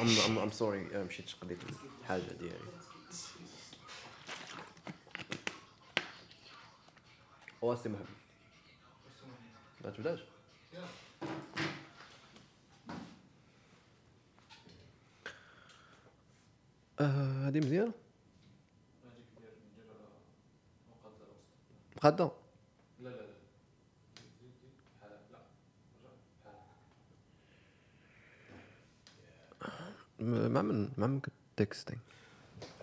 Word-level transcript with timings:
ام 0.00 0.38
ام 0.38 0.50
sorry 0.50 0.80
مشيت 0.84 1.32
قضيت 1.40 1.58
الحاجة 2.00 2.22
ديالي 2.22 2.58
واسي 7.62 7.88
محمد 7.88 8.06
ما 9.84 9.90
تبداش 9.90 10.20
هذه 17.00 17.58
مزيانة. 17.58 17.92
مقاده 21.96 22.30
مع 30.24 30.62
من 30.62 30.88
مع 30.98 31.06
من 31.06 31.20
تكستينغ 31.56 31.98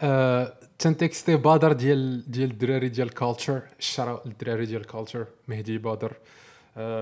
آه، 0.02 0.54
تنتكستي 0.80 1.36
بادر 1.36 1.74
ديال 1.74 2.32
ديال 2.32 2.52
الدراري 2.52 2.90
ديال 2.90 3.14
كالتشر 3.14 3.62
الشرا 3.80 4.22
الدراري 4.26 4.66
ديال 4.66 4.86
كالتشر 4.86 5.26
مهدي 5.48 5.78
بادر. 5.78 6.14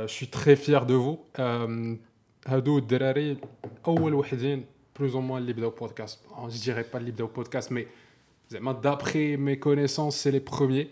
شو 0.06 0.26
تري 0.26 0.56
فيير 0.56 0.84
دو 0.84 1.18
فو 1.36 1.96
هادو 2.48 2.78
الدراري 2.78 3.38
أول 3.88 4.14
وحدين 4.14 4.66
بلوز 5.00 5.16
أو 5.16 5.22
موان 5.22 5.42
اللي 5.42 5.54
بداو 5.54 5.70
بودكاست 5.70 6.20
جو 6.38 6.50
ديغي 6.66 6.86
با 6.94 7.00
اللي 7.00 7.12
بداو 7.12 7.28
بودكاست 7.28 7.72
مي 7.72 7.88
زعما 8.50 8.72
دابخي 8.72 9.38
مي 9.38 9.56
كونيسونس 9.56 10.24
سي 10.24 10.32
لي 10.32 10.40
بروميي 10.40 10.88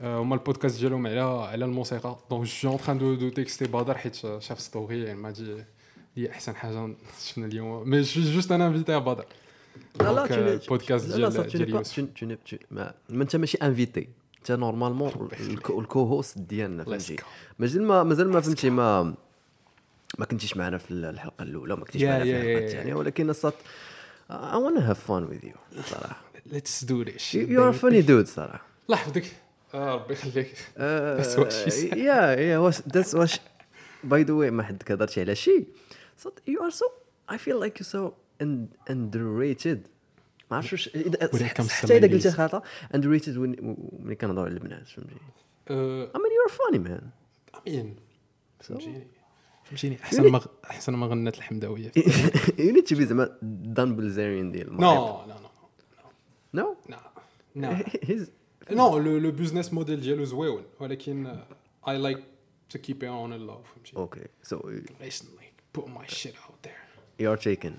هما 0.00 0.34
البودكاست 0.34 0.80
ديالهم 0.80 1.06
على 1.06 1.20
على 1.20 1.64
الموسيقى. 1.64 2.16
دونك 2.30 2.44
جو 2.44 2.70
اون 2.70 2.78
تران 2.78 2.98
دو 2.98 3.14
دو 3.14 3.28
تكستي 3.28 3.64
بدر 3.64 3.98
حيت 3.98 4.14
شاف 4.14 4.60
ستوري 4.60 5.02
يعني 5.02 5.20
ما 5.20 5.30
دي 5.30 5.64
هي 6.16 6.30
أحسن 6.30 6.56
حاجة 6.56 6.94
شفنا 7.26 7.46
اليوم. 7.46 7.88
mais 7.90 8.00
je 8.00 8.22
juste 8.22 8.52
أنا 8.52 8.66
invité 8.66 9.00
بادر 9.00 9.24
لا 10.00 10.12
لا 10.12 10.22
آه، 10.34 10.52
البودكاست 10.54 11.08
لا 11.08 11.16
ديال 11.38 11.70
يوسف 11.70 12.06
ما 13.10 13.22
أنت 13.22 13.36
ماشي 13.36 13.58
invité 13.58 14.08
أنت 14.38 14.52
normalement 14.52 15.28
ال 15.70 16.04
co-host 16.04 16.38
ديالنا 16.38 16.84
فهمتي. 16.84 17.16
مازال 17.58 17.82
ما 17.82 18.02
مازال 18.02 18.28
ما 18.30 18.40
فهمتي 18.40 18.70
ما 18.70 19.14
ما 20.18 20.24
كنتيش 20.24 20.56
معنا 20.56 20.78
في 20.78 20.90
الحلقة 20.90 21.42
الأولى 21.42 21.76
ما 21.76 21.84
كنتيش 21.84 22.02
معنا 22.02 22.24
في 22.24 22.30
الحلقة. 22.30 22.64
الثانية 22.66 22.94
ولكن 22.94 23.30
الصات 23.30 23.54
I 24.30 24.56
wanna 24.56 24.80
have 24.80 24.98
fun 25.08 25.22
with 25.32 25.44
you 25.48 25.82
صراحة. 25.90 26.22
let's 26.46 26.84
do 26.84 27.02
this 27.02 27.36
you're 27.36 27.74
a 27.74 27.82
funny 27.82 28.08
dude 28.08 28.26
صراحة. 28.28 28.66
الله 28.88 28.98
يحفظك 29.00 29.24
آه 29.74 29.94
ربي 29.94 30.12
يخليك. 30.12 30.54
يا 31.96 32.40
يا 32.40 32.58
واش 32.58 32.80
ذاتس 32.88 33.14
واش 33.14 33.40
باي 34.04 34.22
ذا 34.22 34.32
واي 34.34 34.50
ما 34.50 34.62
حد 34.62 34.82
كهضرش 34.82 35.18
على 35.18 35.34
شيء. 35.34 35.66
صوت 36.16 36.48
يو 36.48 36.64
ار 36.64 36.70
سو 36.70 36.84
اي 37.30 37.38
فيل 37.38 37.60
لايك 37.60 37.80
يو 37.80 37.86
سو 37.86 38.10
underrated 38.90 39.78
ما 40.50 40.56
عرفتش 40.56 40.72
واش 40.72 40.88
إذا- 40.88 41.28
When 41.28 41.42
it 41.42 41.54
comes 41.54 41.66
to 41.68 41.72
حتى 41.72 41.96
اذا 41.96 42.06
قلتي 42.12 42.30
ladies. 42.30 42.34
خطا 42.34 42.62
underrated 42.96 43.36
وين- 43.38 43.76
ملي 43.98 44.14
كنهضروا 44.14 44.44
على 44.44 44.54
البنات 44.54 44.88
فهمتي 44.88 45.14
آه، 45.70 46.06
I 46.06 46.16
mean 46.16 46.20
you're 46.20 46.52
funny 46.54 46.88
man. 46.88 47.02
امين 47.68 47.96
فهمتيني 48.60 49.06
فهمتيني 49.64 50.02
احسن 50.02 50.28
ما 50.30 50.40
احسن 50.70 50.92
ما 50.92 51.06
غنت 51.06 51.36
الحمداويه 51.38 51.88
you 52.58 52.72
need 52.76 52.86
to 52.92 52.96
be 52.96 53.02
زعما 53.02 53.38
دان 53.42 53.96
بلزاريان 53.96 54.52
ديال 54.52 54.68
المغرب 54.68 55.26
نو 55.26 55.26
لا 55.28 55.34
لا 56.62 56.62
no 56.62 56.90
لا 56.90 57.00
لا 57.56 57.78
he's 58.08 58.28
non 58.70 58.98
le 58.98 59.18
le 59.18 59.30
business 59.30 59.72
model 59.72 60.00
ديالو 60.00 60.24
زويون 60.24 60.64
ولكن 60.80 61.36
I 61.88 61.98
like 61.98 62.24
to 62.70 62.78
keep 62.78 63.04
on 63.04 63.32
love 63.32 63.60
فهمتي 63.74 63.92
okay 64.06 64.26
so 64.48 64.66
listen 65.00 65.26
like 65.36 65.41
put 65.72 65.86
my 65.88 66.06
shit 66.06 66.34
out 66.46 66.58
there 66.62 66.82
you 67.18 67.28
are 67.32 67.42
taken 67.50 67.72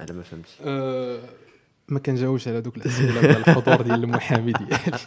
على 0.00 0.12
ما 0.12 0.22
فهمت 0.22 0.46
آه، 0.64 1.18
ما 1.88 1.98
كنجاوبش 1.98 2.48
على 2.48 2.60
دوك 2.60 2.76
الاسئله 2.76 3.20
ديال 3.20 3.36
الحضور 3.36 3.82
ديال 3.82 4.04
المحامي 4.04 4.52
ديالي 4.52 4.98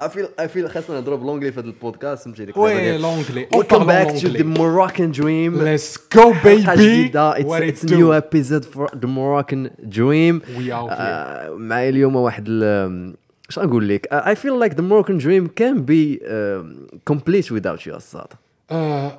I 0.00 0.08
feel 0.08 0.28
I 0.38 0.46
feel 0.46 0.66
خاصنا 0.66 0.96
نهضروا 0.96 1.18
ب 1.18 1.21
l'anglais 1.21 1.52
في 1.52 1.60
هذا 1.60 1.66
البودكاست 1.66 2.24
فهمتي 2.24 2.44
ديك 2.44 2.56
oui 2.56 2.98
l'anglais 2.98 3.46
Welcome 3.54 3.86
back 3.86 4.08
to 4.20 4.28
the 4.28 4.44
Moroccan 4.44 5.12
Dream. 5.12 5.54
Let's 5.58 5.96
go 5.96 6.32
baby 6.44 6.66
حلقة 6.66 6.74
جديدة. 6.74 7.34
It's, 7.34 7.82
a 7.82 7.86
new 7.86 8.12
episode 8.12 8.64
for 8.64 8.88
the 8.96 9.06
Moroccan 9.06 9.70
Dream. 9.88 10.42
We 10.56 10.70
out 10.70 10.90
here. 10.90 11.00
آه، 11.00 11.50
معايا 11.50 11.88
اليوم 11.88 12.16
واحد 12.16 12.48
اش 13.48 13.58
غنقول 13.58 13.88
لك 13.88 14.08
I 14.12 14.34
feel 14.34 14.68
like 14.68 14.74
the 14.74 14.82
Moroccan 14.82 15.18
Dream 15.18 15.48
can 15.60 15.84
be 15.84 16.20
um, 16.22 16.88
complete 17.10 17.50
without 17.50 17.86
you 17.86 17.94
الصاد. 17.94 18.32
آه، 18.70 19.18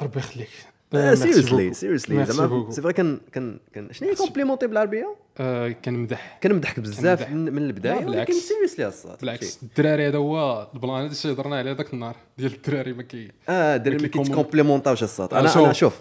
ربي 0.00 0.18
يخليك 0.18 0.48
Seriously 0.94 1.72
Merci 2.10 2.30
زعما. 2.30 2.70
سي 2.70 2.82
فري 2.82 2.92
كان 2.92 3.20
كان 3.32 3.58
كان 3.74 3.92
شنو 3.92 4.08
هي. 4.08 4.14
complimenter 4.14 4.66
بالعربيه؟ 4.66 5.16
آه، 5.38 5.68
كنمدح 5.68 6.38
كنمدحك 6.42 6.80
بزاف. 6.80 7.28
من, 7.30 7.52
من 7.52 7.62
البداية 7.62 8.06
ولكن. 8.06 8.32
seriously 8.34 8.86
الصاد 8.88 9.18
بالعكس 9.20 9.62
الدراري 9.62 10.08
هذا 10.08 10.18
هو 10.18 10.68
ال 10.74 10.80
plan 10.80 11.06
الشيء 11.06 11.32
هضرنا 11.32 11.56
عليه 11.58 11.72
ذاك 11.72 11.94
النهار 11.94 12.16
ديال 12.38 12.52
الدراري 12.54 12.92
ما 12.92 13.02
كي 13.02 13.30
آه 13.48 13.76
دري 13.76 13.96
ما 13.96 14.02
كي 14.02 14.08
كومون- 14.08 14.26
كيتكومبليمونطاوش 14.26 15.02
الصاد 15.02 15.34
آه، 15.34 15.40
أنا 15.40 15.48
شوف. 15.48 15.64
أنا 15.64 15.72
شوف 15.72 16.00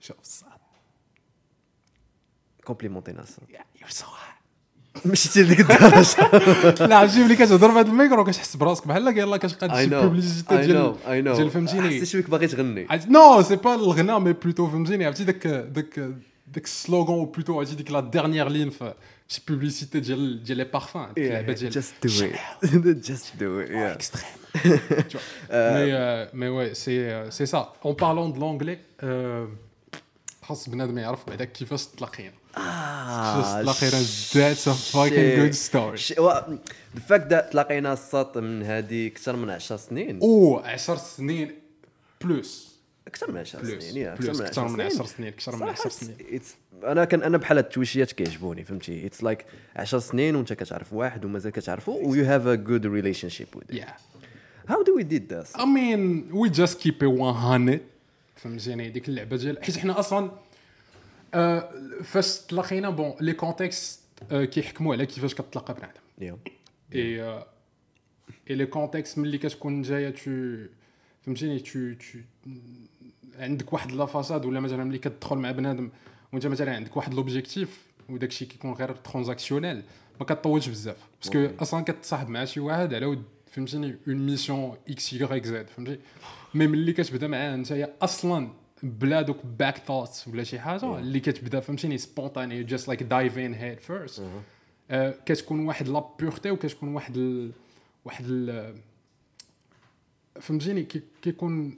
شوف 0.00 0.16
الصاد 0.20 0.48
كومبليمونتينا 2.64 3.22
الصاد 3.22 3.46
يور 3.80 3.90
سو 3.90 4.06
مشيتي 5.06 5.42
لديك 5.42 5.60
الدرجه 5.60 6.16
لا 6.86 6.96
عرفتي 6.96 7.24
ملي 7.24 7.36
كتهضر 7.36 7.72
في 7.72 7.78
هذا 7.78 7.88
الميكرو 7.88 8.24
كتحس 8.24 8.56
براسك 8.56 8.86
بحال 8.88 9.18
يلاه 9.18 9.36
كتلقى 9.36 9.68
I 9.68 9.78
شي 9.80 9.90
know 9.90 9.94
بوبليسيتي 9.94 10.48
I 10.58 10.60
ديال 10.60 10.92
know 10.94 10.96
I 10.96 11.06
know. 11.34 11.36
ديال 11.36 11.50
فهمتيني. 11.50 12.00
حسيت 12.00 12.16
بك 12.22 12.30
باغي 12.30 12.46
تغني. 12.46 12.86
عرفت- 12.90 13.08
نو 13.08 13.42
سي 13.42 13.56
با 13.56 13.74
الغناء 13.74 14.18
مي 14.18 14.32
بلوتو 14.32 14.66
فهمتيني 14.70 15.04
عرفتي 15.06 15.24
داك 15.24 15.46
داك 15.46 15.98
داك 16.54 16.64
السلوغون 16.64 17.18
أو 17.18 17.24
بلوتو 17.24 17.58
عرفتي 17.58 17.74
ديك 17.74 17.90
لا 17.90 18.00
ديرنيير 18.00 18.48
لين 18.48 18.70
في 18.70 18.94
شي 19.28 19.42
بوبليسيتي 19.48 20.00
ديال 20.00 20.42
ديال 20.44 20.58
لي 20.58 20.64
بارفان 20.64 21.06
ديك 21.16 21.24
اللعبه 21.26 21.52
ديال 21.52 21.72
just 21.72 22.06
do 22.06 22.10
it. 22.10 23.06
just 23.10 23.26
do 23.40 23.66
it 23.66 23.70
yeah. 23.70 23.74
اكستريم 23.74 24.24
مي 25.50 26.28
مي 26.34 26.48
وي 26.48 26.74
سي 26.74 27.30
سي 27.30 27.46
سا 27.46 27.72
اون 27.84 27.94
بارلون 27.94 28.32
دو 28.32 28.40
لونجلي 28.40 28.78
خاص 30.42 30.68
بنادم 30.68 30.98
يعرف 30.98 31.28
بعدا 31.28 31.44
كيفاش 31.44 31.86
تلاقينا 31.86 32.32
كيفاش 32.54 33.80
تلاقينا 33.80 34.04
that's 34.34 34.68
a 34.68 34.72
fucking 34.72 35.36
good 35.36 35.50
story 35.50 35.98
fact 37.08 37.28
that 37.30 37.50
تلاقينا 37.50 37.92
الساط 37.92 38.38
من 38.38 38.62
هذه 38.62 39.06
أكثر 39.06 39.36
من 39.36 39.50
10 39.50 39.76
سنين. 39.76 40.20
أو 40.22 40.58
10 40.58 40.96
سنين 40.96 41.54
plus 42.24 42.76
أكثر 43.06 43.32
من 43.32 43.38
10 43.38 43.60
plus 43.60 43.84
سنين 43.84 43.96
يا 44.02 44.14
أكثر 44.14 44.34
من 44.68 44.80
10 44.80 45.06
سنين. 45.06 45.28
أكثر 45.28 45.52
من 45.52 45.58
صراحة 45.58 45.72
10 45.72 45.88
سنين. 45.90 46.40
أنا 46.84 47.04
كان 47.04 47.22
أنا 47.22 47.38
بحال 47.38 47.58
التويشيات 47.58 48.12
كيعجبوني 48.12 48.64
فهمتي؟ 48.64 49.06
it's 49.06 49.22
like 49.22 49.44
10 49.76 49.98
سنين 49.98 50.36
وأنت 50.36 50.52
كتعرف 50.52 50.92
واحد 50.92 51.24
ومازال 51.24 51.52
كتعرفو 51.52 51.92
و 51.92 52.14
you 52.14 52.26
have 52.26 52.46
a 52.46 52.56
good 52.68 52.84
relationship 52.84 53.56
with 53.56 53.74
it. 53.74 53.80
Yeah. 53.80 53.92
How 54.68 54.82
do 54.82 54.94
we 54.98 55.04
did 55.04 55.28
this? 55.28 55.52
I 55.54 55.64
mean 55.64 56.28
we 56.32 56.50
just 56.50 56.80
keep 56.80 57.02
it 57.02 57.08
100 57.08 57.80
فهمتيني؟ 58.36 58.90
ديك 58.90 59.08
اللعبة 59.08 59.36
ديال 59.36 59.64
حيت 59.64 59.78
حنا 59.78 59.98
أصلا 59.98 60.30
فاش 62.04 62.38
تلاقينا 62.38 62.90
bon 62.90 63.14
les 63.20 63.32
contextes 63.32 64.02
كيحكموا 64.30 64.94
على 64.94 65.06
كيفاش 65.06 65.34
كتلاقى 65.34 65.74
بنادم. 65.74 66.38
et 66.94 67.22
et 68.50 68.54
les 68.54 68.66
contextes 68.66 69.18
ملي 69.18 69.38
كتكون 69.38 69.82
جاية 69.82 70.10
تو 70.10 70.56
فهمتيني؟ 71.22 71.58
تو 71.58 71.92
تو 71.94 72.18
عندك 73.38 73.72
واحد 73.72 73.92
la 73.92 74.06
façade 74.06 74.44
ولا 74.44 74.60
مثلا 74.60 74.84
ملي 74.84 74.98
كتدخل 74.98 75.36
مع 75.36 75.50
بنادم 75.50 75.90
وانت 76.32 76.46
مثلا 76.46 76.76
عندك 76.76 76.96
واحد 76.96 77.14
l'objectif 77.14 77.86
وداك 78.08 78.28
الشيء 78.28 78.48
كيكون 78.48 78.72
غير 78.72 78.92
transactionnel 78.92 79.82
ما 80.20 80.26
كطولش 80.26 80.68
بزاف. 80.68 80.96
parce 81.22 81.38
que 81.38 81.48
أصلا 81.62 81.84
كتصاحب 81.84 82.28
مع 82.28 82.44
شي 82.44 82.60
واحد 82.60 82.94
على 82.94 83.06
ود 83.06 83.22
فهمتيني؟ 83.50 83.96
une 84.08 84.16
mission 84.16 84.76
X 84.88 85.12
Y 85.12 85.44
Z 85.44 85.66
فهمتي؟ 85.66 85.98
mais 86.54 86.66
ملي 86.66 86.92
كتبدا 86.92 87.26
معاه 87.26 87.54
انت 87.54 87.72
أصلا 88.02 88.48
بلا 88.82 89.22
دوك 89.22 89.36
back 89.58 89.78
thoughts 89.78 90.28
ولا 90.28 90.44
شي 90.44 90.58
حاجة 90.58 90.98
اللي 90.98 91.20
كتبدا 91.20 91.60
فهمتيني 91.60 91.98
spontané 91.98 92.62
just 92.64 92.88
like 92.88 93.02
diving 93.02 93.54
head 93.54 93.80
first 93.80 94.22
كتكون 95.26 95.66
واحد 95.66 95.88
la 95.88 96.04
pureté 96.18 96.50
وكتكون 96.50 96.94
واحد 96.94 97.16
ال... 97.16 97.50
واحد 98.04 98.24
ال... 98.28 98.74
فهمتيني 100.40 100.82
كي- 100.82 101.02
كيكون 101.22 101.76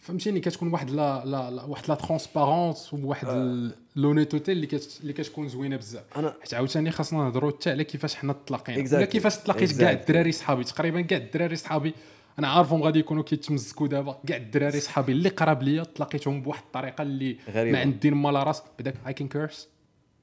فهمتيني 0.00 0.40
كتكون 0.40 0.72
واحد 0.72 0.90
la 0.90 1.24
la, 1.24 1.50
la 1.50 1.62
واحد 1.62 1.88
la 1.88 1.94
transparence 1.94 2.94
وواحد 2.94 3.28
ال- 3.28 3.74
l'honnêteté 3.96 4.52
اللي 4.52 4.66
كت... 4.66 4.98
اللي 5.00 5.12
كتكون 5.12 5.48
زوينة 5.48 5.76
بزاف. 5.76 6.04
أنا 6.18 6.34
حيت 6.40 6.54
عاوتاني 6.54 6.90
خاصنا 6.90 7.18
نهضروا 7.18 7.50
حتى 7.50 7.70
على 7.70 7.84
كيفاش 7.84 8.14
حنا 8.14 8.32
تلاقينا 8.46 8.88
Exactly. 8.88 8.94
ولا 8.94 9.04
كيفاش 9.04 9.36
تلاقيت 9.36 9.78
كاع 9.80 9.92
Exactly. 9.92 9.96
الدراري 10.00 10.32
صحابي. 10.32 10.64
تقريبا 10.64 11.00
كاع 11.00 11.18
الدراري 11.18 11.56
صحابي 11.56 11.94
أنا 12.38 12.48
عارفهم 12.48 12.82
غادي 12.82 12.98
يكونوا 12.98 13.22
كيتمزكوا 13.22 13.88
دابا. 13.88 14.18
كاع 14.26 14.36
الدراري 14.36 14.80
صحابي 14.80 15.12
اللي 15.12 15.28
قراب 15.28 15.62
ليا 15.62 15.82
تلاقيتهم 15.82 16.42
بواحد 16.42 16.62
الطريقة 16.62 17.02
اللي 17.02 17.36
غريبة. 17.54 17.72
ما 17.72 17.80
عندي 17.80 18.10
ما 18.10 18.28
لا 18.28 18.42
راس 18.42 18.62
بداك 18.78 18.94
I 19.06 19.12
can 19.12 19.28
curse 19.28 19.68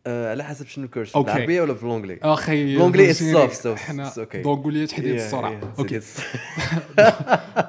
على 0.08 0.44
حسب 0.44 0.68
شنو 0.68 0.86
ال 0.86 0.90
curse. 0.90 1.18
بالعربيه 1.18 1.62
ولا 1.62 1.74
ب 1.74 1.78
l'anglais 1.78 2.20
أخي 2.24 2.76
ب 2.76 2.80
l'anglais 2.80 3.14
it's 3.14 3.18
فهمتيني؟ 3.18 3.50
soft, 3.50 3.64
so 3.64 3.68
حنا 3.68 4.10
it's 4.10 4.14
okay. 4.14 4.38
donc 4.38 4.64
قول 4.64 4.74
لي 4.74 4.88
تحديد 4.88 5.16
السرعه 5.16 5.74
okay. 5.80 6.02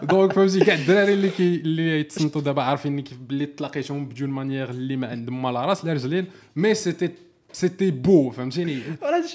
donc 0.02 0.32
فهمتي 0.32 0.60
كاع 0.66 0.74
الدراري 0.74 1.14
اللي 1.14 1.30
كي 1.30 1.54
اللي 1.54 2.00
يتصنتوا 2.00 2.40
دابا 2.40 2.62
عارفين 2.62 3.00
كيف 3.00 3.18
باللي 3.18 3.46
تلاقيتهم 3.46 4.06
ب 4.06 4.12
des 4.12 4.30
manières 4.30 4.70
اللي 4.70 4.96
ما 4.96 5.08
عندهم 5.08 5.42
ما 5.42 5.48
لا 5.48 5.64
راس 5.64 5.84
لا 5.84 5.92
رجلين. 5.92 6.26
mais 6.56 6.74
c'était 6.74 7.10
c'était 7.52 7.90
beau 7.90 8.30
فهمتيني 8.30 8.82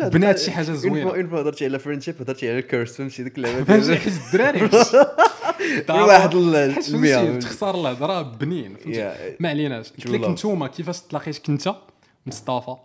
بنات 0.02 0.40
شي 0.40 0.64
زوينة. 0.64 1.10
fois 1.10 1.18
اون 1.18 1.28
فوا 1.28 1.42
هضرتي 1.42 1.66
على 1.66 1.80
فريندشيب 1.80 2.16
هضرتي 2.22 2.50
على 2.50 2.60
الكورس 2.60 2.98
فهمتي 2.98 3.24
ديك 3.24 3.38
اللعبه 3.38 3.64
فهمتي 3.64 3.88
ديال 3.88 3.98
حيت 3.98 4.14
الدراري 4.14 4.69
واحد 5.90 6.36
المية. 6.36 7.40
تخسر 7.40 7.81
الهضره 7.81 8.22
بنين 8.22 8.75
فهمتي. 8.75 9.36
ما 9.40 9.50
عليناش 9.50 9.92
قلت 9.92 10.08
لك 10.08 10.22
love. 10.22 10.30
نتوما 10.30 10.68
كيفاش 10.68 11.02
تلاقيت 11.02 11.38
كنت 11.38 11.75
مصطفى 12.25 12.75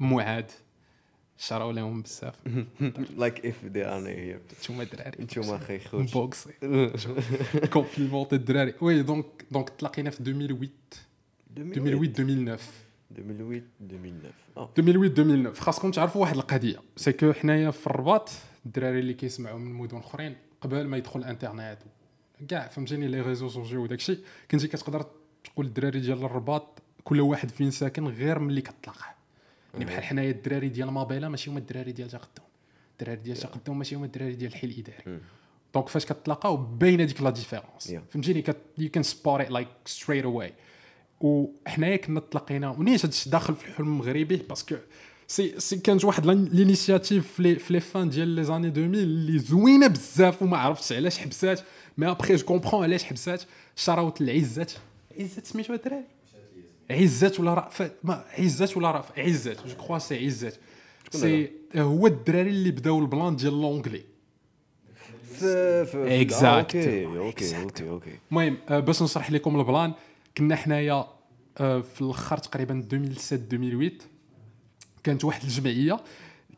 معاد 0.00 0.50
شراو 1.38 1.70
لهم 1.70 2.02
بزاف 2.02 2.34
لايك 3.16 3.46
اف 3.46 3.64
دي 3.64 3.84
ار 3.84 4.08
هير 4.08 4.40
نتوما 4.60 4.84
دراري 4.84 5.22
نتوما 5.22 5.56
أخي 5.56 5.78
خوت 5.78 6.12
بوكسي 6.12 6.50
كومبليمونتي 7.72 8.36
الدراري 8.36 8.74
وي 8.80 9.02
دونك 9.02 9.26
دونك 9.50 9.70
تلاقينا 9.70 10.10
في 10.10 10.20
2008 10.20 10.70
2008 11.56 12.52
2009 12.52 12.58
2008 13.10 13.62
2009 13.80 14.32
آه 14.56 14.70
2008 14.78 15.08
2009 15.08 15.64
خاصكم 15.64 15.90
تعرفوا 15.90 16.20
واحد 16.20 16.36
القضية. 16.36 16.78
c'est 16.96 17.12
que 17.12 17.32
حنايا 17.32 17.70
في 17.70 17.86
الرباط 17.86 18.30
الدراري 18.66 18.98
اللي 18.98 19.14
كيسمعوا 19.14 19.58
من 19.58 19.72
مدن 19.72 19.96
أخرين 19.96 20.36
قبل 20.60 20.86
ما 20.86 20.96
يدخل 20.96 21.20
الإنترنت 21.20 21.78
كاع 22.48 22.68
فهمتيني 22.68 23.08
les 23.08 23.20
réseaux 23.20 23.48
sociaux 23.48 23.82
وداكشي 23.82 24.18
كنتي 24.50 24.68
كتقدر 24.68 25.06
تقول 25.44 25.66
الدراري 25.66 26.00
ديال 26.00 26.24
الرباط 26.24 26.82
كل 27.04 27.20
واحد 27.20 27.50
فين 27.50 27.70
ساكن 27.70 28.08
غير 28.08 28.38
ملي 28.38 28.60
كتلاقاه. 28.60 29.14
يعني 29.74 29.84
بحال 29.84 30.04
حنايا 30.04 30.30
الدراري 30.30 30.68
ديال 30.68 30.90
مابيلا 30.90 31.28
ماشي 31.28 31.50
هما 31.50 31.58
الدراري 31.58 31.92
ديال 31.92 32.08
تقدم 32.08 32.44
الدراري 32.92 33.20
ديال 33.20 33.36
تقدم 33.36 33.78
ماشي 33.78 33.96
هما 33.96 34.06
الدراري 34.06 34.34
ديال 34.34 34.50
الحي 34.50 34.66
الإداري. 34.66 35.20
donc 35.74 35.88
فاش 35.88 36.06
كتلاقاو 36.06 36.56
باينة 36.56 37.04
ديك 37.04 37.22
la 37.22 37.30
différence. 37.30 37.94
فهمتيني؟ 38.10 38.44
you 38.78 38.90
can 38.90 39.02
spot 39.02 39.50
like 39.50 39.68
straight 39.84 40.24
away 40.24 40.52
وحنايا 41.20 41.96
كنا 41.96 42.20
تلاقينا 42.20 42.70
ونيش 42.70 43.04
هادشي 43.04 43.30
داخل 43.30 43.54
في 43.54 43.68
الحلم 43.68 43.86
المغربي 43.86 44.36
parce 44.36 44.61
que 44.61 44.76
c'est 45.28 45.60
c'est 45.60 45.76
كانت 45.76 46.04
واحد 46.04 46.26
l'initiative 46.26 47.32
في 47.32 47.42
les 47.42 47.54
في 47.54 47.72
les 47.72 47.80
fins 47.80 48.08
ديال 48.08 48.28
les 48.28 48.44
années 48.44 48.68
2000 48.68 48.80
اللي 48.80 49.38
زوينة 49.38 49.86
بزاف 49.86 50.42
وما 50.42 50.56
عرفتش 50.56 50.92
علاش 50.92 51.18
حبسات 51.18 51.60
mais 51.98 52.10
après 52.10 52.36
je 52.36 52.44
comprends 52.44 52.82
علاش 52.82 53.04
حبسات. 53.04 53.42
شراوت 53.76 54.20
العزات 54.20 54.72
عزات 55.20 55.46
سميتو 55.46 55.74
الدراري؟ 55.74 56.04
عزات 56.90 57.40
ولا 57.40 57.54
رأفت 57.54 57.92
ما 58.04 58.24
عزات 58.38 58.76
ولا 58.76 58.90
رأفت 58.90 59.18
عزات 59.18 59.66
je 59.66 59.74
crois 59.74 59.98
c'est 59.98 60.26
عزات 60.26 60.54
c'est 61.10 61.50
هو 61.76 62.06
الدراري 62.06 62.50
اللي 62.50 62.70
بداو 62.70 62.98
البلان 62.98 63.36
ديال 63.36 63.60
l'anglais 63.60 64.02
Exact. 65.40 66.44
آه، 66.44 66.58
okay 66.58 67.06
okay 67.06 67.56
okay 67.62 67.88
okay. 67.88 68.10
المهم 68.30 68.56
آه، 68.68 68.80
باش 68.80 69.02
نشرح 69.02 69.30
لكم 69.30 69.60
البلان 69.60 69.92
كنا 70.38 70.56
حنايا 70.56 71.06
آه، 71.58 71.80
في 71.80 72.00
الأخر 72.00 72.38
تقريبا 72.38 72.74
2007 72.74 73.38
2008 73.38 73.90
كانت 75.04 75.24
واحد 75.24 75.42
الجمعية 75.42 76.00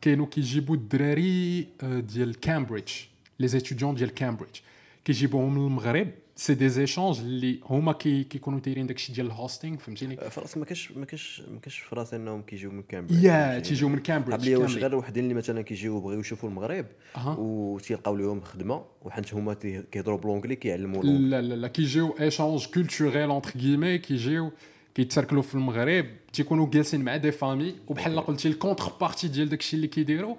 كانوا 0.01 0.27
كيجيبوا 0.27 0.77
الدراري 0.77 1.67
آه، 1.83 2.01
ديال 2.01 2.41
كامبريدج 2.41 2.93
les 3.39 3.49
étudiants 3.49 3.95
ديال 3.95 4.15
كامبريدج 4.15 4.57
كيجيبوهم 5.05 5.55
من 5.55 5.67
المغرب 5.67 6.11
c'est 6.39 6.55
des 6.55 6.69
échanges 6.69 7.19
اللي 7.19 7.61
هما 7.65 7.93
كي 7.93 8.25
كيكونوا 8.25 8.61
دايرين 8.61 8.87
داكشي 8.87 9.13
ديال 9.13 9.27
ال 9.27 9.33
hosting 9.33 9.77
فهمتيني 9.77 10.17
فراسك 10.17 10.59
ما 10.59 10.65
كاش 10.65 10.93
ما 10.93 11.05
كاش 11.05 11.43
ما 11.49 11.61
كاش 11.61 11.79
في 11.79 11.95
راسي 11.95 12.17
إنهم 12.17 12.43
كيجيو 12.43 12.71
من 12.71 12.83
كامبريدج 12.83 13.25
يا 13.25 13.59
تيجيو 13.59 13.89
من 13.89 13.99
كامبريدج 13.99 14.49
قبل 14.49 14.57
واش. 14.57 14.77
غير 14.77 14.95
وحدين 14.97 15.25
اللي 15.25 15.35
مثلا 15.35 15.63
كيجيو 15.63 16.01
بغيو 16.01 16.21
يشوفوا 16.21 16.49
المغرب. 16.49 16.87
وتيلقاو 17.27 18.17
لهم 18.17 18.41
خدمة 18.41 18.85
وحنت 19.03 19.35
هما 19.35 19.55
كيهضروا 19.93 20.19
ب 20.19 20.23
l'anglais 20.23 20.57
كيعلموا 20.57 21.03
لا 21.03 21.41
لا 21.43 21.55
لا 21.55 21.69
كيجيو 21.69 22.17
échange 22.21 22.67
culturel 22.67 23.31
entre 23.31 23.51
كيمي 23.51 23.99
كيجيو 23.99 24.53
كيتسركلوا 24.95 25.43
في 25.43 25.55
المغرب 25.55 26.07
تيكونوا 26.33 26.71
جالسين 26.71 27.01
مع 27.01 27.17
des 27.17 27.33
familles 27.33 27.75
وبحال 27.87 28.21
قلتي 28.21 28.49
ال 28.49 28.93
contrepartie 29.01 29.29
ديال 29.29 29.49
داكشي 29.49 29.77
اللي 29.77 29.87
كيديروا 29.87 30.37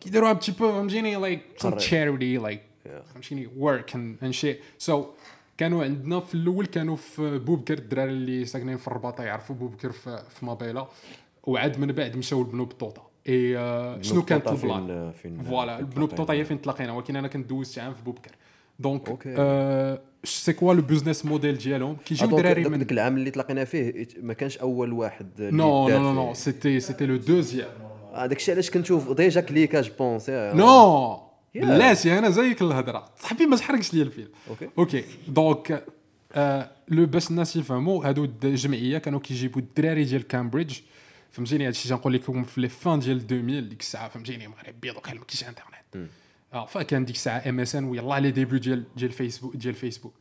كيديروا 0.00 0.30
un 0.30 0.36
peu 0.36 0.72
فهمتيني 0.72 1.16
like. 1.16 1.40
charity 1.76 2.36
like. 2.36 2.60
فهمتيني 3.14 3.48
work 3.56 3.94
and 3.94 4.30
شي 4.30 4.56
so 4.78 5.06
كانوا 5.58 5.84
عندنا 5.84 6.20
في 6.20 6.34
الأول 6.34 6.66
كانوا 6.66 6.96
في 6.96 7.38
بوبكر 7.38 7.78
الدراري 7.78 8.10
اللي 8.10 8.44
ساكنين 8.44 8.76
في 8.76 8.88
الرباط 8.88 9.20
يعرفوا 9.20 9.56
بوبكر 9.56 9.92
في, 9.92 10.22
في 10.30 10.46
مابيلا. 10.46 10.86
وعاد 11.42 11.78
من 11.78 11.92
بعد 11.92 12.16
مشاو 12.16 12.42
لبنو 12.42 12.64
بطوطة. 12.64 13.02
إي 13.28 13.58
آه، 13.58 14.02
شنو 14.02 14.22
كانت 14.22 14.48
البلان؟ 14.48 15.12
voilà 15.48 15.80
بنو 15.80 16.06
بطوطة 16.06 16.32
هي. 16.32 16.44
فين 16.44 16.60
تلاقينا 16.60 16.92
ولكن 16.92 17.16
أنا 17.16 17.28
كنت 17.28 17.48
دوزت 17.48 17.78
عام 17.78 17.94
في 17.94 18.02
بوبكر. 18.02 18.30
donc 18.78 19.08
okay. 19.08 19.34
آه، 19.38 20.00
c'est 20.24 20.52
quoi 20.52 20.74
le 20.74 20.82
business 20.82 21.24
model 21.24 21.58
ديالهم؟ 21.58 21.96
كيجيو 22.04 22.28
donc 22.28 22.42
دراري 22.42 22.68
من 22.68 22.78
داك 22.78 22.92
العام 22.92 23.16
اللي 23.16 23.30
تلاقينا 23.30 23.64
فيه 23.64 24.08
ما 24.22 24.32
كانش 24.32 24.58
أول 24.58 24.92
واحد 24.92 25.28
non 25.38 25.88
non 25.88 26.12
non 26.12 26.34
c'était 26.34 26.80
c'était 26.80 27.06
le 27.06 27.16
deuxième 27.16 27.70
داك 28.14 28.36
الشيء 28.36 28.54
علاش 28.54 28.70
كنشوف؟ 28.70 29.12
déjà 29.12 29.40
كليكا 29.40 29.80
je 29.80 29.92
pense 29.98 30.30
non. 30.30 31.27
بلاتي 31.54 32.18
أنا 32.18 32.30
زيك 32.30 32.62
الهضره 32.62 33.04
صاحبي 33.20 33.46
ما 33.46 33.56
تحرقش 33.56 33.94
لي 33.94 34.02
الفيلم. 34.02 34.28
okay. 34.50 34.68
okay. 34.78 35.04
donc 35.28 35.84
آه 36.32 36.70
le 36.88 37.06
باش 37.06 37.30
الناس 37.30 37.56
يفهموا 37.56 38.06
هادو 38.06 38.28
الجمعيه 38.44 38.98
كانوا 38.98 39.20
كيجيبوا 39.20 39.60
الدراري 39.62 40.04
ديال 40.04 40.26
كامبريدج 40.26 40.78
فهمتيني؟ 41.30 41.66
هادشي 41.66 41.88
تنقول 41.88 42.12
لكم 42.12 42.44
في 42.44 42.60
les 42.60 42.68
fins 42.68 42.98
ديال 42.98 43.16
2000 43.32 43.68
ديك 43.68 43.80
الساعة 43.80 44.08
فهمتيني؟ 44.08 44.44
المغرب 44.44 44.80
بيض 44.80 44.96
وكان 44.96 45.16
ما 45.16 45.24
كاينش 45.24 45.44
انترنت 45.44 46.08
آه 46.52 46.66
فكان 46.66 47.04
ديك 47.04 47.16
الساعة 47.16 47.48
MSN 47.48 47.84
ويلا 47.84 48.20
les 48.20 48.30
débuts 48.30 48.58
ديال 48.58 48.84
ديال 48.96 49.12
فيسبوك 49.12 49.56
ديال 49.56 49.74
فيسبوك 49.74 50.14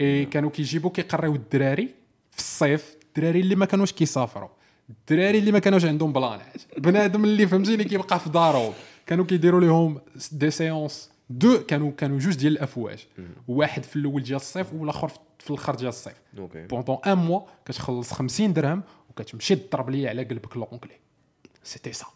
اي 0.00 0.24
كانوا 0.24 0.50
كيجيبوا 0.50 0.90
كيقريو 0.90 1.34
الدراري 1.34 1.88
في 2.30 2.38
الصيف 2.38 2.96
الدراري 3.06 3.40
اللي 3.40 3.54
ما 3.54 3.66
كانوش 3.66 3.92
كيسافروا. 3.92 4.48
الدراري 4.90 5.38
اللي 5.38 5.52
ما 5.52 5.58
كانوش 5.58 5.84
عندهم 5.84 6.12
بلانات 6.12 6.62
بنادم 6.78 7.24
اللي 7.24 7.46
فهمتيني 7.46 7.84
كيبقى 7.84 8.20
في 8.20 8.30
دارهم. 8.30 8.72
كانوا 9.06 9.24
كيديروا 9.24 9.60
لهم 9.60 10.00
des 10.32 10.50
séances. 10.50 11.10
دو 11.30 11.58
كانوا 11.58 11.90
كانوا 11.90 12.18
جوج 12.18 12.34
ديال 12.36 12.52
الأفواج. 12.52 13.06
واحد 13.48 13.82
في 13.82 13.96
الأول 13.96 14.22
ديال 14.22 14.36
الصيف 14.36 14.72
والآخر 14.72 15.08
في- 15.08 15.18
في 15.38 15.50
الآخر 15.50 15.74
ديال 15.74 15.88
الصيف. 15.88 16.14
pendant 16.70 16.96
un 17.06 17.18
mois 17.18 17.40
كتخلص 17.64 18.12
50 18.12 18.52
درهم 18.52 18.82
وكتمشي 19.10 19.56
تضرب 19.56 19.90
ليا 19.90 20.08
على 20.08 20.22
قلبك 20.24 20.56
l'anglais 20.56 20.96
c'était 21.62 21.92
ça 21.92 22.06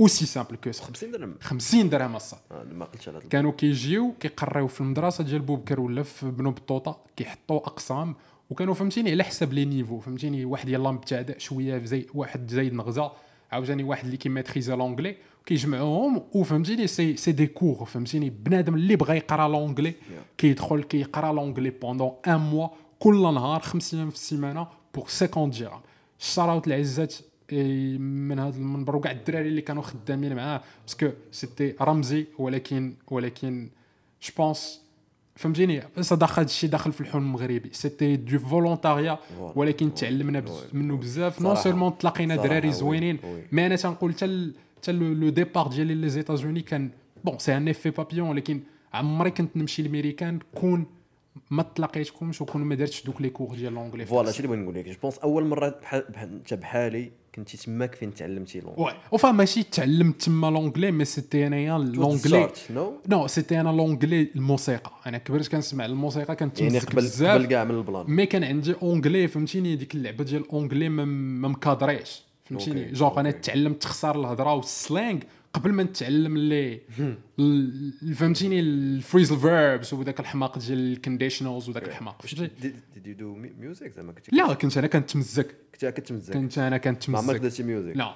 aussi 0.00 0.26
simple 0.26 0.56
que 0.56 0.72
ça 0.72 0.84
50 0.84 1.10
درهم؟ 1.10 1.34
50 1.40 1.88
درهم 1.90 2.16
الصاد 2.16 2.40
آه، 2.52 2.62
ما 2.64 2.84
قلتش 2.84 3.08
على 3.08 3.20
كانوا 3.20 3.52
كيجيو 3.52 4.12
كيقراو 4.20 4.66
في 4.66 4.80
المدرسة 4.80 5.24
ديال 5.24 5.42
بوبكر 5.42 5.80
ولا 5.80 6.02
في 6.02 6.30
بنو 6.30 6.50
بطوطة 6.50 6.98
كيحطوا 7.16 7.56
أقسام. 7.56 8.14
وكانوا 8.50 8.74
فهمتيني 8.74 9.10
على 9.10 9.24
حساب 9.24 9.52
les 9.52 9.64
niveaux. 9.64 9.98
فهمتيني 10.00 10.44
واحد 10.44 10.68
يلاه 10.68 10.92
مبتدئ 10.92 11.38
شوية 11.38 11.84
زي 11.84 12.06
واحد 12.14 12.50
زايد 12.50 12.72
نغزة. 12.74 13.12
عاوتاني 13.52 13.82
واحد 13.84 14.04
اللي 14.04 14.16
كيماتريزا 14.16 14.76
l'anglais 14.76 15.16
كيجمعوهم 15.46 16.22
وفهمتيني 16.32 16.86
c'est 16.86 17.16
c'est 17.16 17.32
des 17.32 17.46
cours 17.46 17.84
فهمتيني؟ 17.84 18.30
بنادم 18.30 18.74
اللي 18.74 18.96
بغى 18.96 19.16
يقرا 19.16 19.48
l'anglais 19.48 19.94
كيدخل 20.38 20.82
كيقرا 20.82 21.32
l'anglais 21.32 21.70
pendant 21.70 22.12
un 22.26 22.36
mois 22.36 22.68
كل 22.98 23.22
نهار 23.22 23.60
خمس 23.60 23.94
أيام 23.94 24.10
في 24.10 24.16
السيمانة 24.16 24.66
pour 24.94 25.04
50 25.04 25.50
درهم 25.50 25.80
shoutout 26.18 26.66
العزات 26.66 27.14
من 27.52 28.38
هذا 28.38 28.56
المنبر 28.56 28.96
وكاع 28.96 29.12
الدراري 29.12 29.48
اللي 29.48 29.60
كانوا 29.60 29.82
خدامين 29.82 30.34
معاه 30.34 30.60
parce 30.86 31.00
que 31.00 31.08
c'était 31.32 31.74
رمزي 31.80 32.26
ولكن 32.38 32.94
ولكن 33.10 33.68
je 34.22 34.30
pense 34.36 34.80
فهمتيني؟ 35.36 35.82
داخل 36.10 36.40
هذا 36.40 36.48
الشيء 36.50 36.70
داخل 36.70 36.92
في 36.92 37.00
الحلم 37.00 37.22
المغربي. 37.22 37.70
c'était 37.72 38.16
du 38.16 38.38
volontariat. 38.38 39.18
ولكن 39.54 39.94
تعلمنا 39.94 40.44
منه 40.72 40.96
بزاف. 40.96 41.42
non. 41.42 41.56
seulement 41.56 41.98
تلاقينا 41.98 42.36
دراري 42.36 42.68
oui، 42.68 42.74
زوينين 42.74 43.18
oui. 43.24 43.42
mais 43.52 43.66
أنا 43.66 43.76
تنقول 43.76 44.12
حتى 44.12 44.52
حتى 44.84 44.92
le 44.92 45.28
départ 45.28 45.66
ديالي 45.66 45.94
les 45.94 46.08
États-Unis 46.08 46.60
كان 46.60 46.90
bon 47.24 47.38
c'est 47.38 47.56
un 47.56 47.68
effet 47.68 47.90
papillon 47.90 48.28
ولكن 48.28 48.60
عمري 48.94 49.30
كنت 49.30 49.56
نمشي 49.56 49.82
لميريكان 49.82 50.38
كون 50.54 50.86
ما 51.50 51.62
تلاقيتكمش 51.62 52.40
وكون 52.40 52.62
ما 52.62 52.74
درتش 52.74 53.04
دوك 53.04 53.20
les 53.20 53.30
cours 53.30 53.54
ديال 53.54 53.72
l'anglais. 53.72 54.06
voilà 54.06 54.30
اللي 54.30 54.48
بغيت 54.48 54.60
نقول 54.60 54.74
لك؟ 54.74 54.88
je 54.88 54.94
pense 55.02 55.18
أول 55.18 55.44
مرة 55.44 55.78
بحال 55.82 56.04
انت 56.16 56.54
بحالي 56.54 57.10
كنتي 57.34 57.56
تماك 57.56 57.94
فين 57.94 58.14
تعلمتي 58.14 58.60
l'anglais. 58.60 58.84
oui 58.84 58.92
وفا 59.12 59.32
ماشي 59.32 59.62
تعلمت 59.62 60.22
تما 60.22 60.46
l'anglais 60.46 60.90
mais 60.90 61.04
c'était 61.04 61.46
أنايا 61.46 61.78
l'anglais 61.78 62.48
non 63.08 63.26
c'était 63.26 63.60
أنا 63.60 63.68
l'anglais 63.68 64.28
الموسيقى. 64.36 64.92
أنا 65.06 65.18
كبرت 65.18 65.48
كنسمع 65.48 65.86
الموسيقى 65.86 66.36
كنت 66.36 66.60
يعني 66.60 66.78
قبل 66.78 66.96
بزاف. 66.96 67.30
قبل 67.30 67.46
كاع 67.46 67.64
من 67.64 67.74
ال 67.74 67.79
plan. 67.79 68.04
mais 68.08 68.26
كان 68.26 68.44
عندي 68.44 68.74
anglais 68.82 69.28
فهمتيني؟ 69.28 69.76
ديك 69.76 69.94
اللعبة 69.94 70.24
ديال 70.24 70.48
anglais 70.48 70.88
ما 70.88 71.04
ما 71.04 71.48
مكادريش. 71.48 72.23
فهمتيني؟ 72.44 72.92
جونغ 72.92 73.20
أنا. 73.20 73.30
تعلمت 73.30 73.82
تخسر 73.82 74.20
الهضرة 74.20 74.54
وال 74.54 74.73
slang 74.73 75.20
قبل 75.52 75.72
ما 75.72 75.82
نتعلم 75.82 76.38
لي 76.38 76.80
ال- 77.38 78.14
فهمتيني؟ 78.14 78.60
ال 78.60 78.70
phrasal 78.70 79.36
verbs 79.38 79.92
وداك 79.92 80.20
الحماق 80.20 80.58
ديال 80.58 80.92
ال 80.92 80.98
conditionals 80.98 81.68
وداك 81.68 81.88
الحماق 81.88 82.22
فهمتي 82.22 82.50
did 82.94 83.06
you 83.06 83.14
do 83.14 83.34
music 83.60 83.92
زعما؟ 83.92 84.12
كنت 84.12 84.32
لا 84.32 84.54
كنت 84.54 84.78
أنا 84.78 84.86
كنتمزك. 84.86 85.54
كنت 85.72 85.84
كتمزك 85.86 86.34
كنت 86.34 86.58
أنا 86.58 86.68
ما 86.70 86.74
عمرك 86.76 86.84
كنتمزك 86.84 87.40
درتي 87.40 87.62
ميوزك 87.62 87.96
لا 87.96 88.14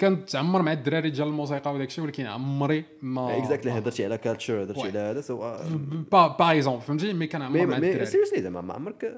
كنتعمر 0.00 0.62
مع 0.62 0.72
الدراري 0.72 1.10
ديال 1.10 1.28
الموسيقى 1.28 1.74
وداك 1.74 1.88
الشيء 1.88 2.04
ولكن 2.04 2.26
عمري 2.26 2.84
ما 3.02 3.38
exactly 3.38 3.70
هضرتي 3.72 4.04
على 4.04 4.18
culture 4.18 4.62
هضرتي. 4.62 4.80
على 4.82 4.98
هذا 4.98 5.20
so 5.20 5.36
par 6.12 6.26
par 6.26 6.52
exemple 6.52 6.82
فهمتي 6.82 7.12
mais 7.12 7.26
كنعمر 7.26 7.66
مع 7.66 7.76
الدراري. 7.76 8.06
seriously 8.06 8.42
زعما 8.42 8.60
ما 8.60 8.74
عمرك 8.74 9.14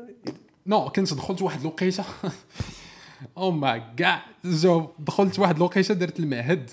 no 0.66 0.88
كنت 0.88 1.14
دخلت 1.14 1.42
واحد 1.42 1.60
الوقيتة. 1.60 2.04
oh 3.36 3.50
my 3.50 3.82
God 3.96 4.24
جو 4.44 4.88
دخلت 4.98 5.38
واحد 5.38 5.56
الوقيته 5.56 5.94
درت 5.94 6.20
المعهد. 6.20 6.70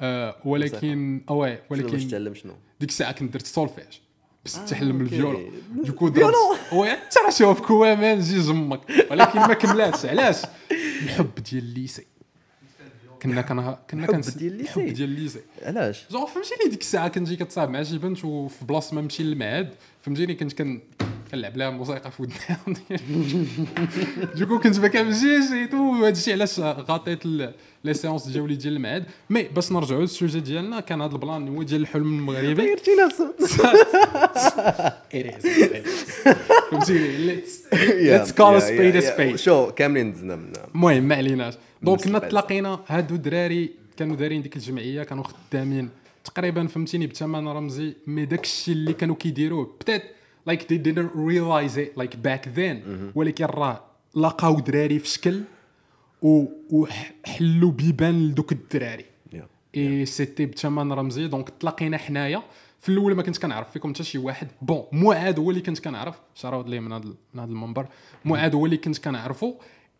آه 0.00 0.36
ولكن 0.44 1.20
oui 1.30 1.50
واش 1.50 1.58
ولكن 1.70 2.08
تعلم 2.08 2.34
شنو؟ 2.34 2.52
ديك 2.80 2.88
الساعة 2.88 3.12
كنت 3.12 3.32
درت 3.34 3.46
سولفيج 3.46 3.84
بس 4.44 4.64
تحلم 4.64 4.90
okay. 5.00 5.02
ال 5.14 5.19
violon 5.19 5.50
donc 5.84 6.08
درت. 6.08 6.34
oui 6.72 6.90
انت 6.92 7.18
راه 7.24 7.30
شوف 7.30 7.60
كوامان 7.60 8.20
جي 8.20 8.40
جمك 8.40 8.80
ولكن 9.10 9.38
ما 9.38 9.54
كملاتش. 9.54 10.06
علاش؟ 10.06 10.36
الحب 11.02 11.30
ديال 11.50 11.64
ال 11.64 11.70
lycée. 11.70 12.06
كنا 13.22 13.42
كنا 13.42 13.78
كنا 13.90 14.02
الحب 14.04 14.14
كنس- 14.14 14.30
ديال 14.30 14.52
ال 14.52 14.56
lycée؟ 14.56 14.80
الحب 14.80 14.94
ديال 14.94 15.08
ال 15.08 15.13
lycée. 15.13 15.40
علاش؟ 15.62 16.04
زعما 16.10 16.26
فهمتيني 16.26 16.70
ديك 16.70 16.80
الساعة 16.80 17.08
كنجي 17.08 17.36
كتصاحب 17.36 17.68
مع 17.70 17.82
شي 17.82 17.98
بنت 17.98 18.24
وفي 18.24 18.64
بلاصة 18.64 18.94
ما 18.94 19.00
نمشي 19.00 19.22
للمعهد. 19.22 19.74
فهمتيني 20.02 20.34
كنت 20.34 20.52
كن 20.52 20.80
كنلعب 21.36 21.56
لها 21.56 21.70
موسيقى 21.70 22.10
في 22.10 22.22
ودنها 22.22 22.58
donc 24.34 24.58
كنت 24.62 24.78
ما 24.78 24.88
كنمشيش 24.88 25.52
et 25.52 25.60
tout 25.60 25.76
وهذا 25.76 26.08
الشيء 26.08 26.34
علاش 26.34 26.60
غطيت 26.60 27.26
les 27.26 27.94
séances 27.94 28.28
ديالي 28.28 28.56
ديال 28.56 28.76
المعهد 28.76 29.04
mais 29.30 29.42
باش 29.42 29.72
نرجعوا 29.72 30.00
لل 30.00 30.11
sujet 30.11 30.40
ديالنا 30.40 30.80
كان 30.80 31.00
هذا 31.00 31.12
ال 31.12 31.19
plan 31.19 31.48
هو 31.48 31.62
ديال 31.62 31.80
الحلم 31.80 32.18
المغربي. 32.18 32.62
غيرتي 32.62 32.90
نفسه 33.04 33.34
فهمتيني 36.70 37.16
let's 37.16 38.32
call 38.32 38.62
spade 38.62 39.00
spade 39.00 39.36
شو 39.36 39.70
كاملين 39.70 40.12
دزنا 40.12 40.36
منها. 40.36 40.66
المهم 40.74 41.02
ما 41.02 41.14
عليناش. 41.14 41.54
donc 41.82 42.04
كنا 42.04 42.18
تلاقينا 42.18 42.80
هادو 42.86 43.14
الدراري 43.14 43.70
كانوا 43.96 44.16
دايرين 44.16 44.42
ديك 44.42 44.56
الجمعية 44.56 45.02
كانوا 45.02 45.24
خدامين. 45.24 45.88
تقريبا 46.24 46.66
فهمتيني 46.66 47.06
بثمن 47.06 47.48
رمزي 47.48 47.92
mais 48.06 48.24
داك 48.24 48.44
الشيء 48.44 48.74
اللي 48.74 48.92
كانوا 48.92 49.14
كيديروه. 49.14 49.76
بتات 49.80 50.15
like 50.46 50.62
they 50.62 50.78
didn't 50.86 51.12
realize 51.14 51.76
it 51.76 52.02
like 52.02 52.16
back 52.16 52.56
then. 52.56 52.76
ولكن 53.14 53.44
راه 53.44 53.84
لقاو 54.16 54.60
دراري 54.60 54.98
في 54.98 55.08
شكل 55.08 55.42
وحلوا 56.22 57.70
بيبان 57.70 58.28
لدوك 58.28 58.52
الدراري. 58.52 59.04
et 59.76 60.06
c'était 60.06 60.46
بثمن 60.46 60.92
رمزي 60.92 61.28
donc 61.28 61.48
تلاقينا 61.48 61.98
حنايا 61.98 62.42
في 62.80 62.88
الأول 62.88 63.14
ما 63.14 63.22
كنت 63.22 63.38
كنعرف 63.38 63.70
فيكم 63.70 63.94
حتى 63.94 64.04
شي 64.04 64.18
واحد. 64.18 64.48
bon 64.62 64.84
معاد 64.92 65.38
هو 65.38 65.50
اللي 65.50 65.62
كنت 65.62 65.78
كنعرف. 65.78 66.20
shoutout 66.34 66.68
ليه 66.68 66.80
من 66.80 66.92
هذا 66.92 67.04
من 67.34 67.40
هذا 67.40 67.50
المنبر. 67.50 67.86
معاد 68.24 68.54
هو 68.54 68.66
اللي 68.66 68.76
كنت 68.76 68.98
كنعرفو. 68.98 69.54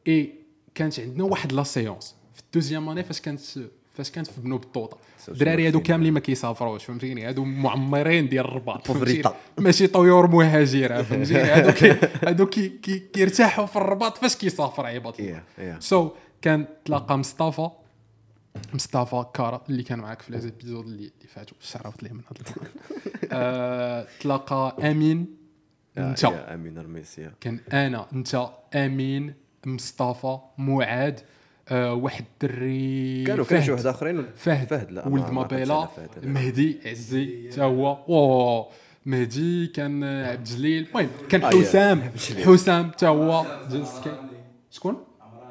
اي 0.08 0.34
كانت 0.74 1.00
عندنا 1.00 1.24
واحد 1.24 1.52
la 1.52 1.62
séance 1.62 2.14
في 2.34 2.40
ال 2.40 2.45
deuxième 2.45 2.88
année 2.88 3.04
فاش 3.04 3.20
كانت 3.20 3.40
فاش 3.96 4.10
كانت 4.10 4.26
في 4.26 4.40
بنو 4.40 4.58
بالطوطه 4.58 4.98
الدراري 5.28 5.66
هادو 5.66 5.80
كاملين 5.80 6.12
ما 6.12 6.20
كيسافروش 6.20 6.84
فهمتيني؟ 6.84 7.28
هادو 7.28 7.44
معمرين 7.44 8.28
ديال 8.28 8.44
الرباط. 8.44 8.86
ماشي 9.58 9.86
طيور 9.86 10.26
مهاجرة 10.26 11.02
فهمتيني؟ 11.02 11.40
هادو 11.54 11.72
كي 11.72 11.96
هادو 12.24 12.46
كي 12.46 12.68
كي 12.68 12.98
كيرتاحوا 12.98 13.66
في 13.66 13.76
الرباط 13.76 14.18
فاش 14.18 14.36
كيسافر 14.36 14.86
عباد 14.86 15.14
الله. 15.20 15.42
so 15.80 16.10
كان 16.42 16.66
تلاقى 16.84 17.18
مصطفى 17.18 17.68
مصطفى 18.74 19.24
كارا 19.34 19.64
اللي 19.68 19.82
كان 19.82 19.98
معاك 19.98 20.22
في 20.22 20.32
les 20.32 20.46
épisodes 20.46 20.84
اللي 20.86 20.96
اللي 20.96 21.28
فاتوا 21.34 21.56
shoutout 21.60 22.02
ليه 22.02 22.12
من 22.12 22.20
هذا 22.20 22.50
ال 22.50 22.54
plan 22.54 22.72
آه، 23.32 24.06
تلاقى 24.20 24.90
أمين 24.90 25.26
انت. 25.98 26.22
يا 26.22 26.54
أمين 26.54 26.78
رميسي 26.78 27.30
كان 27.40 27.60
أنا 27.72 28.06
انت 28.12 28.48
أمين 28.74 29.34
مصطفى 29.66 30.38
معاد 30.58 31.20
آه، 31.68 31.94
واحد 31.94 32.24
الدري 32.42 33.24
كانوا 33.26 33.44
كانوا 33.44 33.64
شي. 33.64 33.72
واحد 33.72 33.86
آخرين؟ 33.86 34.26
فهد. 34.36 34.66
فهد 34.68 34.90
لا 34.90 35.08
ولد 35.08 35.30
مابيلا. 35.30 35.88
مهدي 36.22 36.78
عزي 36.86 37.48
حتى 37.52 37.62
هو. 37.62 38.66
مهدي 39.06 39.66
كان 39.66 40.04
عبد 40.04 40.38
الجليل 40.48 40.86
المهم 40.88 41.08
كان 41.28 41.44
آه، 41.44 41.50
حسام. 41.50 42.02
حسام 42.44 42.90
حتى 42.90 43.06
هو. 43.06 43.44
كاين- 43.70 43.84
شكون؟ 44.70 44.96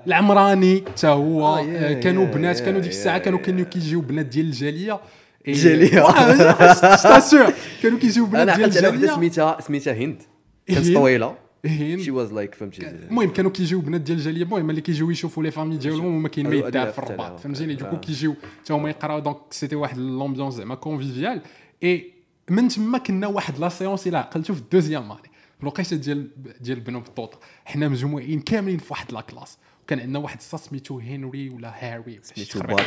العمراني 0.07 0.83
حتى 0.87 1.07
هو. 1.07 1.45
آه، 1.57 1.61
يا، 1.61 1.93
كانوا 1.93 2.25
يا، 2.25 2.31
بنات 2.31 2.59
كانوا 2.59 2.79
ديك 2.79 2.91
الساعة 2.91 3.17
كانوا. 3.17 3.39
كانوا 3.39 3.65
كيجيو 3.65 4.01
بنات 4.01 4.25
ديال 4.25 4.45
الجالية. 4.45 4.99
إيه، 5.47 5.53
ستاسيور 6.95 7.53
كانوا 7.83 7.99
كيجيو 7.99 8.25
بنات 8.25 8.41
أنا 8.41 8.55
ديال 8.55 8.63
عقلت 8.63 8.77
على 8.77 8.87
وحده 8.87 8.99
الجالية. 8.99 9.15
سميتها 9.15 9.61
سميتها 9.61 9.93
هند. 9.93 10.21
كانت 10.67 10.87
هند. 10.87 10.95
طويلة. 10.95 11.35
هند. 11.67 11.99
شي 11.99 12.11
واز 12.11 12.33
لايك 12.33 12.55
فهمتي. 12.55 12.89
المهم 12.89 13.29
كانوا 13.29 13.51
كيجيو 13.51 13.81
بنات 13.81 14.01
ديال 14.01 14.17
الجاليه 14.17 14.43
المهم 14.43 14.69
اللي 14.69 14.81
كيجيو 14.81 15.11
يشوفوا 15.11 15.43
لي 15.43 15.51
فامي 15.51 15.77
ديالهم 15.77 16.05
وما 16.05 16.29
كاين 16.29 16.47
ما 16.47 16.53
أيوة، 16.53 16.67
يدار 16.67 16.81
أيوة، 16.81 16.93
في 16.93 16.99
الرباط. 16.99 17.39
فهمتيني؟ 17.39 17.75
دوكو 17.75 17.95
آه. 17.95 17.99
كيجيو 17.99 18.35
حتى 18.63 18.73
هما 18.73 18.89
يقراو. 18.89 19.19
دونك 19.19 19.37
سيتي 19.51 19.75
واحد 19.75 19.97
لومبيونس 19.97 20.53
زعما 20.53 20.75
كونفيفيال 20.75 21.41
اي 21.83 22.11
من 22.49 22.67
تما 22.67 22.97
كنا 22.97 23.27
واحد 23.27 23.59
لا 23.59 23.69
سيونس 23.69 24.07
إلى 24.07 24.17
عقلتو 24.17 24.53
في 24.53 24.59
الدوزيام 24.59 25.07
ماني 25.07 25.21
في 25.57 25.63
الوقيتة 25.63 25.95
ديال 25.95 26.29
ديال 26.61 26.79
بنو 26.79 26.99
بالطوطه 26.99 27.39
حنا 27.65 27.87
مجموعين 27.87 28.39
كاملين 28.39 28.77
في 28.77 28.87
واحد 28.89 29.11
لا 29.11 29.21
كلاس 29.21 29.57
وكان 29.83 29.99
عندنا 29.99 30.19
واحد 30.19 30.37
السا 30.37 30.57
سميتو 30.57 30.99
هنري 30.99 31.49
ولا 31.49 31.73
هاري 31.79 32.19
سميتو 32.23 32.59
خربيق 32.59 32.81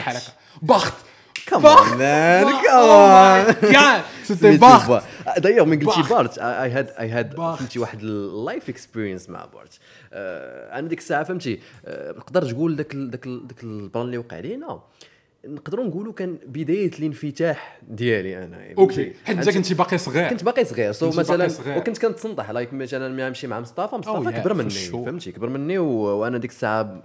هكا 1.48 1.58
بخت 1.58 1.78
كم 1.78 1.84
بخت 1.84 1.96
مان 1.96 2.44
بخت. 2.44 2.64
كم 2.64 2.68
Oh 2.68 3.72
my 3.72 3.74
God. 3.74 4.24
سيتي 4.24 4.56
بخت 4.56 5.02
دايوغ 5.38 5.66
من 5.66 5.78
قلتي. 5.86 6.14
بارت 6.14 6.38
اي 6.38 6.70
هاد 6.70 6.90
اي 7.00 7.08
هاد. 7.08 7.36
فهمتي 7.36 7.78
واحد 7.78 8.02
اللايف 8.02 8.68
اكسبيرينس 8.68 9.30
مع 9.30 9.44
بارت 9.44 9.78
آه، 10.12 10.78
أنا 10.78 10.88
ديك 10.88 10.98
الساعة 10.98 11.24
فهمتي 11.24 11.60
آه، 11.86 12.12
نقدر 12.12 12.50
تقول 12.50 12.76
داك 12.76 12.94
داك 12.94 13.28
داك 13.28 13.62
ال 13.62 13.71
plan 13.71 14.06
اللي 14.06 14.18
وقع 14.18 14.38
لينا 14.38 14.80
نقدروا 15.44 15.84
نقولوا 15.84 16.12
كان 16.12 16.38
بداية 16.46 16.90
الانفتاح 16.98 17.78
ديالي 17.88 18.38
أنا 18.44 18.58
يعني 18.58 18.78
okay؟ 18.78 19.12
حيت 19.24 19.38
انت 19.38 19.50
كنتي 19.50 19.74
باقي 19.74 19.98
صغير 19.98 20.28
كنت 20.30 20.44
باقي 20.44 20.64
صغير 20.64 20.92
so 20.92 21.08
مثلا 21.10 21.48
صغير. 21.48 21.78
وكنت 21.78 21.98
كنتصنطح 21.98 22.50
like 22.50 22.72
مثلا 22.72 23.08
ملي 23.08 23.28
نمشي 23.28 23.46
مع 23.46 23.60
مصطفى 23.60 23.96
مصطفى 23.96 24.30
yeah, 24.30 24.38
كبر 24.40 24.54
مني. 24.54 24.70
فهمتي 24.70 25.32
كبر 25.32 25.48
مني 25.48 25.78
و... 25.78 25.86
وأنا 25.90 26.38
ديك 26.38 26.50
الساعة 26.50 27.02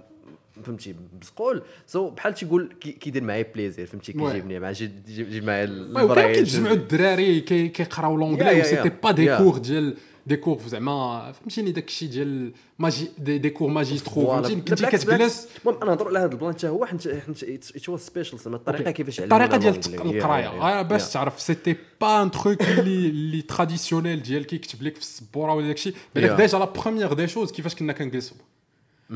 فهمتي 0.62 0.94
بسقول 1.20 1.62
so 1.86 2.10
بحال 2.10 2.34
تيقول 2.34 2.74
كي- 2.80 2.92
كيدير 2.92 3.22
معايا 3.24 3.46
plaisir 3.54 3.86
فهمتي. 3.86 4.12
كيجيبني 4.12 4.60
مع 4.60 4.72
جي 4.72 4.90
جيب 5.08 5.44
معايا 5.44 5.64
البرايل 5.64 6.34
كيتجمعوا 6.36 6.74
الدراري 6.74 7.40
كي- 7.40 7.68
كيقراو 7.68 8.16
l'anglais 8.16 8.62
yeah. 8.62 8.88
pas 9.02 9.10
des. 9.10 9.36
cours 9.36 9.58
ديال 9.58 9.96
دي 10.26 10.36
كور 10.36 10.58
زعما 10.66 11.32
فهمتيني 11.32 11.72
داك 11.72 11.88
الشيء 11.88 12.08
ديال 12.08 12.52
ماجي 12.78 13.08
des, 13.18 13.38
des 13.38 13.50
cours 13.50 13.70
magistraux. 13.70 14.26
فهمتيني 14.26 14.60
كنتي 14.60 14.86
كتجلس. 14.86 15.48
المهم 15.66 15.76
أنا 15.82 15.90
نهضر 15.90 16.08
على 16.08 16.18
هذا 16.18 16.32
ال 16.32 16.36
plan 16.36 16.52
حتى 16.54 16.68
هو 16.68 16.86
حيت 16.86 17.08
حيت 17.44 17.88
was 17.88 18.00
special 18.00 18.38
زعما 18.38 18.56
الطريقة. 18.56 18.90
كيفاش 18.90 19.20
الطريقة 19.20 19.56
ديال 19.56 19.74
القراية 19.94 20.48
غير 20.48 20.82
باش. 20.82 21.12
تعرف 21.12 21.40
c'était 21.40 21.76
pas 22.00 22.22
un 22.22 22.30
truc 22.30 22.62
اللي 22.62 23.08
اللي 23.08 23.42
traditionnel 23.42 24.22
ديال 24.22 24.46
كيكتب 24.46 24.82
لك 24.82 24.94
في 24.94 25.00
السبورة 25.00 25.54
ولا 25.54 25.66
داكشي 25.66 25.92
بالك 26.14 26.30
Yeah. 26.30 26.40
déjà 26.40 26.58
la 26.58 26.64
première 26.64 27.12
des 27.12 27.26
choses 27.28 27.52
كيفاش 27.52 27.74
كنا 27.74 27.92
كنجلسوا 27.92 28.36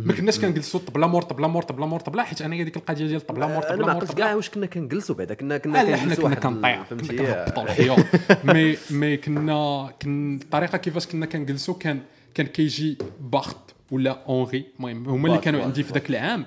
ما 0.06 0.12
كناش 0.12 0.38
كنجلسوا 0.38 0.80
طبله 0.80 1.06
مور 1.06 1.22
طبله 1.22 1.48
مور 1.48 1.62
طبله 1.62 1.86
مور 1.86 2.00
طبله 2.00 2.22
حيت 2.22 2.42
أنا 2.42 2.64
ديك 2.64 2.76
القضية 2.76 3.06
ديال 3.06 3.26
طبله 3.26 3.46
مور 3.46 3.56
أنا 3.56 3.68
طبله 3.68 3.86
ما 3.86 3.92
مور 3.92 3.96
عقلتش 3.96 4.12
طبله 4.12 4.24
كاع 4.24 4.34
واش 4.34 4.50
كنا 4.50 4.66
كنجلسوا 4.66 5.14
بعدا 5.14 5.34
كنا 5.34 5.58
كنا 5.58 5.84
لا 5.84 5.96
حنا 5.96 6.14
كنا 6.14 6.34
كنطيعوا 6.34 6.84
كنا 6.84 7.02
كنهبطوا 7.02 7.96
مي 8.54 8.76
مي 8.90 9.16
كنا 9.16 9.90
كن 10.02 10.38
الطريقة 10.42 10.78
كيفاش 10.78 11.06
كنا 11.06 11.26
كنجلسوا 11.26 11.74
كان 11.74 12.00
كان 12.34 12.46
كيجي 12.46 12.98
باخت 13.20 13.56
ولا 13.90 14.24
Henri 14.28 14.64
المهم 14.76 15.08
هما 15.08 15.28
اللي 15.28 15.38
كانوا 15.38 15.62
عندي 15.62 15.82
في 15.82 15.92
ذاك 15.92 16.10
العام 16.10 16.46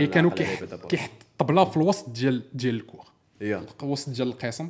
إي 0.00 0.06
كانوا 0.06 0.30
كيحط 0.30 1.12
الطبلة 1.32 1.64
في 1.64 1.76
الوسط 1.76 2.10
ديال 2.10 2.42
ديال 2.54 2.74
ال 2.74 2.79
cours 2.79 3.04
الوسط 3.82 4.10
ديال 4.10 4.28
القسم 4.28 4.68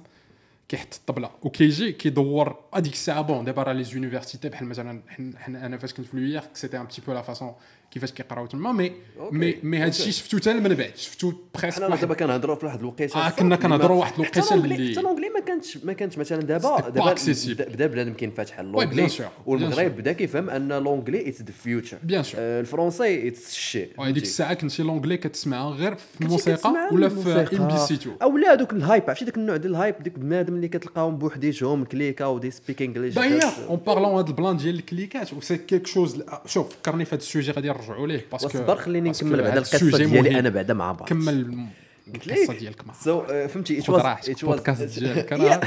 كيحط 0.68 0.94
الطبلة. 0.94 1.30
وكيجي 1.42 1.92
كيدور 1.92 2.56
هذيك 2.74 2.92
الساعة 2.92 3.20
bon 3.22 3.44
دابا 3.44 3.62
راه 3.62 3.72
les 3.72 3.84
universités 3.84 4.48
بحال 4.48 4.66
مثلا 4.68 5.02
حنا- 5.38 5.66
أنا 5.66 5.78
فاش 5.78 5.94
كنت 5.94 6.06
في 6.06 6.16
لويير 6.16 6.42
c'était 6.54 6.80
un 6.80 6.84
petit 6.84 7.02
peu 7.06 7.12
la 7.12 7.22
façon 7.22 7.54
كيفاش 7.90 8.12
كيقراو 8.12 8.46
تما 8.46 8.72
مي. 8.72 8.92
مي 9.32 9.56
مي 9.62 9.78
هذا 9.78 9.88
الشيء 9.88 10.12
شفتو 10.12 10.36
حتى 10.36 10.54
من 10.54 10.74
بعد. 10.74 10.92
شفتو 10.96 11.32
puisque 11.54 11.82
حنا 11.84 11.96
دابا 11.96 12.14
كنهضروا 12.14 12.56
في 12.56 12.66
واحد 12.66 12.78
الوقيته. 12.78 13.26
آه، 13.26 13.30
كنا 13.30 13.56
كنهضروا 13.56 13.96
واحد 14.00 14.12
الوقيته 14.14 14.54
اللي- 14.54 14.92
حتى 14.92 15.00
l'anglais 15.02 15.28
ما 15.28 15.40
كانتش 15.40 15.76
ما 15.84 15.92
كانتش 15.92 16.18
مثلا 16.18 16.42
دابا 16.42 16.80
دابا. 16.88 17.14
بدا- 17.58 17.86
بنادم 17.86 18.12
كينفتح 18.12 18.60
لونجلي 18.60 19.08
والمغرب. 19.46 19.96
بدا 19.96 20.12
كيفهم 20.12 20.50
أن 20.50 20.72
لونجلي 20.72 21.28
اتس 21.28 21.42
ذا 21.42 21.52
فيوتشر 21.62 21.98
Bien 22.08 22.22
sûr. 22.24 22.34
الفرونسي 22.36 23.28
اتس 23.28 23.50
الشيء 23.52 23.88
هذيك 24.00 24.22
الساعة 24.22 24.54
كنتي 24.54 24.82
لونجلي 24.82 25.16
كتسمعها 25.16 25.70
غير 25.70 25.94
في 25.94 26.20
الموسيقى 26.20 26.88
ولا 26.92 27.08
في. 27.08 27.56
إم 27.56 27.68
بي 27.68 27.76
سي 27.76 27.94
2 27.94 28.16
أو 28.22 28.38
لا 28.38 28.54
دوك 28.54 28.72
الهايب 28.72 29.02
عرفتي 29.08 29.24
داك 29.24 29.36
النوع 29.36 29.56
ديال 29.56 29.72
الهايب؟ 29.72 29.94
ديك 30.02 30.18
بنادم 30.18 30.54
اللي 30.54 30.68
كتلقاهم 30.68 31.18
بوحديتهم 31.18 31.84
كليكا 31.84 32.26
ودي 32.26 32.50
سبيك 32.50 32.82
انجليش 32.82 33.14
دايوغ 33.14 33.42
اون 33.68 33.76
بارلون 33.86 34.18
هذا 34.18 34.26
البلان 34.28 34.56
ديال 34.56 34.74
الكليكات 34.74 35.32
و 35.32 35.40
سي 35.40 35.56
كيك 35.56 35.86
شوز 35.86 36.22
شوف 36.46 36.68
فكرني 36.76 37.04
في 37.04 37.14
هذا 37.14 37.22
السوجي 37.22 37.50
غادي 37.52 37.70
نرجعوا 37.78 38.06
ليه؟ 38.06 38.24
باسكو 38.32 38.46
واصبر 38.46 38.76
خليني 38.76 39.10
نكمل 39.10 39.40
هذا 39.40 39.58
القصة 39.58 39.98
ديالي. 39.98 40.38
أنا 40.38 40.48
بعدا 40.48 40.74
مع 40.74 40.92
بعض. 40.92 41.08
كمل 41.08 41.66
قلت 42.14 42.26
القصة 42.26 42.52
لك 42.52 42.58
ديالك 42.60 42.86
مع 42.86 42.94
سو 42.94 43.22
فهمتي 43.26 43.78
ات 43.78 43.88
واز 43.90 44.04
ات 44.04 44.42
البودكاست 44.42 44.80
واز 44.80 44.98
ديالك. 44.98 45.32
أنا 45.32 45.60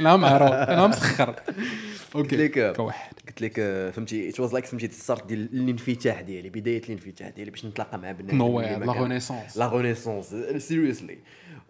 أنا 0.00 0.16
معروف 0.16 0.50
أنا 0.52 0.86
مسخر. 0.86 1.30
قلت 2.14 2.32
okay 2.32 2.36
لك 2.36 2.76
كواحد 2.76 3.12
قلت 3.28 3.42
لك 3.42 3.58
آه، 3.58 3.90
فهمتي 3.90 4.28
it 4.28 4.40
was 4.40 4.52
like 4.52 4.64
فهمتي 4.66 4.86
ال 4.86 4.93
start 4.93 5.26
ديال 5.26 5.48
الانفتاح 5.52 6.20
ديالي 6.20 6.50
بداية 6.50 6.82
الانفتاح 6.82 7.28
ديالي 7.28 7.50
باش 7.50 7.64
نتلاقى 7.66 7.98
مع 7.98 8.12
بنادم 8.12 8.54
ma 8.54 8.84
la 8.86 8.92
renaissance 8.92 9.56
la 9.56 9.66
renaissance 9.68 10.34
seriously 10.58 11.18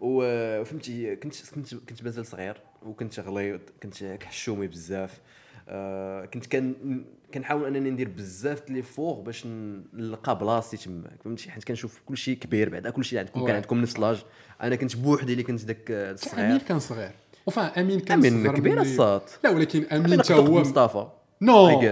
وفهمتي 0.01 1.17
كنت 1.17 1.35
كنت 1.55 1.75
كنت 1.75 2.03
مازال 2.05 2.27
صغير 2.27 2.57
وكنت 2.83 3.21
غليظ 3.21 3.61
كنت 3.83 3.95
حشومي 4.23 4.67
بزاف. 4.67 5.21
آه، 5.69 6.25
كنت 6.25 6.47
كان 6.47 6.75
كنحاول 7.35 7.67
أنني 7.77 7.91
ندير 7.91 8.09
بزاف 8.09 8.71
l'effort 8.71 9.15
باش 9.21 9.47
نلقى 9.95 10.39
بلاصتي 10.39 10.77
تماك 10.77 11.23
فهمتي؟ 11.25 11.51
حيت 11.51 11.65
كنشوف 11.65 12.01
كل 12.07 12.17
شيء 12.17 12.37
كبير 12.39 12.69
بعدا 12.69 12.91
كل 12.91 13.05
شيء 13.05 13.19
عندكم 13.19 13.47
كان. 13.47 13.55
عندكم 13.57 13.81
نفس 13.81 13.99
l'âge. 13.99 14.25
أنا 14.63 14.77
كنت 14.77 14.97
بوحدي 14.97 15.33
اللي 15.33 15.43
كنت 15.43 15.65
داك 15.65 15.91
آه، 15.91 16.05
أمين 16.05 16.15
الصغير 16.15 16.59
كان 16.59 16.79
صغير. 16.79 17.11
وفان 17.47 17.65
أمين 17.65 18.01
كان 18.01 18.19
أمين 18.19 18.43
صغير 18.43 18.57
كبير 18.57 18.81
الصاط 18.81 19.39
لا 19.45 19.51
ولكن 19.51 19.85
أمين 19.93 20.21
قدك 20.21 20.33
هو 20.33 20.61
مصطفى 20.61 21.07
نو. 21.41 21.83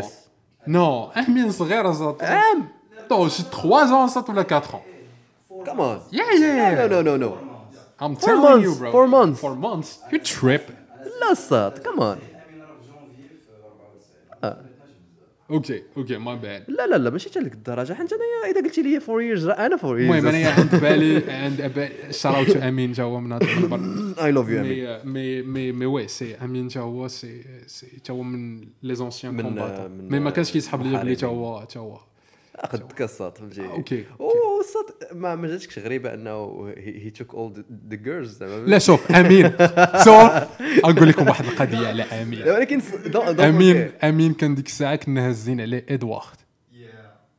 نو. 0.67 1.05
أمين 1.05 1.50
صغير 1.50 1.91
الزاط. 1.91 2.23
عام 2.23 2.69
طو 3.09 3.29
شي 3.29 3.43
3 3.43 4.07
ans 4.07 4.11
صات 4.11 4.31
ولا 4.31 4.41
4 4.41 4.61
ans. 4.61 5.67
كمان 5.67 6.00
يا 6.12 6.25
يا 6.25 6.87
نو 6.87 7.00
نو 7.00 7.17
نو 7.17 7.37
I'm 8.00 8.17
telling 8.17 8.62
you 8.67 8.75
bro. 8.81 8.91
four 8.93 9.07
months. 9.07 9.41
four 9.41 9.55
months. 9.67 9.88
You 10.12 10.19
trip. 10.19 10.73
لا 11.21 11.31
الصاد 11.31 11.79
كمان 11.79 12.19
أوكي 15.52 15.82
أوكي 15.97 16.18
ما 16.18 16.35
باد 16.35 16.64
لا 16.68 16.87
لا 16.87 16.97
لا 16.97 17.11
ماشي 17.11 17.30
حتى 17.30 17.40
لك 17.40 17.52
الدرجه 17.52 17.92
حيت 17.92 18.12
انايا 18.12 18.52
إذا 18.52 18.66
قلتي 18.66 18.82
لي 18.82 18.97
4 18.97 19.06
years 19.06 19.44
راه 19.47 19.66
أنا 19.66 19.76
4 19.76 19.80
years. 19.80 20.00
المهم 20.00 20.26
أنا 20.26 20.49
عند 20.49 20.76
بالي 20.80 21.32
عند 21.32 21.90
شراوت 22.11 22.56
أمين 22.56 22.92
جا 22.92 23.02
هو 23.02 23.21
من 23.21 23.32
هذا 23.32 23.44
المنبر. 23.44 24.25
اي 24.25 24.32
لوف 24.32 24.49
يو 24.49 24.61
أمين. 24.61 24.99
مي 25.04 25.42
مي 25.42 25.73
مي 25.73 25.87
وي 25.87 26.09
سي 26.09 26.35
أمين 26.35 26.68
تا 26.68 26.80
هو 26.80 27.09
سي 27.09 27.44
سي 27.66 27.87
تا 28.04 28.12
هو 28.12 28.23
من 28.23 28.64
لي 28.82 28.94
زونسيان 28.94 29.42
كومباتون 29.42 29.90
مي 29.90 30.21
ما 30.21 30.30
كانش 30.30 30.52
كيسحب 30.52 30.82
لي 30.82 30.99
بلي 30.99 31.16
تا. 31.16 31.26
هو 31.26 31.64
تا 31.64 31.80
هو 31.80 32.00
أخذ 32.56 32.78
كاسات 32.78 33.38
فهمتي 33.38 33.66
أوكي، 33.66 34.04
والصاد 34.62 35.14
ما 35.19 35.35
ما 35.35 35.49
جاتكش 35.49 35.78
غريبة 35.78 36.14
إنه 36.14 36.66
هي 36.76 37.11
توك 37.11 37.35
اول 37.35 37.64
ذا 37.90 37.97
جيرلز 37.97 38.38
زعما. 38.38 38.66
لا 38.66 38.78
شوف 38.78 39.12
آمين. 39.12 39.52
شوف 40.04 40.31
نقول 40.85 41.09
لكم 41.09 41.28
واحد 41.28 41.45
القضية 41.45 41.88
على 41.88 42.02
آمين. 42.02 42.42
ولكن 42.49 42.81
آمين. 43.40 43.90
آمين 44.04 44.35
كان 44.35 44.54
ديك 44.54 44.66
الساعة 44.66 44.97
كنا 44.97 45.28
هازين 45.28 45.61
عليه 45.61 45.87
ادوارد 45.88 46.37
he 46.73 46.76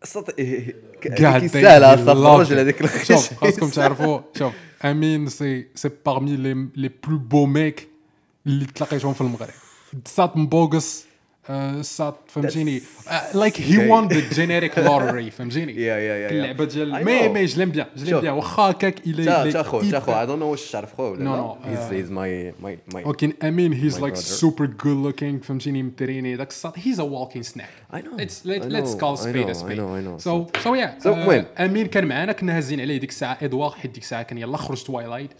الصاد 0.03 0.25
loved 0.29 2.09
الرجل 2.09 2.55
it. 2.55 2.59
هذيك 2.59 2.85
شوف 3.03 3.33
خاصكم 3.33 3.69
تعرفوا 3.69 4.21
شوف 4.37 4.53
آمين 4.85 5.29
سي 5.29 5.67
سي 5.75 5.89
بارمي 6.05 6.35
لي 6.35 6.67
لي 6.75 6.89
بلو 7.07 7.17
بو 7.17 7.45
ميك 7.45 7.87
اللي 8.47 8.65
تلاقيتهم 8.65 9.13
في 9.13 9.21
المغرب. 9.21 9.53
سات 10.05 10.37
مبوغس 10.37 11.05
آه، 11.49 11.81
سات 11.81 12.15
فهمتيني 12.27 12.81
لايك 13.33 13.61
هي. 13.61 13.89
وون 13.89 14.07
ذا 14.07 14.29
جينيريك 14.33 14.79
لوتري 14.79 15.31
فهمتيني 15.31 15.73
يا 15.75 15.97
يا 15.97 16.15
يا 16.15 16.29
اللعبه 16.29 16.65
ديال 16.65 17.05
مي. 17.05 17.29
مي 17.29 17.45
جلم 17.45 17.69
بيان 17.69 17.85
جلم 17.95 18.09
شوف. 18.09 18.21
بيان 18.21 18.33
واخا 18.33 18.63
هكاك 18.63 19.07
إلى 19.07 19.51
تا 19.51 19.63
خو 19.63 19.81
تا 19.81 19.99
خو 19.99 20.11
اي 20.11 20.25
دون 20.25 20.39
نو 20.39 20.51
واش 20.51 20.71
تعرف 20.71 20.93
خو 20.97 21.03
ولا 21.03 21.55
no, 21.63 21.67
هيز 21.67 21.79
هيز 21.79 22.11
ماي 22.11 22.53
ماي 22.61 22.79
ماي 22.93 23.03
ولكن 23.03 23.33
أمين 23.43 23.73
هيز 23.73 23.99
لايك. 23.99 24.15
سوبر 24.15 24.65
جود 24.65 25.05
لوكينغ 25.05 25.39
فهمتيني 25.39 25.83
متريني 25.83 26.35
داك 26.35 26.49
الساط 26.49 26.73
هيز 26.79 26.99
ا. 26.99 27.03
I 29.53 29.55
spade. 29.55 29.77
know. 29.77 29.93
I 29.97 30.01
know. 30.05 30.17
So 30.17 30.59
so 30.63 30.69
yeah. 30.73 31.03
So, 31.03 31.05
uh, 31.05 31.07
المهم. 31.07 31.45
أمين 31.59 31.87
كان 31.87 32.05
معنا 32.05 32.31
كنا 32.31 32.57
هازين 32.57 32.81
عليه 32.81 32.97
ديك 32.97 33.09
الساعة 33.09 33.37
ادوار 33.41 33.69
حيت 33.69 33.91
ديك 33.91 34.03
الساعة 34.03 34.23
كان 34.23 34.37
يلا 34.37 34.57
خرج 34.57 34.83
توايلايت 34.83 35.31
اي 35.31 35.37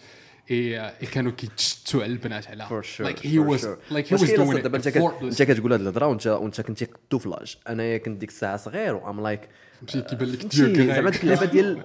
كانوا 1.11 1.31
كيتشتوا 1.31 2.03
على 2.03 2.11
البنات 2.11 2.47
على. 2.47 2.65
فور 2.69 2.81
شور 2.81 3.13
like 3.13 3.17
he 3.17 3.39
was 3.39 3.61
like 3.91 4.05
he 4.07 4.17
was 4.17 4.23
مشكلة 4.23 4.53
doing 4.53 4.57
دابا 4.63 4.77
انت 4.77 5.41
كتقول 5.43 5.73
هاد 5.73 5.81
الهضرة 5.81 6.07
وانت 6.07 6.27
وانت 6.27 6.61
كنتي 6.61 6.85
قدو 6.85 7.19
في 7.19 7.29
لاج 7.29 7.57
أنايا 7.69 7.97
كنت 7.97 8.17
ديك 8.17 8.29
الساعة 8.29 8.57
صغير 8.57 8.95
وأم 8.95 9.21
لايك 9.23 9.41
ماشي 9.83 10.01
كيبان 10.01 10.27
لك 10.29 10.39
فهمتي 10.39 10.65
ديال 10.73 10.87
زعما 10.87 11.09
ديك 11.09 11.23
اللعبة 11.23 11.45
ديال 11.45 11.83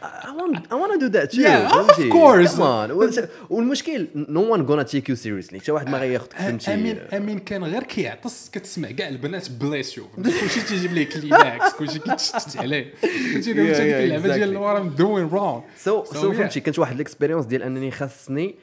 I 0.00 0.32
want 0.32 0.56
I 0.58 0.74
want 0.74 0.92
to 0.94 0.98
do 1.04 1.08
that 1.16 1.30
too. 1.32 1.40
Yeah, 1.42 1.72
of 1.72 1.74
فهمتي؟ 1.74 2.10
course. 2.10 2.50
Come 2.54 2.58
on. 2.60 2.90
وال- 2.98 3.28
والمشكل 3.50 4.06
no 4.14 4.40
one 4.56 4.60
gonna 4.70 4.84
take 4.92 5.08
you 5.12 5.16
seriously. 5.16 5.58
حتى 5.60 5.72
واحد 5.72 5.88
ما 5.88 5.98
غياخذك 5.98 6.32
فهمتي 6.32 6.74
امين 6.74 6.98
أمين 6.98 7.38
كان 7.38 7.64
غير 7.64 7.82
كيعطس 7.82 8.50
كتسمع 8.52 8.90
كاع 8.90 9.08
البنات 9.08 9.50
bless 9.50 9.84
you 9.84 10.04
كلشي 10.16 10.60
تيجيب 10.68 10.92
ليه 10.92 11.06
كليناكس 11.08 11.72
كلشي 11.78 11.98
كيتشتت 11.98 12.56
عليه. 12.56 12.94
فهمتي؟ 12.94 13.52
ديك 13.52 13.80
اللعبه 13.80 14.34
ديال. 14.36 14.56
what 14.56 14.76
I'm 14.80 14.88
doing 14.88 15.28
wrong 15.28 15.60
so 15.76 16.04
so. 16.04 16.32
فهمتي 16.32 16.60
كانت 16.60 16.78
واحد 16.78 16.94
ال 16.94 16.99
expérience 16.99 17.46
ديال 17.46 17.62
أنني 17.62 17.90
خاصني 17.90 18.54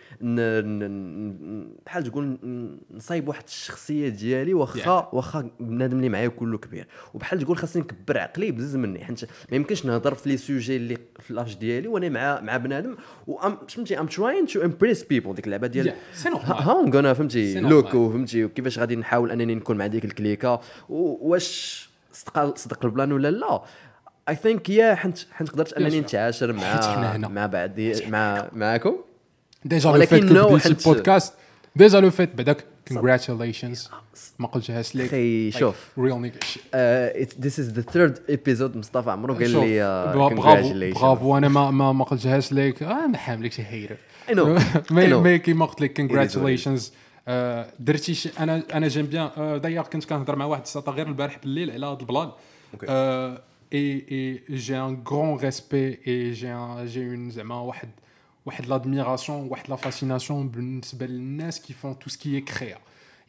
بحال 1.86 2.04
تقول 2.04 2.38
نصايب 2.92 3.28
واحد 3.28 3.44
الشخصية 3.48 4.10
ديالي 4.10 4.54
واخا 4.54 5.10
واخا 5.14 5.50
بنادم 5.60 5.98
اللي 5.98 6.10
معايا 6.10 6.28
كله 6.28 6.58
كبير. 6.58 6.88
وبحال 7.14 7.40
تقول 7.40 7.58
خاصني 7.58 7.82
نكبر 7.82 8.18
عقلي 8.18 8.52
مني 8.78 9.06
حيت 9.06 9.24
ما 9.24 9.56
يمكنش 9.56 9.86
نهضر 9.86 10.14
في 10.16 10.30
les 10.30 10.38
sujets 10.38 10.76
اللي 10.76 10.98
في 11.20 11.34
l'âge 11.34 11.54
ديالي 11.54 11.88
وأنا 11.88 12.10
مع 12.10 12.42
مع 12.42 12.58
بنادم 12.58 12.96
فهمتي 13.70 14.00
ام 14.00 14.08
تراين 14.08 14.46
تو 14.46 14.62
امبريس 14.62 15.04
بيبل 15.04 15.36
ديك 15.36 15.46
اللعبة 15.46 15.68
ديال. 15.68 15.94
هاو 16.26 16.84
ام 16.84 16.94
غانا 16.94 17.14
فهمتي 17.14 17.60
لوك. 17.60 17.94
وفهمتي 17.94 18.44
وكيفاش 18.46 18.80
غادي 18.80 18.96
نحاول 18.96 19.32
أنني 19.32 19.56
نكون 19.56 19.78
مع 19.78 19.88
ديك 19.88 20.06
الكليكة 20.06 20.62
وواش 20.90 21.90
صدق 22.14 22.58
صدق 22.58 22.86
البلان 22.86 23.12
ولا 23.12 23.32
لا 23.32 23.62
اي 24.30 24.36
ثينك 24.36 24.70
يا 24.70 24.96
حنت 24.96 25.18
حنت 25.32 25.50
قدرت 25.50 25.74
أنني. 25.74 26.00
نتعاشر 26.00 26.54
مع. 26.54 27.18
مع 27.18 27.46
بعضي 27.46 28.06
مع 28.06 28.50
معاكم 28.54 28.96
ديجا 29.66 29.92
لو 29.92 30.06
فيت 30.58 30.84
كو 30.84 30.92
البودكاست 30.92 31.34
ديجا 31.76 32.00
لو 32.00 32.10
فيت 32.10 32.36
بعداك 32.36 32.66
كونغراتيليشنز 32.88 33.90
ما 34.40 34.48
قلتهاش 34.48 34.96
لك 34.96 35.06
أخي 35.06 35.52
شوف. 35.52 35.76
ريل 36.00 36.32
شيت 36.44 37.42
ذيس 37.42 37.60
از 37.60 37.72
ذا 37.72 37.82
ثيرد 37.82 38.20
ايبيزود 38.30 38.78
مصطفى 38.78 39.12
عمرو 39.12 39.34
قال 39.34 39.52
لي 39.52 39.80
برافو 40.16 40.42
congratulations. 40.42 41.00
برافو. 41.00 41.38
أنا 41.38 41.48
ما 41.48 41.72
ما 41.72 41.92
ما 41.92 42.04
قلتهاش 42.04 42.54
لك 42.54 42.84
آه 42.84 43.08
ما 43.08 43.18
حاملكش 43.18 43.60
هيرر 43.60 43.98
I 44.28 44.32
know, 44.32 44.62
I 44.90 44.94
مي 44.94 45.40
كيما 45.40 45.66
قلت 45.66 45.82
لك 45.82 45.92
is. 45.92 45.96
كونغراتيليشنز 45.98 46.94
درتي 47.80 48.14
شي 48.14 48.30
أنا 48.40 48.64
أنا 48.74 48.88
جيم 48.88 49.06
بيان. 49.06 49.62
دايوغ 49.62 49.86
كنت 49.86 50.06
كنهضر 50.06 50.36
مع 50.36 50.46
واحد 50.46 50.62
الساطا 50.62 50.92
غير 50.92 51.08
البارح 51.08 51.40
بالليل 51.40 51.72
على 51.72 51.86
هذا 51.86 52.00
البلان. 52.02 52.32
اي 53.74 54.06
اي 54.12 54.42
جي 54.58 54.78
ان 54.78 55.04
غران 55.10 55.36
ريسبي 55.36 56.00
اي 56.08 56.32
جي 56.32 56.56
جي 56.86 57.10
اون 57.10 57.30
زعما 57.30 57.56
واحد 57.56 57.90
واحد 58.48 58.66
لادميراسيون 58.66 59.48
واحد 59.48 59.70
لا 59.70 59.76
فاسيناسيون 59.76 60.50
بالنسبة 60.50 61.06
للناس 61.06 61.62
كي 61.62 61.74
فون 61.74 62.00
تو 62.00 62.10
سكي 62.10 62.42
كريا 62.42 62.78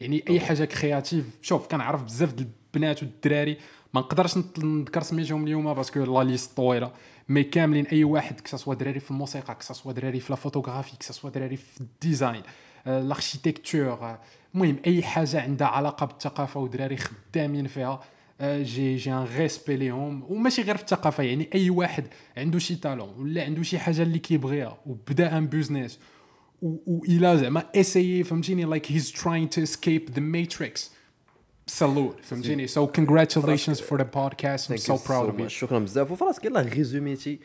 يعني 0.01 0.23
أي 0.29 0.39
حاجة 0.39 0.65
كرياتيف 0.65 1.25
شوف 1.41 1.67
كنعرف 1.67 2.03
بزاف 2.03 2.33
د 2.33 2.39
البنات 2.39 3.03
والدراري 3.03 3.57
ما 3.93 4.01
نقدرش 4.01 4.37
نذكر 4.57 5.01
سميتهم 5.01 5.43
اليوم 5.43 5.73
باسكو 5.73 5.99
لا 5.99 6.23
ليست 6.23 6.57
طويلة 6.57 6.91
مي 7.29 7.43
كاملين 7.43 7.85
أي 7.85 8.03
واحد 8.03 8.39
كسا 8.39 8.73
دراري 8.73 8.99
في 8.99 9.11
الموسيقى 9.11 9.55
كسا 9.55 9.91
دراري 9.91 10.19
في 10.19 10.33
لا 10.33 10.35
فوتوغرافي 10.35 10.97
كسا 10.97 11.29
دراري 11.29 11.55
في 11.55 11.81
الديزاين 11.81 12.43
آه، 12.87 12.99
الاركيتكتور 12.99 13.93
آه، 13.93 14.19
المهم 14.55 14.79
أي 14.87 15.03
حاجة 15.03 15.41
عندها 15.41 15.67
علاقة 15.67 16.05
بالثقافة 16.05 16.59
ودراري 16.59 16.97
خدامين 16.97 17.67
فيها 17.67 17.87
آه، 17.87 18.01
جي 18.41 18.95
جي 18.95 19.13
ان 19.13 19.27
ريسبي 19.37 19.75
ليهم. 19.75 20.23
وماشي 20.29 20.61
غير 20.61 20.77
في 20.77 20.83
الثقافة 20.83 21.23
يعني 21.23 21.49
أي 21.55 21.69
واحد 21.69 22.03
عنده 22.37 22.59
شي 22.59 22.75
تالون 22.75 23.09
ولا 23.17 23.43
عنده 23.43 23.63
شي 23.63 23.79
حاجة 23.79 24.01
اللي 24.01 24.19
كيبغيها 24.19 24.77
وبدا 24.85 25.37
ان 25.37 25.47
بيزنس 25.47 25.99
والى 26.61 27.37
زعما 27.37 27.63
اسيي 27.75 28.23
فهمتيني؟ 28.23 28.63
لايك 28.63 28.91
هيز 28.91 29.11
تراين 29.11 29.49
تو 29.49 29.63
اسكيب 29.63 30.09
ذا 30.09 30.19
ماتريكس 30.19 30.91
سالوت 31.67 32.19
فهمتيني؟ 32.23 32.67
سو 32.67 32.87
كونغراتيليشنز 32.87 33.81
فور 33.81 33.97
ذا 33.97 34.03
بودكاست 34.03 34.71
ام 34.71 34.77
سو 34.77 34.97
براود 35.07 35.29
اوف. 35.29 35.39
يو 35.39 35.47
شكرا 35.47 35.79
بزاف. 35.79 36.11
وفراسك 36.11 36.45
يلا 36.45 36.61
ريزوميتي 36.61 37.39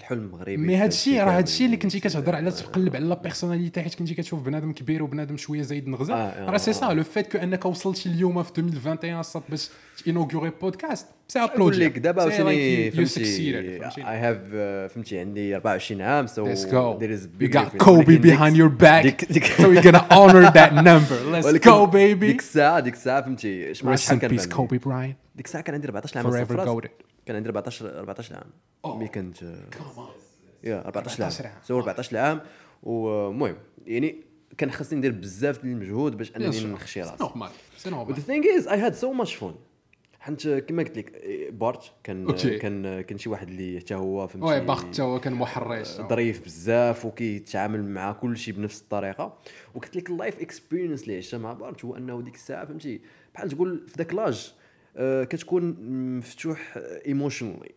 الحلم 0.00 0.18
المغربي 0.24 0.56
مي 0.56 0.76
هذا 0.76 0.86
الشيء 0.86 1.22
راه. 1.22 1.40
الشيء 1.40 1.66
اللي 1.66 1.76
كنتي 1.76 2.00
كتهضر 2.00 2.36
على 2.36 2.50
تقلب 2.50 2.96
على 2.96 3.04
لا 3.04 3.14
بيرسوناليتي 3.14 3.82
حيت 3.82 3.94
كنتي 3.94 4.14
كتشوف 4.14 4.42
بنادم 4.42 4.72
كبير 4.72 5.02
وبنادم 5.02 5.36
شوية 5.36 5.62
زايد 5.62 5.88
نغزة 5.88 6.14
آه، 6.14 6.50
راه 6.50 6.56
سي 6.56 6.70
آه. 6.70 6.74
سا 6.74 6.86
لو 6.86 7.02
فيت 7.02 7.32
كو 7.32 7.38
أنك 7.38 7.66
وصلتي 7.66 8.08
اليووم 8.08 8.42
في 8.42 8.50
2021 8.58 9.22
صات 9.22 9.42
باش 9.50 9.68
تينوغوري 10.04 10.52
بودكاست 10.62 11.06
سي 11.28 11.38
نقول 11.38 11.50
ابلودي 11.52 11.84
لك 11.84 11.98
دابا 11.98 12.22
عاوتاني 12.22 12.84
يو 12.86 12.92
فهمتي 12.92 13.24
اي 14.08 14.18
هاف 14.18 14.36
فهمتي 14.94 15.18
عندي 15.18 15.54
24 15.56 16.02
عام 16.02 16.26
سو 16.26 16.42
ولكن 16.44 16.54
ديك- 18.10 18.32
behind 18.36 18.54
your 18.56 18.82
back, 18.82 19.02
ديك- 19.06 19.32
ديك- 19.32 19.44
so 19.44 19.62
we're 19.62 19.84
gonna 19.84 20.04
honor 20.12 20.52
that 20.54 20.72
number. 20.72 21.18
Let's 21.32 21.44
ولكن 21.46 21.70
go, 21.70 21.86
baby. 21.90 22.24
ديك 22.24 22.38
الساعة 22.38 22.80
ديك 22.80 22.94
الساعة 22.94 23.22
فهمتي 23.22 23.74
شحال 23.74 24.18
كان؟ 24.18 24.30
Kobe 24.68 24.80
Bryant. 24.84 25.36
ديك 25.36 25.46
الساعة 25.46 25.64
كان 25.64 25.74
عندي 25.74 25.86
14 25.86 26.18
عام. 26.18 26.80
كان 27.30 27.36
عندي 27.36 27.48
14 27.48 27.98
14 27.98 28.34
عام 28.34 28.98
ملي 28.98 29.08
كنت. 29.08 29.42
yeah 30.64 30.86
14 30.86 31.24
14 31.24 31.46
عام. 31.46 31.54
so 31.62 31.78
14 31.78 32.16
عام 32.16 32.40
والمهم 32.82 33.56
يعني 33.86 34.16
كان 34.58 34.70
خاصني 34.70 34.98
ندير 34.98 35.12
بزاف 35.12 35.62
ديال 35.62 35.72
المجهود 35.72 36.16
باش 36.16 36.36
أنني. 36.36 36.64
نخشي 36.64 37.02
راسي. 37.02 37.16
C'est 37.16 37.86
But 37.86 37.90
normal. 37.90 38.14
the 38.14 38.30
thing 38.30 38.44
is 38.44 38.66
I 38.66 38.76
had 38.76 38.94
so 39.04 39.22
much 39.22 39.36
fun 39.42 39.52
حيت 40.20 40.48
كما 40.48 40.82
قلت 40.82 40.98
لك 40.98 41.12
بارت 41.52 41.92
كان 42.04 42.26
okay. 42.26 42.58
كان 42.58 43.00
كان 43.00 43.18
شي 43.18 43.28
واحد 43.28 43.48
اللي 43.48 43.80
حتى 43.80 43.94
هو 43.94 44.26
فهمتي 44.26 44.46
oui 44.46 44.60
بارت 44.60 44.86
حتى 44.86 45.02
هو 45.02 45.20
كان 45.20 45.32
محرش 45.32 45.88
ظريف 45.88 46.44
بزاف 46.44 47.04
وكيتعامل 47.04 47.84
مع 47.84 48.12
كل 48.12 48.36
شيء 48.36 48.54
بنفس 48.54 48.80
الطريقة 48.80 49.38
وقلت 49.74 49.96
لك 49.96 50.10
ال 50.10 50.16
life 50.16 50.40
experience 50.40 51.02
اللي 51.02 51.16
عشتها 51.16 51.38
مع 51.38 51.52
بارت 51.52 51.84
هو 51.84 51.96
أنه 51.96 52.20
ديك 52.22 52.34
الساعة 52.34 52.64
فهمتي 52.64 53.00
بحال 53.34 53.48
تقول 53.50 53.84
في 53.88 53.94
ذاك 53.98 54.14
l'âge 54.14 54.54
كتكون 54.98 55.76
مفتوح 56.18 56.78
emotionally 57.06 57.74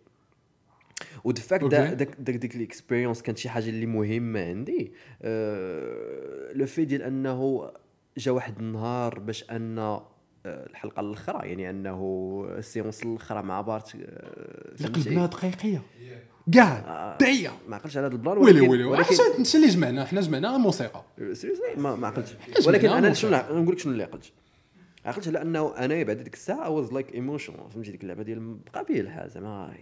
وd'fact 1.23 1.63
okay. 1.63 1.95
داك 1.95 2.15
داك 2.19 2.35
ديك 2.35 2.55
ال 2.55 2.61
expérience 2.61 3.21
كانت 3.21 3.37
شي 3.37 3.49
حاجة 3.49 3.69
اللي 3.69 3.85
مهمه 3.85 4.39
عندي 4.39 4.91
لو 6.53 6.65
في 6.65 6.85
ديال 6.85 7.01
انه 7.01 7.71
جا 8.17 8.31
واحد 8.31 8.59
النهار 8.59 9.19
باش 9.19 9.43
ان 9.51 9.79
آه، 10.45 10.65
الحلقة 10.69 10.99
الاخرى 10.99 11.49
يعني 11.49 11.69
انه 11.69 12.45
ال 12.57 12.64
séance 12.64 13.03
الاخرى 13.03 13.41
مع 13.41 13.61
بارت 13.61 13.95
آه،؟ 13.95 14.87
قلبنا 14.87 15.25
دقيقيه 15.25 15.81
كاع 16.53 17.17
دقيقه 17.19 17.57
ما 17.67 17.75
عقلتش 17.75 17.97
على 17.97 18.07
هذا 18.07 18.13
البلان 18.13 18.37
ويلي 18.37 18.61
ولكن 18.61 18.71
ويلي 18.71 18.83
ولكن 18.83 19.03
عرفت 19.03 19.39
انت 19.39 19.55
اللي 19.55 19.67
جمعنا 19.67 20.05
حنا 20.05 20.21
جمعنا 20.21 20.55
الموسيقى 20.55 21.03
seriously 21.17 21.75
ما 21.77 22.07
عقلتش 22.07 22.35
ولكن 22.67 22.89
أنا 22.89 23.07
موسيقى. 23.09 23.45
شنو 23.45 23.61
نقول 23.61 23.75
لك 23.75 23.79
شنو 23.79 23.91
اللي 23.91 24.03
عقلت 24.03 24.31
عقلت 25.05 25.27
على 25.27 25.41
انه 25.41 25.77
أنا 25.77 26.03
بعد 26.03 26.17
ديك 26.17 26.33
الساعة 26.33 26.69
واز 26.69 26.93
لايك 26.93 27.13
ايموشنال 27.13 27.71
فهمتي؟ 27.73 27.91
ديك 27.91 28.03
اللعبة 28.03 28.23
ديال 28.23 28.59
الحال 28.89 29.29
زعما 29.29 29.73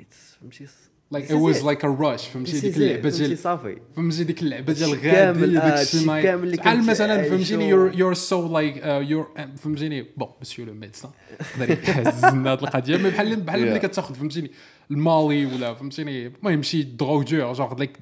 فهمتي؟ 0.42 0.68
لايك 1.12 1.30
is 1.30 1.32
واز. 1.32 1.66
لايك 1.66 1.86
ا 1.86 1.98
rush 1.98 2.22
فهمتي؟ 2.22 2.60
ديك. 2.60 2.78
اللعبة 2.78 3.10
ديال 3.10 3.38
صافي. 3.38 3.78
فهمتي؟ 3.96 4.24
ديك 4.24 4.42
اللعبة 4.42 4.74
ديال 4.74 4.90
الغادي 4.90 5.54
داك 5.54 5.64
هادشي 5.64 5.98
الشيء 5.98 6.08
كامل 6.08 6.44
اللي 6.44 6.58
بحال 6.58 6.86
مثلا. 6.86 7.24
فهمتيني؟ 7.30 7.70
يور 7.70 7.96
يور 7.96 8.14
سو 8.14 8.54
لايك 8.54 8.86
يور 8.86 9.28
فهمتيني؟ 9.58 10.06
بون 10.18 10.28
مسيو 10.42 10.66
لو 10.66 10.74
ميدسان 10.74 11.12
يقدر 11.60 12.30
لنا 12.34 12.52
هاد 12.52 12.64
القضية 12.64 12.98
مي 12.98 13.10
بحال 13.10 13.36
بحال 13.36 13.62
ملي. 13.62 13.80
كتاخذ 13.80 14.16
فهمتيني؟ 14.16 14.52
المالي 14.92 15.46
ولا 15.46 15.74
فهمتيني؟ 15.74 16.28
المهم 16.28 16.62
شي 16.62 16.84
دروجور 16.84 17.54
جونغ 17.54 17.74
ديك 17.74 17.98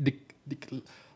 ديك 0.47 0.69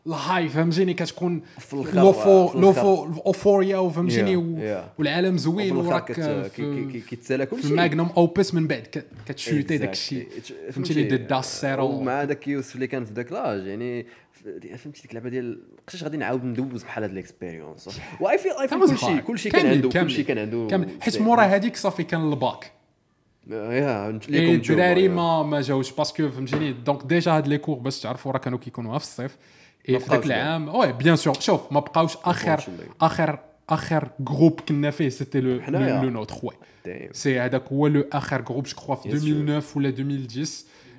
الهاي 0.06 0.48
فهمتيني 0.48 0.94
كتكون 0.94 1.42
لوفو 1.72 2.58
لوفو 2.58 3.04
الأوفوريا 3.04 3.78
وفهمتيني. 3.78 4.36
والعالم 4.98 5.38
زوين 5.38 5.76
وراك 5.76 6.12
كيتسالى 7.10 7.46
كل 7.46 7.56
في 7.56 7.62
شيء. 7.62 7.70
الماغنوم 7.70 8.10
أوبس 8.16 8.54
من 8.54 8.66
بعد 8.66 9.04
كتشوتي 9.26 9.78
داك 9.78 9.92
الشيء. 9.92 10.28
فهمتيني 10.70 11.02
دي 11.02 11.16
داس 11.16 11.60
سيرو 11.60 11.86
ومع 11.86 12.24
داك 12.24 12.48
يوسف 12.48 12.74
اللي 12.74 12.86
كان 12.86 13.04
في 13.04 13.12
داك 13.12 13.32
لاج 13.32 13.66
يعني 13.66 14.06
فهمتي 14.76 15.02
ديك 15.02 15.10
اللعبة 15.10 15.28
ديال 15.28 15.62
مابقيتش 15.70 16.04
غادي 16.04 16.16
نعاود 16.16 16.44
ندوز 16.44 16.82
بحال 16.82 17.04
هاد 17.04 17.12
الاكسبيريونس 17.12 18.00
واي 18.20 18.38
فيل 18.38 18.52
اي 18.52 18.68
فيل 18.68 18.86
كل 18.86 18.98
شيء 18.98 19.20
كل 19.20 19.38
شيء 19.38 19.52
كان 19.52 19.66
عنده 19.66 19.88
كل 19.88 20.10
شيء 20.10 20.24
كان 20.24 20.38
عنده 20.38 20.86
حيت 21.00 21.20
مورا 21.20 21.42
هذيك 21.42 21.76
صافي 21.76 22.02
كان 22.02 22.32
الباك. 22.32 22.72
يا 23.50 24.06
اي 24.06 24.12
ليكم 24.12 24.60
تشوفوا، 24.60 24.74
الدراري 24.74 25.04
يا. 25.04 25.08
ما 25.08 25.42
ما 25.42 25.60
جاوش. 25.60 25.92
parce 25.92 26.16
que 26.16 26.30
فهمتيني 26.30 26.72
donc 26.72 27.06
déjà 27.06 27.32
هاد 27.32 27.48
les 27.48 27.58
cours 27.58 27.78
باش 27.78 28.00
تعرفوا 28.00 28.32
راه 28.32 28.38
كانوا 28.38 28.58
كيكونوا 28.58 28.98
في 28.98 29.04
الصيف. 29.04 29.36
اي 29.88 29.98
في 30.00 30.14
العام 30.26 30.68
oui 30.68 30.92
bien 30.92 31.16
sûr 31.16 31.40
شوف 31.40 31.72
ما 31.72 31.80
بقاوش 31.80 32.16
اخر. 32.24 32.64
اخر 33.00 33.38
آخر 33.68 34.08
groupe 34.20 34.60
كنا 34.60 34.90
فيه 34.90 35.08
c'était 35.08 35.40
le. 35.40 35.60
le 35.68 36.10
nôtre 36.10 36.34
oui. 36.42 36.54
c'est 37.12 37.40
هذاك 37.40 37.72
هو 37.72 37.86
le 37.86 38.04
آخر 38.12 38.40
groupe 38.40 38.64
je 38.64 38.76
crois 38.76 38.94
في 38.94 39.08
Bien 39.08 39.12
sûr. 39.12 39.14
2009 39.14 39.76
ولا 39.76 39.88
2010 39.88 40.48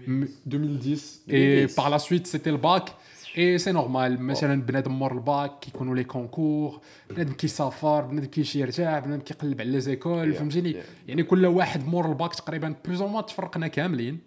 م- 0.07 0.27
2010 0.47 1.33
et 1.33 1.63
2010. 1.63 1.75
par 1.83 1.87
la 1.89 1.97
suite 1.97 2.27
c'était 2.27 2.49
ال 2.49 2.59
bac 2.59 2.89
et 3.37 3.57
c'est 3.57 3.71
normal 3.71 4.21
مثلا 4.21 4.61
بنادم 4.61 4.91
مور 4.91 5.11
الباك 5.13 5.59
كيكونوا 5.59 5.95
les 5.95 6.03
concours 6.03 6.81
بنادم 7.09 7.33
كيسافر 7.33 8.01
بنادم 8.01 8.27
كيمشي 8.27 8.59
يرجع 8.59 8.99
بنادم 8.99 9.21
كيقلب 9.21 9.61
على 9.61 9.71
les 9.71 9.79
écoles 9.81 10.33
فهمتيني. 10.33 10.75
يعني 11.07 11.23
كل 11.23 11.45
واحد 11.45 11.87
مور 11.87 12.05
الباك 12.09 12.35
تقريبا 12.35 12.75
plus 12.85 13.01
أو 13.01 13.21
تفرقنا 13.21 13.67
كاملين 13.67 14.19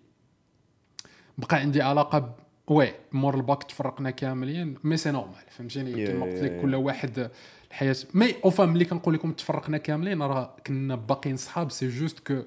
بقى 1.38 1.56
عندي 1.56 1.82
علاقه. 1.82 2.34
oui 2.70 2.92
مور 3.12 3.34
الباك 3.36 3.62
تفرقنا 3.62 4.10
كاملين 4.10 4.74
mais 4.84 4.96
c'est 4.96 5.10
normal 5.10 5.34
فهمتيني؟ 5.50 6.06
كيما 6.06 6.24
قلت 6.26 6.42
لك 6.42 6.60
كل 6.60 6.74
واحد 6.74 7.30
الحياة. 7.70 7.96
mais 8.14 8.34
enfin 8.44 8.64
ملي 8.66 8.84
كنقول 8.84 9.14
لكم 9.14 9.32
تفرقنا 9.32 9.78
كاملين 9.78 10.22
راه 10.22 10.56
كنا 10.66 10.94
باقيين 10.94 11.36
صحاب 11.36 11.70
c'est 11.70 11.88
juste 11.88 12.18
que 12.18 12.42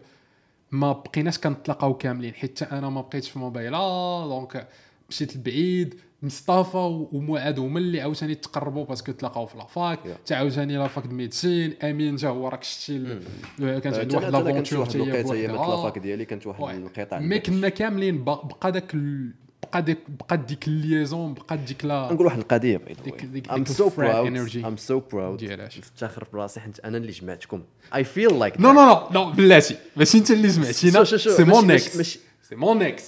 ما 0.71 0.91
بقيناش 0.91 1.37
كنتلاقاو 1.37 1.93
كاملين. 1.93 2.33
حيت 2.33 2.63
حتى 2.63 2.75
أنا 2.75 2.89
ما 2.89 3.01
بقيتش 3.01 3.29
في 3.29 3.39
موبايل. 3.39 3.73
آه 3.73 4.27
donc 4.27 4.67
مشيت 5.09 5.35
لبعيد 5.37 5.95
مصطفى 6.23 6.77
ومعاد 7.11 7.59
هما 7.59 7.79
اللي 7.79 8.01
عاوتاني 8.01 8.35
تقربوا 8.35 8.85
parce 8.85 9.02
que 9.02 9.11
تلاقاو 9.11 9.45
في 9.45 9.57
la 9.57 9.71
fac. 9.71 9.99
تا 10.25 10.35
عاوتاني 10.35 10.77
لافاك 10.77 11.07
د 11.07 11.13
ميديسين 11.13 11.73
أمين 11.83 12.15
جا 12.15 12.29
هو 12.29 12.47
راك 12.47 12.63
شتي 12.63 12.95
ال- 12.95 13.23
كانت 13.79 13.97
عنده 13.97 14.17
واحد 14.17 14.31
لافونتور 14.35 14.85
حتى 14.85 15.33
هي 15.33 15.47
لافاك 15.47 15.99
ديالي 15.99 16.25
كانت 16.25 16.47
واحد. 16.47 16.75
القطاع 16.75 17.19
مي 17.19 17.39
كنا 17.39 17.69
كاملين 17.69 18.23
بق- 18.23 18.45
بقى 18.45 18.71
داك 18.71 18.93
ال- 18.93 19.33
بقى 19.71 19.81
ديك 19.81 19.97
بقى 20.19 20.37
ديك 20.37 20.67
الليزون 20.67 21.33
بقى 21.33 21.57
ديك 21.57 21.85
لا 21.85 22.09
نقول 22.13 22.25
واحد 22.25 22.37
القضية 22.39 22.77
so 23.77 23.81
الفراد 23.81 24.25
proud. 24.25 24.49
energy. 24.49 24.65
I'm 24.65 24.89
so 24.89 24.95
proud. 25.13 25.37
ديالاش. 25.39 25.77
نفتخر 25.77 26.27
براسي 26.33 26.59
حيت 26.59 26.79
أنا 26.79 26.97
اللي 26.97 27.11
جمعتكم. 27.11 27.63
I 27.93 27.97
feel 27.97 28.31
like 28.31 28.59
نو. 28.59 28.71
نو 28.71 28.73
نو 28.73 29.07
نو 29.11 29.31
بلاتي. 29.31 29.77
ماشي 29.95 30.17
أنت 30.17 30.31
اللي 30.31 30.47
شو، 31.17 31.29
سي 31.29 31.43
مون 31.43 31.67
ماشي- 31.67 32.19
سي 32.49 32.55
مون 32.55 32.79
Correct. 32.97 33.01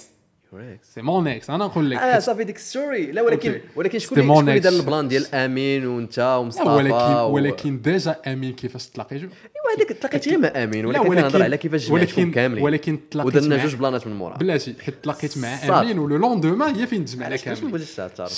سي 0.94 1.02
مون 1.02 1.28
إكس 1.28 1.50
أنا 1.50 1.64
نقول 1.64 1.90
لك 1.90 1.98
آه 1.98 2.18
صافي 2.18 2.44
ديك 2.44 2.58
ستوري 2.58 3.12
لا 3.12 3.22
ولكن 3.22 3.52
أوكي. 3.52 3.62
ولكن 3.76 3.98
شكون 3.98 4.18
شكون 4.22 4.48
اللي 4.48 4.60
دار. 4.60 4.72
البلان 4.72 5.08
ديال 5.08 5.34
امين 5.34 5.86
وانت 5.86 6.18
ومصطفى 6.40 6.68
ولكن 6.68 6.94
و- 6.94 7.28
ولكن 7.30 7.80
déjà 7.80 8.16
امين 8.26 8.52
كيفاش 8.52 8.86
تلاقيتو 8.88 9.24
ايوا 9.24 9.76
هذيك 9.76 9.88
تلاقيت 9.92 10.28
غير 10.28 10.38
مع 10.38 10.48
امين 10.48 10.86
ولكن 10.86 11.08
كنهضر 11.08 11.42
على 11.42 11.56
كيفاش 11.56 11.88
جمعتكم 11.88 12.30
كاملين 12.30 12.64
ولكن 12.64 12.98
تلاقيت 13.10 13.36
ودرنا 13.36 13.56
جوج 13.62 13.74
بلانات 13.74 14.06
من 14.06 14.16
مورا 14.16 14.36
بلاتي 14.36 14.74
حيت 14.80 14.94
تلاقيت 15.04 15.38
مع. 15.38 15.80
امين 15.80 15.98
و 15.98 16.04
le 16.04 16.16
lendemain 16.16 16.74
هي 16.74 16.86
فين 16.86 17.04
تجمعنا 17.04 17.36
كاملين 17.36 17.84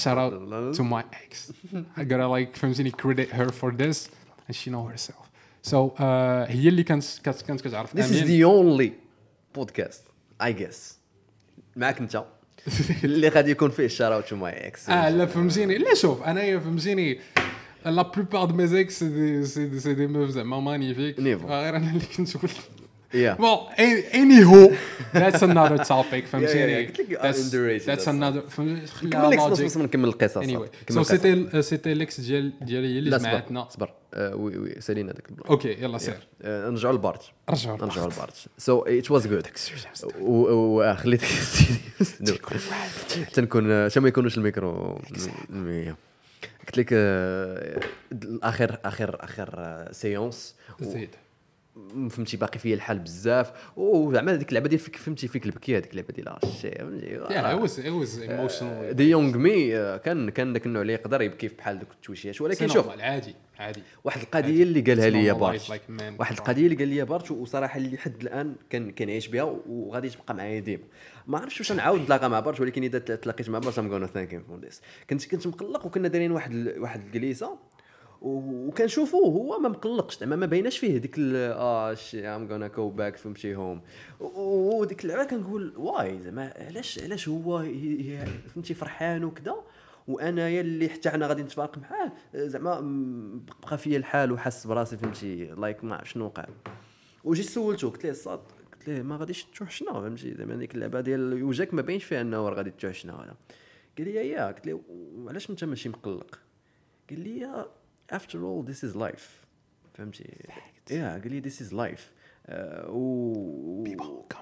out 0.06 0.76
to 0.76 0.82
my 0.82 1.02
ex. 1.02 1.52
I 1.96 2.04
gotta 2.04 2.28
like 2.28 2.56
فهمتيني 2.56 2.90
credit 3.02 3.28
her 3.38 3.48
for 3.60 3.70
this 3.82 3.96
and 4.48 4.54
she 4.56 4.70
know 4.70 4.84
herself. 4.92 5.26
So 5.70 5.76
uh, 5.98 6.00
هي 6.50 6.68
اللي 6.68 6.82
كانت 6.82 7.04
كانت 7.24 7.60
كتعرف 7.60 7.96
This 7.96 8.00
is 8.10 8.22
امين 8.22 8.26
the 8.26 8.44
only 8.46 8.90
podcast 9.60 10.00
I 10.42 10.52
guess. 10.62 10.95
معك 11.76 11.98
انت. 12.00 12.24
اللي 13.04 13.28
غادي 13.28 13.50
يكون 13.50 13.70
فيه 13.70 13.86
shout 13.86 14.14
out 14.14 14.28
to 14.28 14.36
my 14.36 14.66
ex 14.66 14.90
آه 14.90 15.08
لا 15.10 15.26
فهمتيني. 15.26 15.78
لا 15.78 15.94
شوف 15.94 16.22
انايا 16.22 16.58
فهمتيني. 16.58 17.18
لا 17.86 18.02
بلوبار 18.02 18.44
دو 18.44 18.54
مي 18.54 18.66
زيكس 18.66 18.98
سي 18.98 19.94
دي 19.94 20.08
meufs 20.08 20.30
زعما 20.30 20.60
مانيفيك 20.60 21.20
نيفو. 21.20 21.46
غير 21.48 21.76
أنا 21.76 21.90
اللي 21.90 22.04
كنت 22.16 22.36
نقول 22.36 22.50
يا 23.14 23.34
Bon, 23.40 23.70
a- 23.72 24.14
anywho, 24.14 24.72
that's 25.14 25.42
another 25.42 25.84
topic 25.88 26.24
فهمتيني. 26.32 26.86
قلت 26.86 27.00
another 28.08 28.48
فهمتي 28.50 29.88
كمل 29.88 30.08
لك 30.08 30.24
anyway. 30.24 30.68
كمل 30.86 31.04
so 31.04 31.10
القصة. 31.12 31.16
سيتي 31.16 31.62
سيتي 31.62 31.94
ليكس 31.94 32.20
ديال 32.20 32.52
ديالي 32.60 32.94
هي 32.94 32.98
اللي 32.98 33.10
لا 33.10 33.18
جمعتنا 33.18 33.68
صبر. 33.70 33.90
وي 34.16 34.58
وي 34.58 34.80
سالينا 34.80 35.12
داك 35.12 35.28
البلان 35.28 35.48
أوكي 35.48 35.68
يلا 35.68 35.98
سير. 35.98 36.28
آه، 36.42 36.70
نرجعوا 36.70 36.92
للبارت. 36.92 37.22
رجعوا 37.50 37.76
نرجعوا 37.76 38.06
للبارت. 38.06 38.46
سو 38.58 38.82
ات 38.82 39.10
واز 39.10 39.26
جود 39.26 39.46
وخليتك 40.20 41.28
تنكون 43.32 43.90
حتى 43.90 44.00
ما 44.00 44.08
يكونوش 44.08 44.38
الميكرو. 44.38 45.00
قلت 46.66 46.78
لك 46.78 46.88
آه، 46.92 47.80
اخر 48.42 48.78
اخر 48.84 49.16
اخر 49.24 49.54
آه، 49.58 49.92
سيونس 49.92 50.54
زيد. 50.80 51.10
فهمتي 52.10 52.36
باقي 52.36 52.58
فيا 52.58 52.74
الحال 52.74 52.98
بزاف. 52.98 53.52
وزعما 53.76 54.32
هذيك 54.32 54.48
اللعبة 54.48 54.68
ديال 54.68 54.80
فيك 54.80 54.96
فهمتي 54.96 55.28
فيك 55.28 55.46
البكيه 55.46 55.76
هذيك 55.76 55.90
اللعبة 55.90 56.14
ديال 56.14 56.28
الشي 56.44 56.70
it 56.70 57.66
was 57.66 58.10
emotional. 58.28 58.92
دي 58.92 59.10
يونغ 59.10 59.38
مي 59.38 59.68
كان 59.98 60.30
كان 60.30 60.52
ذاك 60.52 60.66
النوع 60.66 60.82
اللي 60.82 60.92
يقدر 60.92 61.22
يبكي 61.22 61.48
بحال 61.48 61.78
دوك 61.78 61.92
التويشيات 61.92 62.40
ولكن 62.40 62.68
شوف 62.68 62.88
عادي 62.88 63.34
عادي. 63.58 63.82
واحد 64.04 64.20
القضية 64.20 64.62
اللي 64.62 64.80
قالها 64.80 65.10
لي 65.10 65.34
بارت. 65.34 65.80
واحد 66.18 66.36
القضية 66.36 66.66
اللي 66.66 66.76
قال 66.76 66.88
لي 66.88 67.04
بارت 67.04 67.30
وصراحة 67.30 67.78
اللي 67.78 67.98
حد 67.98 68.22
الآن 68.22 68.54
كان 68.70 68.90
كنعيش 68.90 69.28
بها 69.28 69.42
وغادي 69.68 70.08
تبقى 70.08 70.34
معايا 70.34 70.60
ديما. 70.60 70.82
ما 71.26 71.38
عرفتش 71.38 71.60
واش 71.60 71.72
نعاود 71.72 72.00
نتلاقى 72.00 72.30
مع 72.30 72.40
بارت 72.40 72.60
ولكن 72.60 72.82
إذا 72.82 72.98
تلاقيت 72.98 73.48
مع 73.50 73.58
بارت 73.58 73.78
I'm 73.78 73.92
gonna 73.92 74.06
thank 74.06 74.42
for 74.46 74.60
this 74.60 74.82
كنت 75.10 75.26
كنت 75.26 75.46
مقلق 75.46 75.86
وكنا 75.86 76.08
دايرين 76.08 76.32
واحد 76.32 76.74
واحد 76.78 77.00
الجليسة. 77.00 77.58
وكنشوفوه 78.26 79.24
هو 79.26 79.58
ما 79.58 79.68
مقلقش 79.68 80.18
زعما 80.18 80.36
ما 80.36 80.46
بايناش 80.46 80.78
فيه 80.78 80.98
ديك 80.98 81.16
آه 81.18 81.94
شي 81.94 82.26
I'm 82.26 82.48
gonna 82.52 82.68
go 82.68 82.90
back 82.90 83.16
فهمتي 83.16 83.54
home 83.56 83.80
وديك 84.20 85.04
اللعبه 85.04 85.24
كنقول 85.24 85.72
why 85.76 86.20
زعما 86.20 86.52
علاش 86.56 86.98
علاش 86.98 87.28
هو 87.28 87.62
فهمتي 88.54 88.74
فرحان 88.74 89.24
وكذا 89.24 89.54
وانايا 90.08 90.60
اللي 90.60 90.88
حتى 90.88 91.08
أنا 91.08 91.26
غادي 91.26 91.42
نتفارق 91.42 91.78
معاه 91.78 92.12
زعما 92.34 92.80
بقى 93.62 93.78
فيا 93.78 93.96
الحال 93.98 94.32
وحس 94.32 94.66
براسي 94.66 94.96
فهمتي 94.96 95.44
like 95.44 95.84
ما 95.84 96.04
شنو 96.04 96.24
وقع. 96.24 96.44
وجيت 97.24 97.46
سولته 97.46 97.90
قلت 97.90 98.06
له 98.06 98.12
sad 98.12 98.40
قلت 98.72 98.88
له 98.88 99.02
ما 99.02 99.16
غاديش 99.16 99.44
توحشنا 99.44 99.92
فهمتي 99.92 100.34
زعما 100.34 100.56
ديك 100.56 100.74
اللعبة 100.74 101.00
ديال 101.00 101.42
وجهك 101.42 101.74
ما 101.74 101.82
باينش 101.82 102.04
فيها 102.04 102.20
إنه 102.20 102.48
غادي 102.48 102.70
توحشنا 102.70 103.14
ولا 103.20 103.34
قال 103.98 104.08
لي 104.08 104.14
yeah 104.30 104.46
قلت 104.46 104.66
له 104.66 104.80
وعلاش 105.16 105.50
أنت 105.50 105.64
ماشي 105.64 105.88
مقلق؟ 105.88 106.38
قال 107.10 107.20
لي 107.20 107.64
after 108.12 108.36
all 108.36 108.62
this 108.70 108.84
is 108.88 108.96
life. 108.96 109.46
فهمتي؟ 109.94 110.24
yeah 110.90 111.10
قال 111.12 111.32
لي 111.32 111.42
this 111.42 111.54
is 111.54 111.72
life. 111.72 112.00
آه، 112.46 112.90
و 112.90 113.32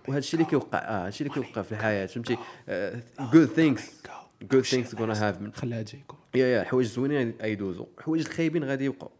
وهذا 0.08 0.18
الشيء 0.18 0.40
اللي. 0.40 0.50
كيوقع 0.50 0.78
آه 0.78 1.06
هادشي 1.06 1.24
اللي 1.24 1.34
كيوقع 1.34 1.62
في 1.62 1.72
الحياة 1.72 2.06
فهمتي؟ 2.06 2.36
good 3.32 3.46
things 3.46 3.90
good 4.42 4.62
things 4.62 4.94
gonna 4.94 5.28
have 5.28 5.56
خليها 5.56 5.82
تجيكم. 5.82 6.16
yeah 6.34 6.46
yeah 6.46 6.64
حوايج 6.64 6.86
زوينين 6.86 7.34
غيدوزو 7.40 7.86
حوايج 7.98 8.26
الخايبين 8.26 8.64
غادي 8.64 8.84
يبقاو. 8.84 9.10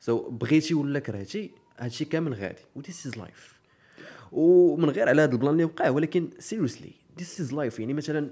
so 0.00 0.28
so, 0.28 0.30
بغيتي 0.30 0.74
ولا 0.74 0.98
كرهتي 0.98 1.50
هادشي 1.78 2.04
كامل 2.04 2.34
غادي. 2.34 2.62
و 2.76 2.80
this 2.80 3.06
is 3.06 3.16
life 3.16 3.60
ومن 4.32 4.90
غير 4.90 5.08
على 5.08 5.22
هذا 5.22 5.32
ال 5.32 5.36
plan 5.36 5.52
اللي 5.52 5.64
وقع 5.64 5.88
ولكن 5.88 6.30
seriously 6.38 6.92
this 7.18 7.40
is 7.40 7.54
life 7.54 7.80
يعني 7.80 7.94
مثلا 7.94 8.30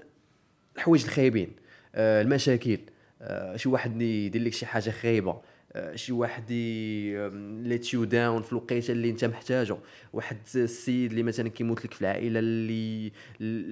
الحوايج 0.77 1.05
الخايبين 1.05 1.53
آه 1.95 2.23
المشاكل 2.23 2.79
شي 3.57 3.69
واحد 3.69 3.93
اللي 3.93 4.27
يدير 4.27 4.43
لك 4.43 4.53
شي 4.53 4.67
حاجة 4.67 4.91
خايبة 4.91 5.41
آه 5.73 5.97
شي 5.97 6.13
واحد 6.13 6.45
let 7.63 7.95
you 7.95 8.05
down 8.05 8.43
في 8.43 8.53
الوقيتة 8.53 8.93
اللي 8.93 9.11
انت 9.11 9.25
محتاجه. 9.25 9.77
واحد 10.13 10.37
السيد 10.55 11.11
اللي 11.11 11.23
مثلا 11.23 11.49
كيموت 11.49 11.85
لك 11.85 11.95
في 11.95 12.01
العائلة 12.01 12.39
اللي 12.39 13.11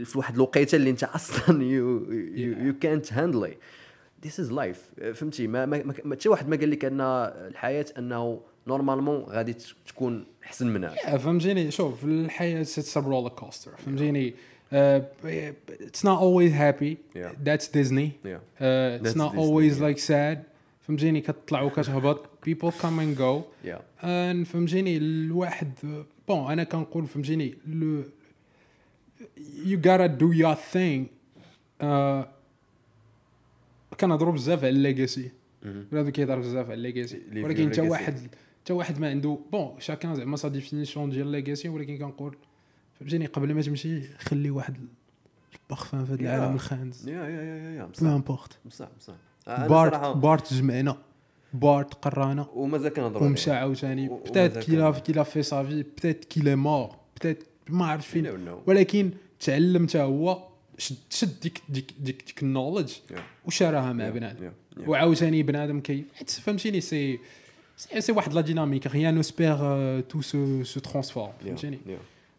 في 0.04 0.18
واحد 0.18 0.34
الوقيتة 0.34 0.76
اللي 0.76 0.90
انت 0.90 1.04
أصلا 1.04 1.62
يو 1.64 2.12
يو 2.36 2.78
كانت 2.78 3.12
هاندل 3.12 3.54
ذيس 4.24 4.40
از 4.40 4.52
لايف 4.52 4.82
فهمتي؟ 5.14 5.46
ما 5.46 5.66
ما 5.66 5.94
حتى 6.12 6.28
واحد 6.28 6.48
ما 6.48 6.56
قال 6.56 6.70
لك 6.70 6.84
أن 6.84 7.00
الحياة 7.00 7.86
أنه 7.98 8.40
normalement 8.66 9.22
غادي 9.22 9.54
تكون 9.86 10.26
أحسن 10.44 10.66
منها. 10.66 10.94
Yeah, 10.94 11.16
فهمتيني؟ 11.16 11.70
شوف 11.70 12.04
الحياة 12.04 12.60
it's 12.60 12.98
roller 12.98 13.28
coaster 13.28 13.70
فهمتيني؟ 13.76 14.34
it's 14.72 16.06
not 16.06 16.18
always 16.20 16.52
happy. 16.52 16.96
Yeah. 17.14 17.32
that's 17.44 17.68
Disney. 17.68 18.18
Yeah. 18.24 18.36
uh, 18.36 18.38
it's 18.60 19.02
That's 19.02 19.16
not 19.16 19.32
Disney, 19.32 19.42
always 19.44 19.78
yeah. 19.78 19.84
like 19.86 19.98
sad. 19.98 20.38
فهمتيني 20.88 21.20
كتطلع 21.20 21.62
وكتهبط 21.62 22.26
people 22.48 22.70
come 22.72 22.98
and 22.98 23.16
go. 23.18 23.44
Yeah. 23.64 23.80
and 24.02 24.46
فهمتيني 24.46 24.96
الواحد 24.96 25.72
بون 26.28 26.52
أنا 26.52 26.64
كنقول 26.64 27.06
فهمتيني 27.06 27.54
لو 27.68 28.02
you 29.64 29.76
gotta 29.76 30.08
do 30.08 30.32
your 30.32 30.54
thing. 30.74 31.06
Uh, 31.82 32.24
كنهضروا 34.00 34.32
بزاف 34.32 34.58
على 34.64 34.68
الليغاسي 34.68 35.30
بنادم 35.62 36.10
كيهضر 36.10 36.38
بزاف 36.38 36.66
على 36.70 36.74
your 36.74 37.16
ولكن 37.44 37.70
حتى. 37.70 37.80
واحد 37.80 38.14
حتى 38.62 38.72
واحد 38.72 39.00
ما 39.00 39.08
عنده 39.10 39.38
بون 39.52 39.74
شاكان 39.78 40.14
زعما 40.14 40.36
سا 40.36 40.48
ديفينيسيون 40.48 41.10
ديال 41.10 41.26
الليغاسي 41.26 41.68
ولكن 41.68 41.98
كنقول 41.98 42.36
فهمتيني؟ 43.00 43.26
قبل 43.26 43.54
ما 43.54 43.62
تمشي 43.62 44.00
خلي 44.18 44.50
واحد 44.50 44.76
البارفان 45.62 46.04
في 46.04 46.12
هذا. 46.12 46.20
العالم 46.20 46.54
الخانز. 46.54 47.08
يا 47.08 47.14
يا 47.14 47.42
يا 47.42 47.70
يا 47.76 47.84
بصح. 47.84 48.02
امبورت 48.02 48.58
بصح 48.64 48.88
بصح. 48.98 49.14
أنا 49.48 49.66
بارت 49.66 50.16
بارت 50.16 50.54
جمعنا. 50.54 50.96
بارت 51.52 51.94
قرانا. 51.94 52.46
ومازال 52.54 52.92
كنهضروا 52.92 53.26
ومشى. 53.26 53.50
عاوتاني. 53.50 54.08
بتات 54.08 54.58
كيلا 54.58 54.90
كيلا 54.90 55.22
في 55.22 55.42
سافي 55.42 55.82
بتات 55.82 56.24
كيلا 56.24 56.56
مور 56.56 56.90
بتات 57.16 57.42
ما 57.68 57.86
عرفت 57.86 58.08
فين. 58.08 58.48
ولكن 58.66 59.10
تعلم 59.40 59.88
حتى 59.88 59.98
هو 59.98 60.48
شد 60.78 60.96
شد 61.10 61.40
ديك 61.40 61.62
ديك 61.68 61.94
ديك, 61.98 62.22
ديك 62.26 62.42
النولج. 62.42 62.92
وشارها 63.44 63.92
مع 63.92 64.08
بنادم. 64.08 64.52
وعاوتاني 64.86 65.42
بنادم 65.42 65.80
كي 65.80 66.04
فهمتيني؟ 66.26 66.80
سي 66.80 67.18
سي 67.98 68.12
واحد 68.12 68.32
لا 68.32 68.40
ديناميك. 68.40 68.86
ريان 68.86 69.14
نوسبيغ 69.14 70.00
تو 70.00 70.20
سو 70.20 70.64
سو 70.64 70.80
ترانسفورم 70.80 71.32
فهمتيني؟ 71.44 71.78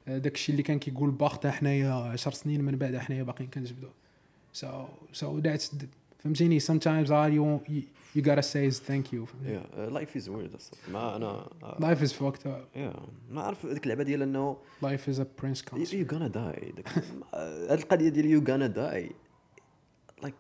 Yeah. 0.10 0.22
داك 0.24 0.34
الشيء 0.36 0.54
اللي 0.54 0.64
كان 0.64 0.80
كيقول 0.80 1.12
باخ 1.12 1.34
حتى 1.34 1.52
حنايا 1.52 1.94
10 1.94 2.32
سنين 2.34 2.62
من 2.62 2.76
بعد 2.78 2.98
حنايا 2.98 3.24
باقيين 3.24 3.50
كنجبدو. 3.50 3.88
So 4.62 4.68
so 5.14 5.26
that's 5.44 5.66
the- 5.82 5.86
فهمتيني؟ 6.24 6.60
Sometimes 6.60 7.08
all 7.10 7.30
you 7.34 7.44
want, 7.44 7.70
you, 7.72 7.82
you 8.16 8.22
gotta 8.22 8.42
say 8.44 8.66
is 8.72 8.80
thank 8.80 9.14
you. 9.14 9.22
Yeah, 9.46 9.64
uh, 9.78 10.00
life 10.00 10.16
is 10.22 10.26
weird. 10.30 10.56
أصلاً. 10.56 10.92
ما 10.92 11.16
أنا 11.16 11.46
uh, 11.64 11.66
life 11.84 12.02
is 12.10 12.12
fucked 12.14 12.46
up. 12.46 12.76
yeah. 12.78 13.00
ما 13.32 13.42
عرف 13.42 13.66
ديك 13.66 13.84
اللعبة 13.84 14.04
ديال 14.04 14.22
انه 14.22 14.58
life 14.84 15.10
is 15.14 15.18
a 15.20 15.26
prince 15.44 15.60
you- 15.62 15.70
concert 15.70 15.92
you're 15.92 16.12
gonna 16.14 16.34
die. 16.34 16.72
داك- 16.78 17.04
هاد 17.34 17.80
القضية 17.80 18.10
ديال 18.10 18.26
you're 18.42 18.48
gonna 18.48 18.76
die. 18.78 19.14
Like 20.26 20.34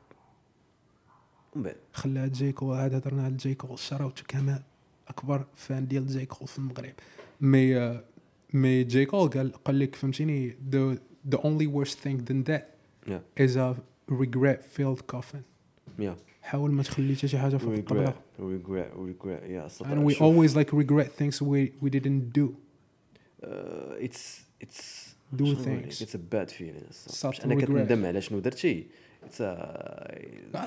ومن 1.55 1.63
بعد. 1.63 1.75
خلاها 1.93 2.27
جيكو 2.27 2.73
عاد 2.73 2.93
هضرنا 2.93 3.23
على 3.23 3.35
جيكو 3.35 3.75
شراوت 3.75 4.21
كمال 4.27 4.61
أكبر 5.07 5.45
فان 5.55 5.87
ديال 5.87 6.07
جيكو 6.07 6.45
في 6.45 6.59
المغرب. 6.59 6.93
مي 7.41 7.77
آه، 7.77 8.03
مي 8.52 8.84
جيكو 8.84 9.26
قال 9.28 9.52
قال 9.52 9.78
لك 9.78 9.94
فهمتيني 9.96 10.50
the 10.70 10.98
the 11.34 11.38
only 11.38 11.66
worst 11.66 11.94
thing 11.94 12.18
than 12.30 12.50
that 12.50 12.62
yeah 13.08 13.42
is 13.46 13.56
a 13.56 13.74
regret 14.12 14.60
filled 14.78 15.14
coffin 15.16 15.42
yeah 16.00 16.14
حاول 16.42 16.70
ما 16.72 16.82
تخلي 16.82 17.14
حتى 17.16 17.28
شي 17.28 17.38
حاجه 17.38 17.56
فوق 17.56 17.74
regret 17.74 17.78
الطبله 17.78 18.14
regret 18.38 18.92
regret 18.96 19.42
yeah 19.50 19.66
صراحة 19.68 19.94
and 19.94 20.08
we 20.10 20.12
شوف، 20.14 20.22
always 20.22 20.54
like 20.56 20.70
regret 20.72 21.08
things 21.22 21.42
we 21.42 21.86
we 21.86 21.90
didn't 21.90 22.38
do 22.40 22.48
uh, 23.44 24.06
it's 24.08 24.40
it's 24.64 25.14
Do 25.36 25.44
شنو 25.44 25.52
نقول 25.52 25.64
things. 25.64 26.02
لك؟ 26.02 26.08
it's 26.08 26.14
a 26.14 26.18
bad 26.34 26.50
feeling 26.54 26.88
الصراحة. 26.88 27.36
Start 27.38 27.40
باش 27.40 27.44
انك 27.52 27.64
to 27.64 27.68
regret. 27.68 27.70
تندم 27.70 28.06
على 28.06 28.20
شنو 28.20 28.38
درتي 28.38 28.84
it's 28.84 28.86
a 28.86 29.07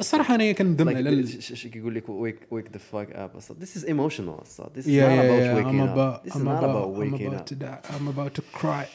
صراحة 0.00 0.34
أنا 0.34 0.52
كندم 0.52 0.88
على 0.88 1.26
شي 1.26 1.68
كيقول 1.68 1.94
لك 1.94 2.08
wake 2.08 2.37
wake 2.50 2.72
the 2.72 2.78
fuck 2.78 3.12
up 3.12 3.30
this 3.61 3.76
is 3.76 3.85
emotional 3.85 4.35
this 4.76 4.88
is 4.88 4.92
not 4.92 5.14
about 5.24 5.56
wake 5.56 5.90
up 5.90 6.20
this 6.24 6.37
is 6.37 6.42
not 6.42 6.64
about 6.64 6.98
wake 6.98 7.22
اب 7.62 7.80
ام 8.00 8.08
اباوت 8.08 8.36
تو 8.36 8.42
كراي 8.60 8.86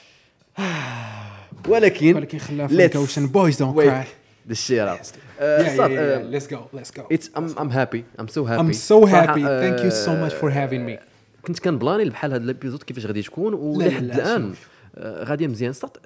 ولكن 1.67 2.15
ولكن 2.15 2.37
خلاف 2.37 2.73
في 2.73 2.85
الكوشن 2.85 3.27
بويز 3.27 3.57
دونت 3.57 3.75
كراي 3.75 4.03
ذيس 4.47 4.61
شير 4.61 4.93
اب 4.93 4.99
ليتس 6.31 6.47
جو 6.47 6.59
ليتس 6.73 6.97
جو 6.97 7.03
اتس 7.11 7.31
ام 7.37 7.55
ام 7.59 7.69
هابي 7.69 8.03
ام 8.19 8.27
سو 8.27 8.43
هابي 8.43 8.61
ام 8.61 8.71
سو 8.71 9.05
هابي 9.05 9.43
ثانك 9.43 9.83
يو 9.83 9.89
سو 9.89 10.11
ماتش 10.11 10.33
فور 10.33 10.51
هافين 10.51 10.85
مي 10.85 10.99
كنت 11.45 11.59
كان 11.59 11.77
بحال 11.77 12.33
هذا 12.33 12.43
الابيزود 12.43 12.83
كيفاش 12.83 13.05
غادي 13.05 13.21
تكون 13.21 13.53
ولحد 13.53 14.03
الآن 14.03 14.53
غادي 14.99 15.47
مزيان. 15.47 15.73
صات 15.73 15.97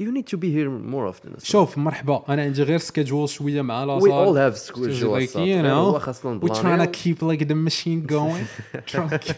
you 0.00 0.10
need 0.10 0.26
to 0.34 0.36
be 0.36 0.48
here 0.50 0.68
more 0.92 1.06
often 1.14 1.38
شوف 1.44 1.78
مرحبا. 1.78 2.24
أنا 2.28 2.42
عندي 2.42 2.62
غير 2.62 2.78
سكيدجول 2.78 3.28
شوية 3.28 3.62
مع 3.62 3.84
we 3.84 3.88
لاصال 3.88 4.10
all 4.10 4.52
have 4.54 4.58
Just 4.58 4.64
schedule 4.66 5.20
like, 5.20 5.24
صات. 5.30 5.34
you 5.34 5.36
غير 5.36 5.64
know, 5.64 5.66
هو 5.66 5.98
خاصنا 5.98 6.40
we're 6.40 6.48
trying 6.48 6.54
to 6.54 6.58
نبلانيو. 6.64 6.92
keep 6.92 7.18
like 7.22 7.44
the 7.44 7.54
machine 7.70 8.12
going. 8.12 8.44
Trying 8.94 9.10
to 9.10 9.18
keep, 9.18 9.36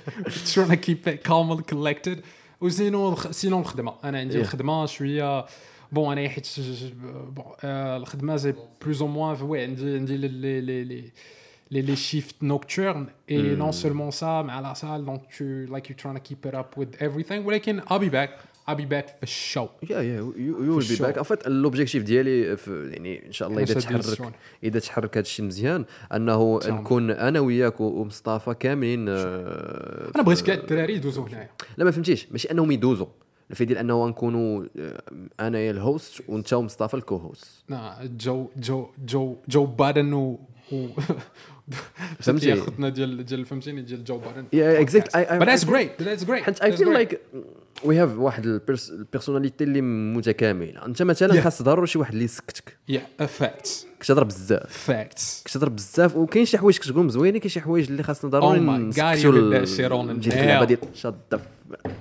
trying 0.54 0.70
to 0.70 0.76
keep 0.76 1.06
it 1.06 1.24
calm 1.28 1.50
and 1.56 1.66
collected. 1.66 2.18
وزينو 2.60 3.08
الخ- 3.08 3.30
سينو 3.30 3.58
الخدمه 3.60 3.94
أنا 4.04 4.18
عندي 4.18 4.34
Yeah. 4.34 4.40
الخدمه 4.40 4.86
شوية. 4.86 5.46
bon 5.92 6.18
أنا 6.18 6.28
حيت 6.28 6.46
bon 7.34 7.44
آه، 7.64 7.96
الخدمة 7.96 8.36
زي 8.36 8.54
plus 8.82 9.02
ou 9.02 9.08
moins 9.08 9.42
oui 9.42 9.62
عندي 9.62 9.96
عندي 9.96 10.16
les 10.16 10.28
les 10.28 10.60
les 10.60 10.84
les 10.84 11.10
les 11.70 11.82
les 11.82 11.96
shifts 11.96 12.34
nocturnes 12.42 13.06
et 13.30 13.42
non 13.42 13.72
seulement 13.72 14.10
ça 14.10 14.42
مع 14.42 14.60
la 14.60 14.74
salle 14.74 15.04
donc 15.04 15.20
to 15.38 15.44
like 15.44 15.90
you 15.90 15.96
trying 15.96 16.16
to 16.16 16.22
keep 16.22 16.50
it 16.50 16.54
up 16.54 16.80
with 16.80 17.00
everything. 17.02 17.32
ولكن 17.46 17.80
I'll 17.80 17.98
be 17.98 18.10
back. 18.12 18.55
I'll 18.68 18.74
be 18.74 18.86
back 18.92 19.08
في 19.16 19.22
ال 19.22 19.31
show 19.31 19.66
Yeah, 19.66 19.88
yeah, 19.88 19.94
you, 19.94 20.34
you 20.36 20.74
will 20.74 20.80
be 20.80 20.96
sure. 20.96 21.06
back. 21.06 21.18
En 21.18 21.24
fait, 21.24 21.46
l'objectif 21.46 21.96
ديالي 21.96 22.56
في 22.56 22.90
يعني 22.92 23.26
إن 23.26 23.32
شاء 23.32 23.48
الله 23.48 23.62
إذا 23.62 23.80
تحرك. 23.80 24.32
إذا 24.64 24.78
تحرك 24.80 25.16
هذا 25.16 25.20
الشيء 25.26 25.44
مزيان 25.46 25.84
أنه. 26.14 26.60
نكون 26.66 27.10
أنا 27.10 27.40
وياك 27.40 27.80
ومصطفى 27.80 28.54
كاملين 28.54 29.08
آه، 29.08 30.10
أنا 30.14 30.22
بغيت 30.22 30.40
كاع 30.40 30.54
الدراري 30.54 30.94
يدوزوا 30.94 31.28
هنايا 31.28 31.50
لا 31.76 31.84
ما 31.84 31.90
فهمتيش 31.90 32.28
ماشي 32.32 32.50
أنهم 32.50 32.70
يدوزوا 32.70 33.06
الفكرة 33.50 33.66
ديال 33.66 33.78
أنه 33.78 34.08
نكونوا 34.08 34.64
آه، 34.78 35.02
انايا 35.40 35.70
ال 35.70 35.81
host 35.81 36.22
وأنت 36.28 36.52
ومصطفى 36.52 36.94
ال 36.94 37.16
co-host 37.16 37.64
نا 37.68 37.98
Joe 38.18 38.48
Joe 38.56 38.86
Joe 39.06 39.36
Joe 39.48 39.66
Budden 39.66 40.12
و 40.12 40.38
فهمتي؟ 42.20 42.48
يا 42.48 42.56
خوتنا 42.56 42.88
ديال 42.88 43.24
ديال 43.24 43.44
فهمتيني 43.46 43.82
ديال 43.82 44.04
Joe. 44.04 44.20
I- 44.20 44.24
I- 44.24 45.38
but 45.40 45.46
that's 45.46 45.64
I- 45.64 45.68
great 45.68 46.04
that's 46.04 46.24
great 46.28 46.42
حيت 46.42 46.60
I 46.60 46.76
feel. 46.76 46.92
like 46.92 47.20
we 47.84 47.98
have 47.98 48.16
واحد 48.18 48.44
ال 48.44 48.52
pers- 48.52 48.90
ال 48.90 48.97
personality 48.97 49.64
اللي 49.64 49.80
متكامله 49.80 50.86
أنت 50.86 51.02
مثلا. 51.02 51.40
خاص 51.40 51.62
ضروري 51.62 51.86
شي 51.86 51.98
واحد 51.98 52.12
اللي 52.12 52.24
يسكتك 52.24 52.76
yeah 52.92 53.22
uh, 53.22 53.26
facts 53.42 53.70
كتهضر 54.00 54.24
بزاف. 54.24 54.90
Facts. 54.90 55.44
كتهضر 55.44 55.68
بزاف 55.68 56.16
وكاين 56.16 56.44
شي 56.46 56.58
حوايج 56.58 56.78
كتقول 56.78 57.04
مزوينين 57.04 57.40
كاين 57.40 57.50
شي 57.50 57.60
حوايج 57.60 57.86
اللي 57.90 58.02
خاصنا 58.02 58.30
ضروري 58.30 58.58
Oh 58.58 58.60
the 58.60 60.12
نجي. 60.12 60.30
ديال 60.64 60.80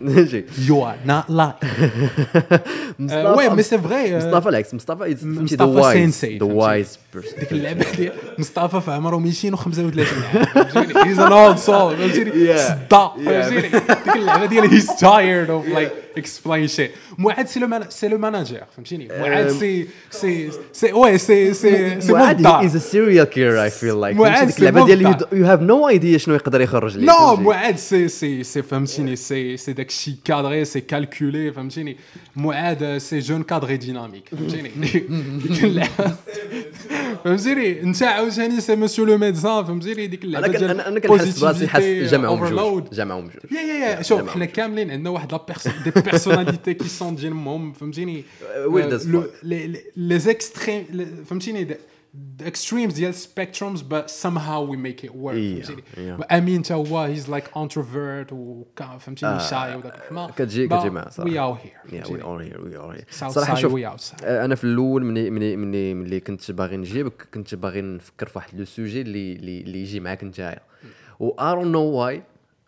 ماشي 0.02 0.44
you 0.68 0.74
are 0.86 1.10
not 1.10 1.32
lying. 1.32 1.66
مصطفى- 3.00 3.38
oui 3.38 3.50
mais 3.50 3.64
c'est 3.64 3.78
vrai 3.78 4.18
مصطفى 4.18 4.50
العكس 4.50 4.74
مصطفى 4.74 5.16
مصطفى 5.24 6.12
sensei، 6.12 6.40
the؟ 6.40 6.46
wise 6.46 7.00
person 7.14 7.40
ديك 7.40 7.52
اللعبه 7.52 7.86
ديال 7.98 8.14
مصطفى 8.40 8.82
في 8.82 8.92
عمره 8.92 9.18
235 9.18 10.06
عام 10.24 10.66
فهمتيني؟ 10.66 11.06
he's 11.06 11.20
an 11.20 11.32
old 11.32 11.58
soul 11.58 11.98
فهمتيني؟ 11.98 12.32
Yeah. 12.32 12.72
فهمتيني؟ 13.26 13.62
ديك 14.06 14.16
اللعبه 14.16 14.46
ديال 14.46 14.70
he's 14.72 14.88
tired 15.00 15.50
of 15.50 15.68
like 15.68 15.92
explain 16.18 16.68
shit 16.68 16.92
معاد 17.18 17.48
c'est 17.48 17.60
le 17.60 17.80
c'est 17.90 18.08
le 18.08 18.18
manager 18.18 18.64
فهمتيني 18.76 19.08
معاد 19.20 19.50
سي 19.52 19.88
سي 20.12 20.50
سي 20.74 20.94
وي 20.94 21.18
سي 21.18 21.54
سي 21.54 22.02
سي 22.02 22.14
معاد 22.14 22.48
is 22.70 22.74
a 22.76 22.80
serial 22.80 23.26
killer 23.26 23.58
I 23.58 23.70
feel 23.82 23.96
like. 24.04 24.16
معاد 24.20 24.50
c'est 24.50 24.60
اللعبه 24.60 24.86
ديال 24.86 25.16
you 25.18 25.46
have 25.48 25.62
no 25.62 25.98
idea 26.00 26.18
شنو 26.18 26.36
يقدر 26.36 26.62
يخرج 26.62 26.98
لك 26.98 27.10
نو؟ 27.10 27.36
معاد 27.36 27.78
c'est 27.78 28.08
c'est 28.08 28.44
c'est 28.44 28.62
فهمتيني 28.62 29.16
c'est 29.16 29.58
c'est 29.58 29.74
داك 29.74 29.90
الشيء 29.90 30.14
cadré 30.26 30.66
c'est 30.66 30.82
calculé 30.82 31.52
فهمتيني 31.54 31.98
معاد 32.36 32.98
c'est 32.98 33.20
jeune 33.20 33.44
cadre 33.44 33.78
dynamique 33.78 34.30
فهمتيني 34.30 34.72
فهمتيني 37.24 37.82
انت 37.82 38.04
عاوتاني 38.04 38.62
c'est 38.62 38.76
monsieur 38.76 39.06
le 39.06 39.18
médecin 39.18 39.64
فهمتيني 39.66 40.08
ديك 40.08 40.24
اللعبه 40.24 40.48
ديال 40.48 40.82
أنا 40.82 41.00
كنحس 41.00 41.40
براسي 41.40 41.68
حاس 41.68 41.84
جمعهم. 41.84 42.40
بجوج 42.46 42.84
جمعهم 42.94 43.28
بجوج. 43.28 43.52
yeah 43.52 43.62
yeah 43.62 43.98
yeah 43.98 44.02
شوف 44.02 44.30
حنا. 44.30 44.46
كاملين 44.46 44.92
عندنا 44.92 45.10
واحد 45.10 45.32
la 45.32 45.46
person- 45.48 45.74
personnalité 46.06 46.74
qui 46.74 46.88
sont 46.88 47.16
ديالهم 47.16 47.74
فهمتيني. 47.74 48.24
لي 49.44 49.68
لي- 49.68 51.26
فهمتيني 51.26 51.78
اكستريمز 52.42 52.94
ديال 52.94 53.14
سبيكترومز 53.14 53.82
but 53.82 54.08
somehow 54.24 54.72
we 54.72 54.76
make 54.78 55.06
it 55.08 55.12
work 55.12 55.36
فهمتيني. 55.36 55.84
امين 56.32 56.62
تا 56.62 56.76
هو 56.76 57.00
هيز 57.00 57.30
لايك 57.30 57.44
انتروفيرت 57.58 58.34
فهمتيني 59.00 59.40
شاي 59.40 59.76
وداك 59.76 59.96
الحما 59.96 60.28
كتجي- 60.28 60.68
كتجي 60.68 60.90
معاه 60.90 61.10
صراحة. 61.10 61.32
وي 61.32 61.40
اوت 61.40 61.58
Yeah, 61.58 62.08
we 62.08 62.12
هير 62.12 62.22
are 62.22 62.42
here, 62.42 62.58
we 62.58 62.78
are 62.78 62.98
here. 63.02 63.20
South 63.20 63.28
صراحة 63.28 63.56
side, 63.56 63.58
شوف 63.60 63.76
أنا 64.24 64.56
في 64.56 64.64
الأول 64.64 65.06
ملي 65.06 65.30
ملي 65.30 65.56
ملي 65.56 65.94
ملي 65.94 66.20
كنت 66.20 66.52
باغي 66.52 66.78
نجيبك 66.78 67.28
كنت 67.34 67.56
باغي 67.56 67.82
نفكر 67.82 68.26
في 68.28 68.32
واحد 68.38 68.60
لو 68.60 68.66
سوجي 68.66 69.02
اللي 69.02 69.34
اللي 69.36 69.82
يجي 69.82 70.00
معاك 70.00 70.24
نتايا 70.24 70.60
و 71.20 71.32
I 71.32 71.56
don't 71.56 71.72
know 71.76 71.88
why 72.00 72.22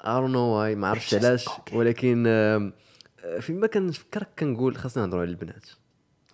I 0.04 0.10
don't 0.10 0.32
know 0.34 0.48
why 0.58 0.78
ما 0.78 0.88
عرفتش 0.88 1.14
علاش 1.16 1.46
ولكن 1.74 2.24
فيما 3.42 3.68
كنفكر 3.68 4.24
كنقول 4.40 4.76
خاصنا 4.78 5.04
نهضروا 5.06 5.22
على 5.22 5.30
البنات. 5.32 5.66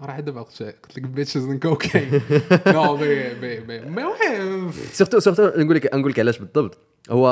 راه 0.02 0.20
دابا 0.20 0.42
قلت 0.42 0.64
قلت 0.64 0.98
لك 0.98 1.02
bitches 1.04 1.44
and 1.46 1.64
cocaine 1.64 2.22
no 2.68 2.98
بي 2.98 3.34
بي 3.34 3.60
بي 3.60 3.80
mais 3.82 4.04
oui 4.04 4.72
surtout 4.72 5.20
surtout 5.20 5.44
نقول 5.62 5.76
لك 5.76 5.96
نقول 5.96 6.12
لك 6.12 6.20
علاش 6.20 6.38
بالضبط. 6.40 6.78
هو 7.10 7.30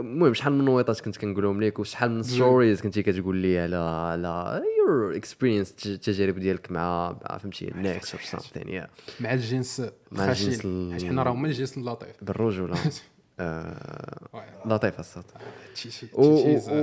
المهم 0.00 0.34
شحال 0.34 0.52
من 0.52 0.64
نويطات 0.64 1.00
كنت 1.00 1.16
كنقولهم 1.16 1.62
لك 1.62 1.78
وشحال 1.78 2.10
من 2.10 2.22
stories 2.22 2.80
كنتي 2.80 3.02
كتقول 3.02 3.36
لي 3.36 3.58
على 3.58 3.76
على 3.76 4.62
your 4.80 5.16
experience 5.16 5.74
التجارب 5.86 6.38
ديالك 6.38 6.72
مع 6.72 7.16
فهمتي 7.40 7.68
الناس 7.68 8.14
or 8.14 8.22
something 8.22 8.68
yeah 8.68 8.88
مع 9.20 9.32
الجنس 9.34 9.80
مع 10.12 10.24
الجنس 10.30 10.56
خاشين 10.56 10.70
ال- 10.70 10.92
حيت 10.92 11.04
حنا 11.04 11.22
راه 11.22 11.30
هما 11.32 11.48
الجنس 11.48 11.78
اللطيف. 11.78 12.16
بالرجولة. 12.22 12.74
آه، 13.40 14.20
لطيف 14.66 15.00
الصوت. 15.00 15.24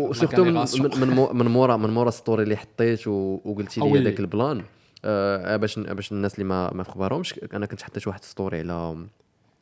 و 0.09 0.13
surtout 0.13 0.43
من 0.43 0.53
من- 0.53 0.99
من 1.07 1.09
مو- 1.15 1.33
من 1.33 1.45
مورا 1.47 1.77
من 1.77 1.89
مورا 1.89 2.09
story 2.11 2.43
اللي 2.43 2.55
حطيت 2.57 3.07
وقلتي 3.07 3.79
لي. 3.81 3.99
هذاك 4.01 4.19
ال 4.19 4.26
plan. 4.26 4.63
آه، 5.05 5.55
باش 5.55 5.79
باش 5.79 6.11
الناس 6.11 6.33
اللي 6.33 6.43
ما 6.45 6.73
ما 6.73 6.83
في 6.83 6.91
خبارهمش 6.91 7.39
أنا 7.53 7.65
كنت 7.65 7.81
حطيت 7.81 8.07
واحد 8.07 8.23
story 8.23 8.59
على 8.59 9.05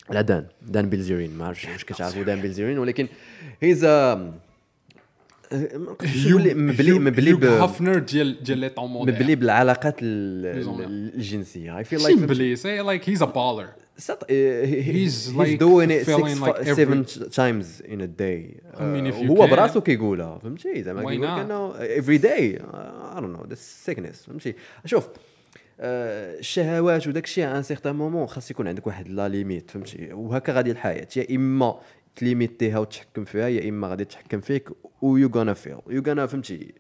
على 0.10 0.24
دان. 0.24 0.46
دان 0.62 0.90
بيلزيرين. 0.90 1.38
ما 1.38 1.48
عرفتش 1.48 1.66
واش 1.66 1.84
كتعرفوا 1.86 2.24
دان 2.24 2.42
بيلزيرين 2.42 2.80
ولكن 2.80 3.08
he's 3.62 3.86
مبلي 5.54 7.00
مبلي 7.00 7.48
Hefner 7.48 8.00
ديال 8.00 8.44
ديال 8.44 8.58
لي 8.58 8.70
طون 8.70 8.92
مبلي 8.92 9.36
بالعلاقات 9.36 9.96
الجنسية. 10.02 11.78
I 11.78 11.84
feel 11.84 12.04
like 12.04 12.18
مبلي 12.18 12.56
c'est 12.56 12.78
like 12.78 13.10
he's 13.10 13.24
a 13.24 13.26
baller 13.26 13.68
uh, 14.00 14.06
times 17.42 17.82
in 17.94 18.02
a 18.02 18.08
day. 18.08 18.42
I 18.78 18.84
mean, 18.84 19.06
if 19.08 19.16
Uh, 19.16 19.22
you 19.22 19.30
هو. 19.30 19.48
براسو 19.48 19.82
كيقولها 19.82 20.40
فهمتي؟ 20.40 20.84
زعما 20.84 21.10
كيقول? 21.10 21.28
كأنه 21.28 21.74
every 21.74 22.20
day. 22.22 22.62
Uh, 22.62 23.18
I 23.18 23.20
don't 23.20 23.34
know 23.34 23.46
this 23.54 23.90
sickness 23.90 24.28
فهمتي؟ 24.28 24.56
شوف 24.86 25.08
آه، 25.82 26.40
الشهوات 26.40 27.08
وداك 27.08 27.24
الشيء 27.24 27.46
un 27.46 27.64
certain 27.64 27.96
moment 27.96 28.28
خاص 28.28 28.52
يكون 28.52 28.68
عندك 28.68 28.88
واحد 28.88 29.08
la 29.08 29.28
limite 29.28 29.72
فهمتي؟ 29.72 30.10
وهكا 30.14 30.54
غادي 30.54 30.72
الحياة. 30.72 31.08
يا 31.16 31.36
إما 31.36 31.80
تليميتيها 32.16 32.80
وتحكم 32.80 33.24
فيها 33.24 33.48
يا 33.48 33.70
إما 33.70 33.88
غادي 33.88 34.06
تحكم 34.06 34.42
فيك 34.42 34.70
و 35.02 35.18
you 35.18 35.32
gonna 35.36 35.54
fail 35.54 35.78
you 35.90 36.04
gonna 36.08 36.26
فهمتي 36.26 36.74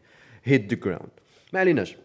hit 0.43 0.73
the 0.73 0.79
ground 0.79 1.09
ما 1.53 1.59
عليناش. 1.59 1.95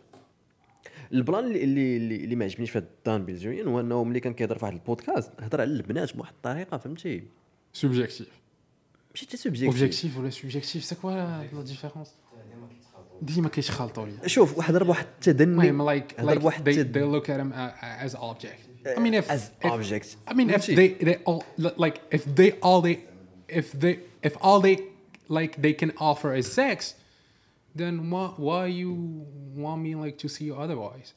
ال 1.13 1.19
plan 1.19 1.45
اللي 1.45 1.65
اللي 1.97 2.17
اللي, 2.17 2.37
ما 2.37 2.45
عجبنيش 2.45 2.71
في 2.71 2.79
هاد 2.79 2.89
دان 3.07 3.25
بيلزيريان 3.25 3.69
هو 3.69 3.81
إنه 3.81 4.05
ملي 4.05 4.21
كان 4.21 4.35
كيهضر 4.35 4.59
في 4.59 4.65
واحد 4.65 4.75
البودكاست 4.77 5.31
هضر 5.41 5.61
على 5.61 5.71
البنات 5.71 6.17
بواحد 6.17 6.33
الطريقة 6.35 6.79
فهمتي؟ 6.79 7.23
subjectif 7.73 8.29
ماشي 9.11 9.27
حتى 9.27 9.37
subjectif 9.37 9.69
objectif 9.69 10.19
ولا 10.19 10.31
subjectif 10.31 10.85
c'est 10.85 10.95
quoi 10.95 11.11
la 11.11 11.63
différence 11.63 12.15
ديما 13.23 13.49
كيتخلطوا 13.49 14.07
لي 14.07 14.29
شوف 14.29 14.59
واحد 14.59 14.75
هضر 14.75 14.85
بواحد 14.85 15.07
التدني 15.15 15.69
المهم 15.69 15.99
like 16.01 16.21
like 16.21 16.39
بواحد 16.39 16.71
they, 16.71 16.97
they 16.97 17.01
look 17.01 17.29
at 17.29 17.41
him 17.41 17.53
as 18.05 18.15
object 18.21 18.75
I 18.87 19.01
mean 19.01 19.15
if 19.15 19.31
as 19.31 19.51
object. 19.65 20.09
I 20.31 20.35
mean 20.35 20.51
if 20.51 20.67
they 20.67 20.89
they 21.07 21.17
all 21.29 21.43
like 21.85 21.97
if 22.17 22.25
they 22.39 22.51
all 22.63 22.81
they 22.83 23.14
if 23.49 23.73
they 23.73 23.99
if 24.23 24.37
all 24.41 24.61
they 24.61 24.77
like 25.29 25.53
they 25.63 25.73
can 25.73 25.93
offer 25.99 26.35
is 26.35 26.47
sex 26.53 26.95
then 27.77 27.95
why 28.11 28.27
why 28.47 28.67
you 28.67 28.93
want 29.57 29.81
me 29.83 29.95
like 29.95 30.17
to 30.19 30.29
see 30.29 30.45
you 30.45 30.55
otherwise? 30.55 31.15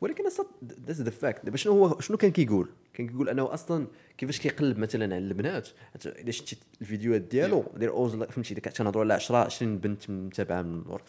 ولكن 0.00 0.26
أصلا 0.26 0.46
that's 0.86 1.00
the 1.00 1.10
fact 1.10 1.44
دابا 1.44 1.56
شنو 1.56 1.84
هو 1.84 2.00
شنو 2.00 2.16
كان 2.16 2.30
كيقول؟ 2.30 2.68
كان 2.94 3.08
كيقول 3.08 3.28
أنه 3.28 3.54
أصلا 3.54 3.86
كيفاش 4.18 4.40
كيقلب 4.40 4.78
مثلا 4.78 5.04
على 5.14 5.18
البنات؟ 5.24 5.68
إذا 6.06 6.30
شتي 6.30 6.56
الفيديوهات 6.80 7.20
ديالو 7.20 7.64
there 7.76 7.90
was 7.90 8.16
فهمتي 8.16 8.54
ديك 8.54 8.64
تنهضروا 8.64 9.04
على 9.04 9.14
10 9.14 9.36
20 9.36 9.78
بنت 9.78 10.10
متابعة 10.10 10.62
من 10.62 10.80
اللور 10.80 11.02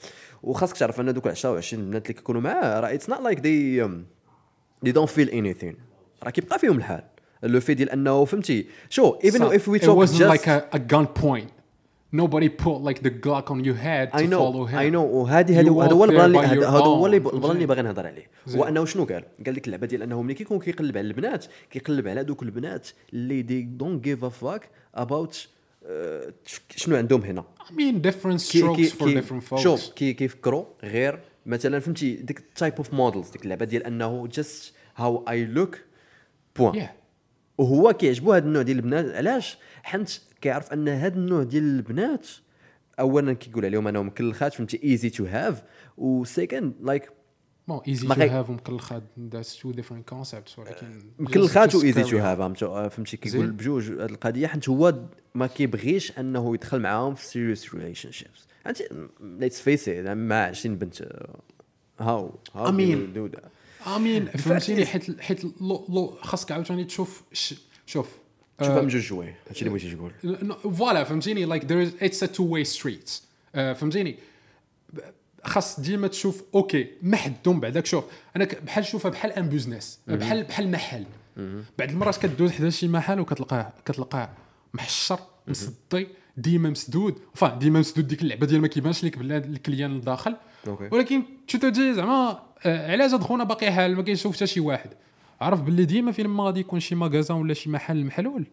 وخاصك 0.44 0.78
تعرف 0.78 1.00
أن 1.00 1.14
دوك 1.14 1.28
10 1.28 1.62
و20 1.62 1.74
بنات 1.74 2.02
اللي 2.04 2.14
كيكونوا 2.14 2.42
معاه 2.42 2.80
راه 2.80 2.94
it's 2.94 3.10
not 3.10 3.22
like 3.22 3.40
they 3.40 3.88
they 4.84 4.92
don't 4.92 5.10
feel 5.10 5.30
any 5.30 5.76
راه 6.24 6.30
كيبقى 6.30 6.60
فيهم 6.60 6.78
الحال. 6.78 7.04
le 7.44 7.60
fait 7.60 7.74
ديال 7.74 7.90
انه 7.90 8.26
فهمتي؟ 8.26 8.66
so 8.90 9.18
even 9.24 9.40
So 9.40 9.54
if 9.54 9.70
we 9.70 9.80
talk 9.80 10.08
wasn't 10.08 10.38
like 10.38 10.48
a, 10.48 10.78
a 10.78 10.80
gun 10.80 11.08
point. 11.22 11.50
Nobody 12.16 12.50
put 12.64 12.78
like 12.88 13.00
the 13.08 13.14
Glock 13.24 13.46
on 13.54 13.60
your 13.68 13.78
head 13.86 14.12
to 14.12 14.16
اي 14.16 14.28
follow 14.28 14.32
نو 14.32 14.68
him 14.68 14.76
اي 14.76 14.90
نو 14.90 15.04
وهذه 15.06 15.60
هذا 15.60 15.70
You 15.70 15.78
هذا 15.78 15.94
هو 15.94 16.04
البلان 16.04 16.26
اللي 16.26 16.40
هذا 16.40 16.68
هو. 16.68 17.06
البلان 17.08 17.52
اللي 17.52 17.66
باغي 17.66 17.82
نهضر 17.82 18.08
عليه. 18.08 18.30
هو 18.50 18.64
انه 18.64 18.86
شنو 18.86 19.04
قال؟ 19.04 19.24
قال 19.46 19.54
ديك 19.54 19.66
اللعبة 19.66 19.88
ديال 19.88 20.02
أنه 20.02 20.22
ملي 20.22 20.34
كيكون 20.34 20.60
كيقلب 20.60 20.98
على 20.98 21.08
البنات 21.08 21.46
كيقلب 21.72 22.08
على 22.08 22.24
دوك 22.24 22.44
البنات 22.44 22.88
اللي 23.14 23.42
دي 23.42 23.62
دونت 23.62 24.04
جيف 24.04 24.24
ا 24.24 24.30
فاك 24.30 24.70
اباوت 24.96 25.48
شنو 26.76 26.96
عندهم 26.96 27.22
هنا. 27.22 27.44
I 27.60 27.72
mean 27.72 28.08
different 28.08 28.52
كي 28.52 28.62
strokes 28.62 28.92
for 28.92 29.04
كي 29.04 29.22
different 29.22 29.44
folks. 29.52 29.60
شوف 29.60 29.90
كي 29.90 30.14
كيفكروا 30.14 30.66
غير 30.84 31.20
مثلا 31.46 31.80
فهمتي 31.80 32.14
ديك 32.16 32.40
التايب 32.40 32.74
اوف 32.78 32.94
مودلز 32.94 33.30
ديك 33.30 33.44
اللعبة 33.44 33.66
ديال 33.66 33.84
أنه 33.84 34.28
جاست 34.28 34.74
هاو 34.96 35.26
اي 35.30 35.46
لوك 35.46 35.80
بوان 36.56 36.86
yeah. 36.86 37.03
وهو 37.58 37.94
كيعجبو 37.94 38.34
هذا 38.34 38.46
النوع 38.46 38.62
ديال 38.62 38.78
البنات. 38.78 39.16
علاش؟ 39.16 39.58
حيت 39.84 40.22
كيعرف 40.42 40.74
أن 40.74 40.88
هذا 40.90 41.16
النوع 41.16 41.44
ديال 41.44 41.64
البنات 41.64 42.28
اولا 43.00 43.34
كيقول 43.34 43.66
عليهم 43.66 43.88
أنهم 43.88 44.08
مكلخات 44.08 44.54
فهمتي؟ 44.54 44.80
easy 44.84 45.10
to 45.10 45.26
have 45.26 45.64
و 45.98 46.09
second 46.09 46.74
like 46.82 47.10
ما 47.68 48.16
to 48.16 48.18
غي- 48.18 48.30
have 48.46 48.50
ومكلخات 48.50 49.04
that's 49.36 49.48
two 49.62 49.74
different 49.78 50.14
concepts 50.14 50.60
ولكن 50.60 50.88
مكلخات 51.20 51.76
و 51.76 51.81
easy 51.81 52.04
to. 52.04 52.18
have 52.18 52.42
فهمتي؟ 52.90 53.18
كيقول. 53.18 53.52
بجوج 53.52 53.92
هذه 53.92 54.06
القضية. 54.06 54.48
حيت 54.48 54.70
هو 54.70 54.94
ما 55.36 55.48
كيبغيش 55.48 56.20
أنه 56.20 56.54
يدخل 56.54 56.80
معاهم 56.80 57.16
في 57.16 57.26
serious 57.26 57.76
relationships 57.76 58.48
let's 59.22 59.62
face 59.62 59.90
مع 59.90 60.46
20 60.46 60.76
بنت 60.78 61.02
how 62.00 62.40
how 62.56 62.66
I 62.68 62.70
mean- 62.72 63.18
Mean 63.84 64.38
فهمتيني؟ 64.38 64.86
حيت 64.86 65.22
حيت 65.22 65.42
خاصك 66.22 66.52
عاوتاني 66.52 66.84
تشوف 66.84 67.24
شوف 67.86 68.10
شوفها 68.62 68.82
من 68.82 68.88
جوج 68.88 69.02
جواي 69.02 69.36
هادشي 69.48 69.66
اللي 69.66 69.70
بغيتي 69.70 69.96
تقول. 69.96 70.14
voilà 70.76 71.04
فهمتيني؟ 71.04 71.60
Is 71.60 71.90
it's 71.92 72.28
a 72.28 72.28
two 72.28 72.46
way 72.54 72.80
street. 72.80 73.12
آه، 73.56 73.74
فهمتيني؟ 73.74 74.18
خاص 75.44 75.80
ديما 75.80 76.08
تشوف 76.08 76.44
OK 76.56 76.88
محدهم 77.02 77.60
بعداك 77.60 77.86
شوف 77.86 78.04
أنا 78.36 78.48
بحال 78.66 78.86
شوفها 78.86 79.12
بحال 79.12 79.32
un 79.32 79.50
business 79.50 80.00
بحال 80.08 80.44
بحال 80.44 80.72
محل. 80.72 81.06
بعض 81.78 81.90
المرات 81.90 82.18
كدوز 82.18 82.52
حدا 82.52 82.70
شي 82.70 82.88
محل 82.88 83.20
وكتلقاه 83.20 83.74
كتلقاه 83.86 84.30
محشر 84.74 85.20
مصدي 85.48 86.08
ديما 86.38 86.70
مسدود. 86.70 87.20
فا 87.36 87.58
ديما 87.58 87.80
مسدود 87.80 88.08
ديك 88.08 88.22
اللعبة 88.22 88.46
ديال 88.46 88.62
ما 88.62 88.68
كيبانش 88.68 89.04
لك 89.04 89.18
بلا 89.18 89.38
ال 89.38 89.46
client 89.46 89.98
لداخل 89.98 90.32
OK. 90.32 90.44
ولكن 90.92 91.24
تو 91.48 91.58
تجي 91.58 91.94
زعما 91.94 92.40
آه، 92.66 92.92
علاش 92.92 93.12
هاد 93.12 93.48
باقي 93.48 93.72
حال؟ 93.72 93.96
ما 93.96 94.02
كيشوف 94.02 94.36
حتى 94.36 94.48
شي 94.48 94.60
واحد. 94.60 94.90
عرف 95.42 95.62
باللي 95.62 95.86
ديما 95.86 96.12
فين 96.12 96.28
ما 96.28 96.44
غادي 96.44 96.60
يكون 96.60 96.80
شي 96.80 96.96
magasin 96.96 97.38
ولا 97.38 97.54
شي 97.54 97.70
محل 97.70 98.06
محلول 98.06 98.46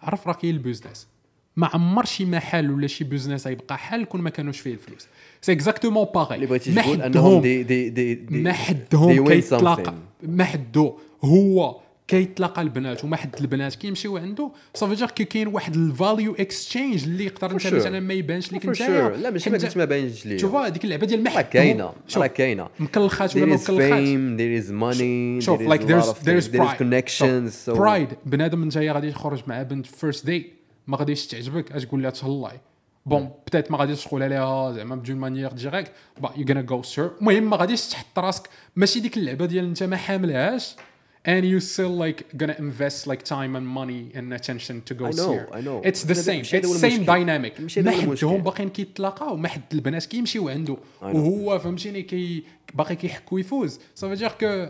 عرف 0.00 0.26
راه 0.26 0.32
كاين 0.34 0.54
ال 0.54 0.59
business. 0.59 1.08
ما 1.56 1.66
عمر 1.66 2.04
شي 2.04 2.24
محل 2.24 2.70
ولا 2.70 2.86
شي 2.86 3.04
business 3.04 3.46
غيبقى 3.46 3.78
حال 3.78 4.04
كون 4.04 4.20
ما 4.20 4.30
كانوش 4.30 4.60
فيه 4.60 4.72
الفلوس. 4.72 5.06
c'est 5.40 5.52
exactement 5.52 6.06
باغي 6.14 6.34
اللي 6.34 6.46
بغيتي 6.46 6.74
تقول 6.74 7.02
أنهم 7.02 7.40
دي 7.40 7.62
دي 7.62 7.90
دي 7.90 8.14
دي 8.14 8.40
ما 8.40 8.52
حدهم 8.52 9.28
كيتلاقى. 9.28 9.94
ما 10.22 10.44
حدو 10.44 10.98
هو 11.24 11.80
كيتلاقى 12.10 12.62
البنات 12.62 13.04
وما 13.04 13.16
حد 13.16 13.36
البنات 13.40 13.74
كيمشيو 13.74 14.16
عنده. 14.16 14.50
صافي 14.74 14.94
جا 14.94 15.06
كي 15.06 15.24
كاين 15.24 15.46
واحد 15.46 15.74
ال 15.74 15.84
value 15.84 16.34
exchange 16.34 17.04
اللي 17.04 17.24
يقدر 17.24 17.50
انت. 17.50 17.66
مثلا 17.66 18.00
ما 18.00 18.14
يبانش 18.14 18.48
For 18.48 18.54
انت. 18.54 18.82
لا 18.82 19.30
ماشي 19.30 19.50
ما 19.50 19.58
قلت 19.58 19.76
ما 19.76 19.84
باينش 19.84 20.26
ليا. 20.26 20.38
شوف 20.38 20.54
هذيك 20.54 20.84
اللعبة 20.84 21.06
ديال 21.06 21.28
حدهم 21.28 21.50
كاينة 21.50 21.92
راه 22.16 22.26
كاينة. 22.26 22.68
مكلخات 22.80 23.36
ولا 23.36 23.46
ما 23.46 23.54
مكلخات 23.54 24.04
there 24.38 24.62
is 24.62 24.68
money 24.68 25.44
شوف 25.44 25.60
is 25.60 26.48
pride. 26.48 26.78
connections 26.78 27.66
so 27.66 27.70
pride 27.70 28.08
بنادم 28.26 28.62
انت 28.62 28.78
غادي 28.78 29.12
تخرج 29.12 29.42
مع 29.46 29.62
بنت 29.62 29.86
first 29.86 30.26
date 30.26 30.52
ما 30.86 30.96
غاديش 30.96 31.26
تعجبك 31.26 31.68
تقول 31.68 32.02
لها 32.02 32.10
تهلاي؟ 32.10 32.60
bon 33.06 33.30
peut-être 33.46 33.70
ما 33.70 33.78
غاديش 33.78 34.04
تقول 34.04 34.22
عليها 34.22 34.72
زعما 34.72 34.96
بدون 34.96 35.16
manière 35.16 35.52
directe 35.52 35.92
but 36.20 36.30
you 36.36 36.46
gonna 36.48 36.60
go 36.62 36.82
see 36.82 36.96
her 36.96 37.10
المهم 37.20 37.50
ما 37.50 37.56
غاديش 37.56 37.88
تحط 37.88 38.18
راسك. 38.18 38.48
ماشي 38.76 39.00
ديك 39.00 39.16
اللعبة 39.16 39.46
ديال 39.46 39.64
أنت 39.64 39.82
ما 39.82 39.96
حاملهاش. 39.96 40.76
And 41.24 41.44
you 41.44 41.60
still 41.60 41.94
like 42.04 42.20
gonna 42.40 42.56
invest 42.58 43.06
like 43.06 43.22
time 43.22 43.54
and 43.58 43.66
money 43.80 44.02
and 44.16 44.32
attention 44.32 44.76
to 44.88 44.94
go 44.94 45.06
I 45.06 45.10
know, 45.10 45.28
see 45.28 45.36
her. 45.40 45.48
I 45.58 45.60
know. 45.60 45.78
It's 45.90 46.02
the 46.04 46.14
same. 46.14 46.44
It's 46.44 46.66
هو 46.66 46.78
same 46.78 47.04
dynamic. 47.04 47.78
ما 47.78 47.90
حدهم. 47.90 48.42
باقيين 48.42 48.68
كيتلاقاو 48.68 49.36
ما 49.36 49.48
حد 49.48 49.62
البنات 49.72 50.04
كيمشيو 50.04 50.48
عنده 50.48 50.76
وهو 51.02 51.58
فهمتيني 51.58 52.02
كي 52.02 52.44
باقي 52.74 52.96
كيحكو 52.96 53.38
يفوز 53.38 53.80
سافو 53.94 54.14
دير 54.14 54.30
كو 54.40 54.68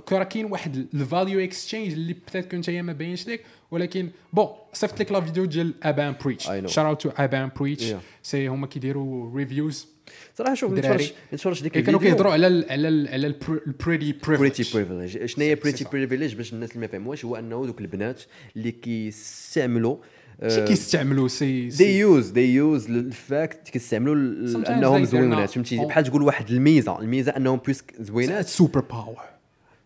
كو 0.00 0.16
راه 0.16 0.24
كاين 0.24 0.44
واحد 0.44 0.86
الفاليو 0.94 1.40
اكسشينج 1.40 1.92
اللي 1.92 2.12
بتات 2.12 2.50
كنت 2.50 2.70
هي 2.70 2.82
ما 2.82 2.92
باينش 2.92 3.28
لك 3.28 3.44
ولكن 3.70 4.10
بون 4.32 4.48
صيفط 4.72 5.00
لك 5.00 5.12
لا 5.12 5.20
فيديو 5.20 5.44
ديال 5.44 5.74
ابان 5.82 6.14
بريتش 6.24 6.46
I 6.46 6.50
know. 6.50 6.66
شار 6.66 6.88
اوت 6.88 7.02
تو 7.02 7.10
ابان 7.16 7.50
بريتش. 7.60 7.94
سي 8.22 8.48
هما 8.48 8.66
كيديروا 8.66 9.36
ريفيوز 9.36 9.88
صراحة 10.34 10.54
شوف. 10.54 10.72
نتفرج 10.72 11.12
نتفرج 11.32 11.62
ديك 11.62 11.72
كانوا 11.72 12.00
الفيديو. 12.00 12.14
كيهضروا 12.14 12.32
على 12.32 12.46
ال 12.46 12.70
على 12.70 12.88
ال 12.88 13.08
على 13.08 13.26
البريتي 13.26 13.72
بريتي 13.86 14.12
بريفليج 14.26 14.74
بريفيليج 14.74 15.26
شنو 15.26 15.44
هي 15.44 15.54
بريتي 15.54 15.84
ça. 15.84 15.90
بريفيليج 15.90 16.34
باش 16.34 16.52
الناس 16.52 16.70
اللي 16.70 16.80
ما 16.80 16.86
فهموش 16.86 17.24
هو 17.24 17.36
أنه 17.36 17.66
دوك 17.66 17.80
البنات 17.80 18.22
اللي 18.56 18.70
كيستعملوا 18.70 19.96
ماشي 20.42 20.64
كيستعملوا 20.64 21.28
سي 21.28 21.68
دي 21.68 21.98
يوز 21.98 22.28
دي 22.30 22.54
يوز 22.54 22.90
الفاكت 22.90 23.68
كيستعملوا 23.68 24.14
أنهم 24.14 25.04
زوينات. 25.04 25.50
فهمتي. 25.50 25.76
بحال 25.76 26.04
تقول 26.04 26.22
واحد 26.22 26.50
الميزة 26.50 26.98
الميزة 27.00 27.36
أنهم 27.36 27.60
بيسك 27.66 27.94
زوينات. 28.00 28.46
سوبر 28.46 28.80
باور 28.80 29.22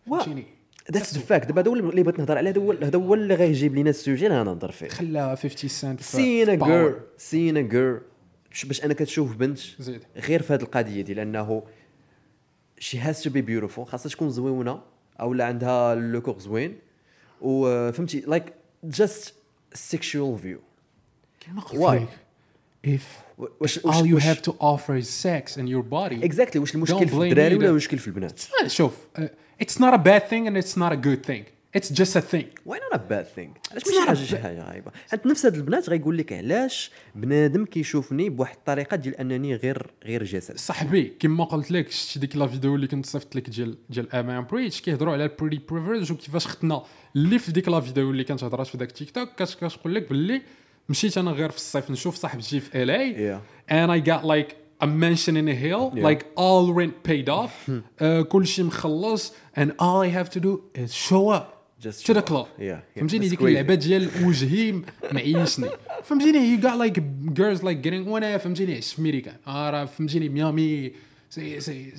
فهمتيني؟ 0.09 0.45
that's 0.91 1.17
fact 1.17 1.47
دابا 1.47 1.61
هذا 1.61 1.69
هو 1.69 1.75
اللي 1.75 2.03
بغيت 2.03 2.19
نهضر 2.19 2.37
عليه 2.37 2.49
هذا 2.49 2.61
هو 2.61 2.71
هذا 2.71 2.99
هو 2.99 3.13
اللي 3.13 3.35
غيجيب 3.35 3.75
لينا 3.75 3.89
ال 3.89 3.95
sujet 3.95 4.27
اللي 4.27 4.39
غنهضر 4.39 4.71
فيه. 4.71 4.87
خلا 4.87 5.35
50 5.35 5.69
سنت 5.69 6.01
سين 6.01 6.49
ا 6.49 6.55
جير 6.55 6.99
سين 7.17 7.57
ا 7.57 7.61
جير 7.61 8.01
باش 8.65 8.85
انك 8.85 8.99
تشوف 8.99 9.35
بنت 9.35 9.59
زيد. 9.79 10.01
غير 10.15 10.41
في 10.41 10.53
هذه 10.53 10.61
القضية 10.61 11.01
ديال 11.01 11.19
انه 11.19 11.63
she 12.79 12.99
has 12.99 13.23
to 13.23 13.29
be 13.29 13.41
beautiful 13.41 13.87
خاصها 13.87 14.09
تكون 14.09 14.29
زوينة 14.29 14.81
أو 15.19 15.41
عندها 15.41 15.95
le 15.95 16.21
corps 16.21 16.39
زوين. 16.39 16.77
وفهمتي 17.41 18.19
like 18.19 18.53
just 18.83 19.33
sexual 19.73 20.39
view 20.39 20.59
كيما 21.39 21.61
قلت 21.61 22.09
if 22.87 23.01
واش 23.37 23.79
all 23.79 24.05
you 24.05 24.19
have 24.19 24.41
to 24.41 24.51
offer 24.51 24.95
is 25.01 25.09
sex 25.09 25.57
and 25.57 25.67
your 25.67 25.83
body 25.91 26.23
exactly 26.23 26.61
واش 26.61 26.75
المشكل 26.75 27.07
في 27.07 27.15
الدراري 27.15 27.55
ولا 27.55 27.69
المشكل 27.69 27.97
في 27.97 28.07
البنات؟ 28.07 28.39
شوف 28.67 28.97
uh, 29.17 29.21
it's 29.63 29.77
not 29.77 29.93
a 29.93 29.97
bad 29.97 30.23
thing 30.29 30.47
and 30.47 30.57
it's 30.57 30.77
not 30.77 30.91
a 30.91 30.97
good 30.97 31.25
thing. 31.29 31.43
It's 31.77 31.89
just 31.89 32.15
a 32.15 32.21
thing. 32.33 32.45
واي 32.65 32.79
not 32.91 33.01
bad 33.09 33.25
thing 33.25 33.53
علاش 33.71 33.83
ماشي 33.87 34.07
حاجة 34.07 34.15
شي 34.17 34.37
حاجة 34.37 34.69
غايبه 34.69 34.91
انت 35.13 35.25
نفس 35.25 35.45
هاد 35.45 35.55
البنات 35.55 35.89
غيقول 35.89 36.17
لك 36.17 36.33
علاش 36.33 36.91
بنادم 37.15 37.65
كيشوفني 37.65 38.29
بواحد 38.29 38.55
الطريقة 38.55 38.95
ديال 38.97 39.15
انني 39.15 39.55
غير 39.55 39.91
غير 40.05 40.23
جسد 40.23 40.57
صاحبي 40.57 41.13
كما 41.19 41.43
قلت 41.43 41.71
لك 41.71 41.91
شتي 41.91 42.19
ديك 42.19 42.35
la 42.35 42.47
vidéo 42.47 42.75
اللي 42.75 42.87
كنت 42.87 43.05
صيفط 43.05 43.35
لك 43.35 43.49
ديال 43.49 43.77
ديال 43.89 44.15
Aba 44.15 44.38
N 44.38 44.45
Preach 44.51 44.81
كيهضروا 44.81 45.13
على 45.13 45.23
ال 45.25 45.30
pretty 45.30 45.61
privilege 45.69 46.11
وكيفاش 46.11 46.47
ختنا 46.47 46.83
اللي 47.15 47.39
في 47.39 47.51
ديك 47.51 47.67
la 47.69 47.79
vidéo 47.79 48.11
اللي 48.11 48.23
كانت 48.23 48.43
هضرات 48.43 48.67
في 48.67 48.77
داك 48.77 48.91
تيك 48.91 49.11
توك 49.11 49.29
كتقول 49.43 49.95
لك 49.95 50.09
باللي 50.09 50.41
مشيت 50.89 51.17
أنا 51.17 51.31
غير 51.31 51.49
في 51.49 51.57
الصيف 51.57 51.91
نشوف 51.91 52.15
صاحبتي 52.15 52.59
في 52.59 52.83
ال 52.83 52.89
اي 52.89 53.39
and 53.71 53.89
I 54.01 54.05
got 54.07 54.23
like 54.25 54.51
a 54.83 54.87
mansion 54.87 55.35
in 55.41 55.47
a 55.47 55.55
hill 55.65 55.83
Yeah. 55.95 56.07
like 56.09 56.21
all 56.35 56.73
rent 56.79 56.95
paid 57.09 57.29
off 57.29 57.71
uh, 57.71 58.03
كلشي 58.21 58.63
مخلص 58.63 59.33
and 59.59 59.69
all 59.69 60.01
I 60.03 60.09
have 60.17 60.29
to 60.29 60.39
do 60.39 60.81
is 60.83 60.93
show 60.93 61.29
up. 61.37 61.60
Just 61.81 61.99
to 62.05 62.05
show 62.05 62.13
the 62.19 62.21
club 62.21 62.45
up. 62.45 62.47
Yeah, 62.59 62.63
yeah. 62.63 62.99
فهمتيني 62.99 63.27
ديك. 63.27 63.41
اللعبة 63.41 63.73
ديال 63.75 64.09
وجهي 64.23 64.81
معيشني 65.11 65.67
فهمتيني 66.03 66.57
you 66.57 66.61
got 66.61 66.77
like 66.77 66.99
girls 67.33 67.63
like 67.63 67.81
getting 67.87 68.07
وأنا 68.07 68.37
فهمتيني 68.37 68.75
عشت 68.77 68.95
في 69.01 69.31
آه 69.47 69.69
راه 69.69 69.85
فهمتيني 69.85 70.29
ميامي 70.29 70.91
si 71.29 71.59
si 71.59 71.93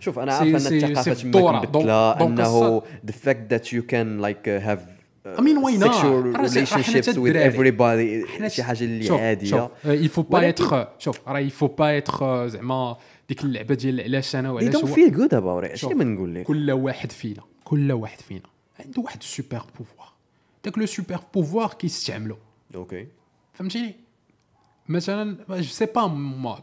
شوف 0.00 0.18
أنا 0.18 0.34
عارف 0.34 0.48
أن 0.72 0.74
الثقافة 0.76 1.14
تما. 1.14 1.52
مبدله 1.52 2.12
أنه 2.26 2.80
الص- 2.80 2.82
the 3.06 3.12
fact 3.12 3.48
that 3.54 3.64
you 3.72 3.82
can 3.82 4.20
like 4.20 4.46
uh, 4.46 4.60
have 4.68 4.80
uh, 5.26 5.38
I 5.38 5.42
mean, 5.42 5.58
why 5.62 5.76
not? 5.84 5.94
si- 5.94 6.00
حنا 6.34 6.48
relationships 6.48 7.16
with 7.16 7.36
everybody 7.36 8.46
شي 8.48 8.62
حاجة 8.62 8.84
اللي 8.84 9.10
عادية 9.10 9.50
شوف 9.50 9.70
il 9.86 10.08
faut 10.16 10.26
pas 10.36 10.42
être 10.52 10.74
شوف 10.98 11.20
راه 11.28 11.48
il 11.48 11.52
faut 11.52 11.70
pas 11.70 12.02
être 12.10 12.24
زعما 12.46 12.96
ديك 13.28 13.44
اللعبة 13.44 13.74
ديال 13.74 14.00
علاش 14.00 14.36
أنا 14.36 14.48
they 14.48 14.52
وعلاش 14.52 14.74
don't 14.76 14.84
هو 14.84 14.94
feel 14.94 15.10
good 15.10 15.32
about 15.32 15.68
it 15.68 15.72
اش 15.72 15.84
اللي 15.84 15.94
بنقول 15.94 16.34
لك 16.34 16.42
كل 16.42 16.70
واحد 16.70 17.12
فينا 17.12 17.42
كل 17.64 17.92
واحد 17.92 18.20
فينا 18.20 18.53
عنده 18.84 19.02
واحد 19.02 19.18
ال 19.20 19.27
super 19.27 19.62
pouvoir 19.78 20.12
داك 20.64 20.78
le 20.78 20.86
super 20.86 21.20
pouvoir 21.34 21.68
كيستعملو. 21.74 22.36
okay 22.74 23.06
فهمتيني 23.52 23.94
مثلا 24.88 25.36
je 25.48 25.62
sais 25.62 25.86
pas 25.86 26.06
mais 26.06 26.62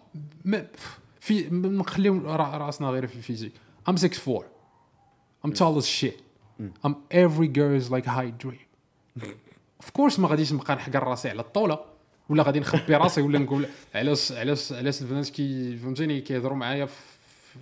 في 1.19 1.49
نخليو 1.51 2.17
را- 2.36 2.57
راسنا 2.57 2.88
غير 2.89 3.07
في 3.07 3.15
ال 3.16 3.19
physique. 3.19 3.52
I'm 3.89 3.93
6'4 3.97 4.43
I'm 5.47 5.51
tall 5.51 5.78
as 5.82 5.88
shit. 5.88 6.19
I'm 6.86 6.93
every 7.11 7.47
girl's 7.47 7.89
like 7.91 8.05
high 8.05 8.32
dream. 8.43 8.65
Of 9.84 9.93
course 9.99 10.19
ما 10.19 10.28
غاديش 10.28 10.53
نبقى 10.53 10.76
نحقر 10.76 11.03
راسي 11.03 11.30
على 11.30 11.41
الطوله 11.41 11.80
ولا 12.30 12.43
غادي 12.43 12.59
نخبي 12.59 12.95
راسي 12.95 13.22
ولا 13.22 13.39
نقول 13.39 13.65
علاش 13.95 14.32
علاش 14.32 14.74
علاش 14.74 15.01
البنات 15.01 15.30
كي 15.30 15.78
فهمتيني 15.78 16.22
كيهضروا 16.22 16.57
معايا 16.57 16.86
في- 16.86 17.11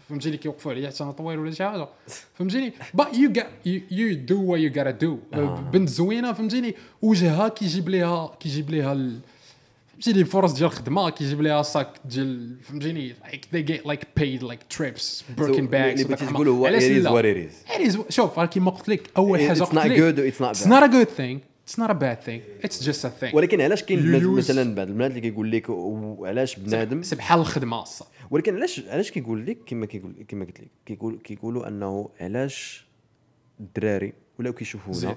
فهمتيني 0.10 0.38
كيوقفوا 0.38 0.72
عليا 0.72 0.90
حتى 0.90 1.04
أنا 1.04 1.12
طويل 1.12 1.40
ولا 1.40 1.52
شي 1.52 1.64
حاجة. 1.64 1.88
فهمتيني 2.36 2.74
but 2.98 3.08
you 3.14 3.30
get 3.40 3.48
you, 3.66 3.82
you 3.90 4.16
do 4.16 4.38
what 4.40 4.60
you 4.60 4.70
gotta 4.80 5.06
do. 5.06 5.38
بنت 5.72 5.90
زوينة 5.90 6.34
فهمتيني 6.34 6.76
وجهها 7.02 7.48
كيجيب 7.48 7.90
ليها 7.90 8.32
كيجيب 8.40 8.70
ليها 8.70 8.94
ال... 8.94 9.20
فهمتيني 9.92 10.22
الفرص 10.22 10.54
ديال 10.54 10.66
الخدمة 10.66 11.10
كيجيب 11.10 11.42
ليها 11.42 11.62
صاك 11.62 11.90
ديال 12.06 12.56
فهمتيني 12.64 13.14
like 13.14 13.56
they 13.56 13.72
get 13.72 13.86
like 13.86 14.04
paid 14.20 14.44
like 14.44 14.78
trips 14.78 15.24
Birkin 15.38 15.68
bags 15.68 15.76
اللي 15.76 16.06
وداك 16.06 16.08
بغيتي 16.08 16.14
الحماق. 16.14 16.34
تقول 16.34 16.48
هو 16.48 16.70
is 16.70 16.72
لا؟ 16.72 17.22
what 17.22 17.26
it 17.26 17.52
is. 17.52 17.76
It 17.76 17.92
is 17.92 18.10
شوف 18.10 18.40
كيما 18.40 18.72
قلت 18.72 18.90
لك 18.90 19.10
أول 19.18 19.40
حاجة 19.40 19.58
It's 19.58 19.62
قلت 19.62 19.74
not 19.74 19.86
لك 19.86 20.16
good, 20.16 20.34
it's 20.34 20.40
not 20.40 20.56
it's 20.56 21.18
bad. 21.18 21.49
Not 21.78 21.90
a 21.90 21.94
good 21.94 22.00
thing 22.00 22.00
it's 22.00 22.00
not 22.00 22.00
a 22.00 22.00
bad 22.06 22.24
thing. 22.26 22.42
It's 22.64 22.80
just 22.80 23.06
a 23.06 23.10
thing. 23.22 23.36
ولكن 23.36 23.62
علاش 23.62 23.84
كاين 23.84 24.28
مثلا 24.28 24.76
بعض 24.76 24.88
البنات 24.88 25.10
اللي 25.12 25.22
كيقول 25.22 25.52
لك 25.52 25.70
وعلاش 25.70 26.56
بنادم؟ 26.60 27.04
c'est 27.04 27.16
بحال 27.16 27.40
الخدمة 27.40 27.82
الصح 27.82 28.08
ولكن 28.32 28.56
علاش 28.56 28.80
علاش 28.88 29.12
كيقول 29.12 29.46
لك 29.46 29.58
كما 29.66 29.86
كيقول 29.86 30.14
كما 30.28 30.46
قلت 30.46 30.60
لك؟ 30.60 30.70
كيقول 30.86 31.20
كيقولوا 31.24 31.68
أنه 31.68 32.10
علاش 32.22 32.86
الدراري 33.60 34.14
ولاو 34.40 34.54
كيشوفونا. 34.54 35.16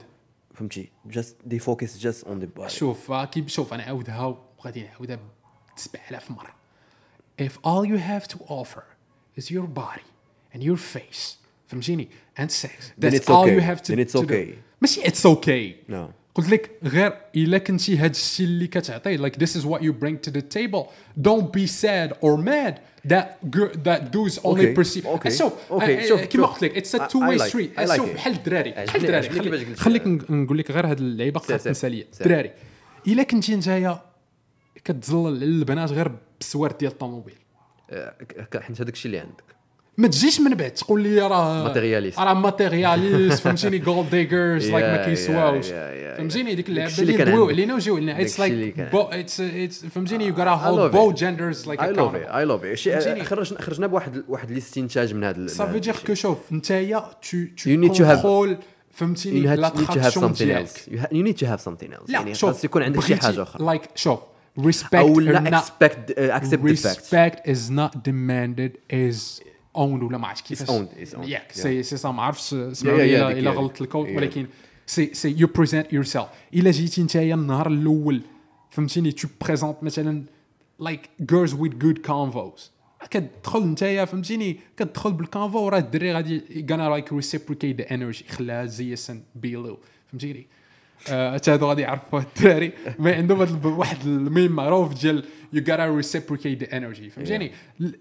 فهمتي؟ 0.55 0.89
just 1.07 1.37
they 1.47 1.59
focus 1.59 1.99
just 1.99 2.25
on 2.25 2.39
the 2.41 2.47
body 2.57 2.69
شوف 2.69 3.11
آه، 3.11 3.25
كي 3.25 3.49
شوف 3.49 3.75
أنا 3.75 3.83
عاودها 3.83 4.39
وغادي 4.59 4.83
نعاودها 4.83 5.19
7000 5.77 6.31
مرة. 6.31 6.55
If 7.43 7.53
all 7.65 7.85
you 7.87 7.97
have 7.99 8.29
to 8.29 8.39
offer 8.49 8.83
is 9.41 9.45
your 9.51 9.67
body 9.67 10.07
and 10.55 10.63
your 10.63 10.77
face 10.97 11.37
فهمتيني؟ 11.67 12.09
and 12.39 12.51
sex 12.51 12.71
Then 12.99 13.11
that's 13.11 13.15
it's 13.15 13.31
all 13.31 13.45
okay. 13.45 13.55
you 13.55 13.61
have 13.61 13.83
to 13.83 13.93
Then 13.93 14.07
it's 14.07 14.13
to 14.13 14.27
do. 14.27 14.35
okay. 14.35 14.55
ماشي 14.83 15.03
it's 15.03 15.25
okay. 15.25 15.93
No. 15.93 16.22
قلت 16.35 16.49
لك 16.51 16.71
غير 16.85 17.13
إلا 17.37 17.59
كنتي 17.59 17.97
هاد 17.97 18.11
الشيء 18.11 18.47
اللي 18.47 18.67
كتعطيه 18.67 19.17
like 19.17 19.33
this 19.33 19.51
is 19.57 19.65
what 19.65 19.81
you 19.83 19.93
bring 20.03 20.17
to 20.29 20.33
the 20.35 20.43
table. 20.43 20.87
Don't 21.29 21.47
be 21.57 21.67
sad 21.67 22.11
or 22.23 22.37
mad 22.39 22.75
that 23.13 23.27
that 23.87 24.01
dudes 24.15 24.39
only 24.39 24.67
Okay, 24.67 24.75
perceive. 24.81 25.05
okay, 25.07 25.29
شوف 25.29 25.53
okay, 25.71 25.73
آه، 25.73 26.07
شوف، 26.09 26.21
آه، 26.21 26.25
كما 26.25 26.47
شوف. 26.47 26.53
قلت 26.55 26.63
لك 26.65 26.85
it's 26.85 26.91
a 26.91 26.99
two 27.13 27.21
way 27.21 27.51
street. 27.51 27.97
شوف. 27.97 28.15
بحال 28.15 28.33
الدراري 28.33 28.71
بحال 28.71 29.01
الدراري. 29.05 29.75
خليك- 29.77 30.31
نقول 30.31 30.59
لك 30.59 30.71
غير 30.71 30.87
هاد 30.87 30.99
اللعيبة 30.99 31.41
سير، 31.41 31.49
خاص 31.57 31.63
سير، 31.63 31.73
تنساليه 31.73 32.07
سير. 32.13 32.27
الدراري. 32.27 32.51
إلا 33.07 33.23
كنتي 33.23 33.57
نتايا 33.57 34.01
كتزلل 34.85 35.27
على 35.27 35.45
البنات 35.45 35.91
غير 35.93 36.13
بالسوارت 36.39 36.81
ديال 36.81 36.93
الطوموبيل. 36.93 37.35
حيت 38.61 38.81
هذاك 38.81 38.95
الشيء 38.95 39.07
اللي 39.07 39.19
عندك. 39.19 39.45
ما 39.99 40.09
تجيش 40.09 40.41
من 40.41 40.55
بعد 40.55 40.71
تقول 40.71 41.03
لي 41.03 41.19
راه 41.21 41.75
Materialist. 41.75 42.19
راه 42.19 42.35
materialist 42.35 43.43
فهمتيني 43.45 43.79
gold 43.79 44.11
diggers 44.11 44.71
like 44.71 44.85
ما 44.85 45.05
كيسواوش. 45.05 45.67
فهمتيني 46.17 46.55
ديك 46.55 46.69
اللعبة 46.69 46.99
اللي 46.99 47.25
دويو. 47.25 47.49
علينا 47.49 47.75
وجيو 47.75 47.97
علينا. 47.97 48.21
it's 48.21 48.41
like 48.41 48.79
it's 48.79 49.87
فهمتيني 49.87 50.27
you 50.27 50.35
gotta 50.35 50.89
love 50.91 50.93
both. 50.93 51.13
genders 51.13 51.67
like 51.67 51.83
I 51.83 51.93
love 51.93 52.15
I 52.15 52.45
love? 52.45 52.67
خرجنا 53.29 53.63
خرجنا 53.63 53.87
بواحد 53.87 54.25
واحد 54.29 54.51
الاستنتاج 54.51 55.15
من 55.15 55.25
هذا 55.25 55.47
سا 55.47 55.67
فو 55.67 55.79
dire 55.79 55.97
que 56.07 56.15
شوف 56.15 56.53
نتايا 56.53 56.99
tu 57.31 57.39
tu 57.65 57.89
contrôles 57.89 58.57
فهمتيني 58.91 59.57
l'attraction 59.57 60.35
something 60.35 60.39
ديالك 60.39 60.69
need 61.13 61.37
to 61.39 61.47
have 61.47 61.61
something 61.65 61.93
else. 61.93 62.09
لا 62.11 62.19
يعني 62.19 62.35
خاص 62.35 62.65
يكون 62.65 62.83
عندك 62.83 63.01
شي 63.01 63.17
حاجة 63.17 63.43
أخرى. 63.43 63.67
like 63.67 63.83
شوف 63.95 64.19
respect 64.61 65.17
or 65.17 65.19
لا 65.19 65.61
not. 65.61 65.63
expect 65.65 66.11
uh, 66.11 66.41
accept 66.41 66.63
the 66.63 66.77
fact. 66.77 66.99
Respect 66.99 67.49
is 67.53 67.71
not 67.71 67.93
demanded 68.09 68.73
is 68.91 69.43
owned 69.79 70.03
ولا 70.03 70.19
ما 70.19 70.29
عرفتش 70.29 70.43
كيفاش. 70.43 70.69
ياك. 71.25 71.53
سي 71.53 71.83
سي 71.83 71.97
سا 71.97 72.11
ما 72.11 72.23
عرفتش 72.23 72.51
yeah, 72.51 72.87
الا. 72.87 73.51
غلطت 73.51 73.81
الكود. 73.81 74.09
ولكن 74.09 74.47
سي 74.87 75.15
سي 75.15 75.35
يو 75.39 75.47
بريزنت 75.47 75.93
يور 75.93 76.05
سيلف 76.05 76.27
إلا 76.55 76.71
جيتي 76.71 77.03
نتايا 77.03 77.35
النهار 77.35 77.67
الأول 77.69 78.23
فهمتيني 78.71 79.13
تو 79.13 79.29
بريزونت 79.41 79.77
مثلا 79.83 80.25
لايك 80.81 81.11
جيرلز 81.21 81.55
ويز 81.55 81.73
جود 81.73 81.99
كونفوز 81.99 82.71
كتدخل 83.11 83.67
نتايا 83.67 84.05
فهمتيني 84.05 84.61
كتدخل 84.77 85.13
بالكونفو 85.13 85.59
وراه 85.59 85.79
الدري 85.79 86.13
غادي 86.13 86.67
غانا 86.71 86.89
لايك 86.89 87.13
ريسيبريكيت 87.13 87.81
ذا 87.81 87.95
انرجي 87.95 88.25
خلاها 88.29 88.67
زي 88.67 88.97
سن 88.97 89.23
بيلو 89.35 89.79
فهمتيني 90.09 90.47
هادو 91.09 91.67
غادي 91.69 91.83
يعرفوها 91.83 92.23
الدراري 92.37 92.73
mais 92.99 93.13
عندهم 93.13 93.67
واحد 93.79 94.07
الميم 94.07 94.53
معروف 94.53 95.01
ديال 95.01 95.25
you 95.55 95.61
gotta 95.61 95.87
reciprocate 96.03 96.59
the 96.61 96.71
energy. 96.73 97.09
فهمتيني 97.11 97.53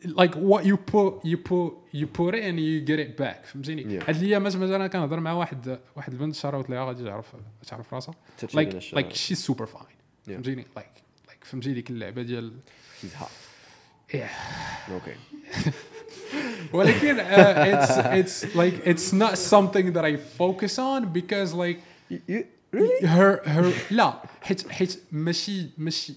like 0.06 0.34
what 0.36 0.64
you 0.64 0.78
put 0.78 1.14
you 1.26 1.38
put 1.38 1.74
you 1.94 2.06
put 2.08 2.34
it 2.36 2.44
and 2.44 2.60
you 2.60 2.82
get 2.92 3.00
it 3.00 3.18
back. 3.18 3.46
فهمتيني. 3.46 4.00
هاد 4.00 4.16
الايامات 4.16 4.56
مثلا 4.56 4.88
كنهضر 4.88 5.20
مع 5.20 5.34
واحد 5.34 5.80
واحد 5.96 6.14
البنت 6.14 6.36
شاروت 6.36 6.70
ليها 6.70 6.86
غادي 6.86 7.04
تعرف 7.04 7.26
تعرف 7.68 7.94
راسها. 7.94 8.16
Like 8.44 8.74
like 8.96 9.14
she's 9.14 9.52
super 9.52 9.66
fine. 9.66 9.96
فهمتيني 10.28 10.66
like 10.78 11.02
like 11.30 11.46
فهمتي 11.46 11.74
ديك 11.74 11.90
اللعبة 11.90 12.22
ديال 12.22 12.54
She's 13.02 13.22
hot. 13.24 13.32
yeah. 14.14 14.92
okay 14.92 15.16
ولكن 16.74 17.18
uh, 17.18 17.22
it's 17.74 17.98
it's 18.22 18.56
like 18.56 18.88
it's 18.88 19.14
not 19.14 19.38
something 19.38 19.94
that 19.94 20.06
I 20.06 20.16
focus 20.16 20.78
on 20.80 21.12
because 21.14 21.54
like 21.54 21.80
really 22.12 22.46
لا 23.92 24.14
حيت 24.42 24.72
حيت 24.72 25.00
ماشي 25.12 25.66
ماشي. 25.78 26.14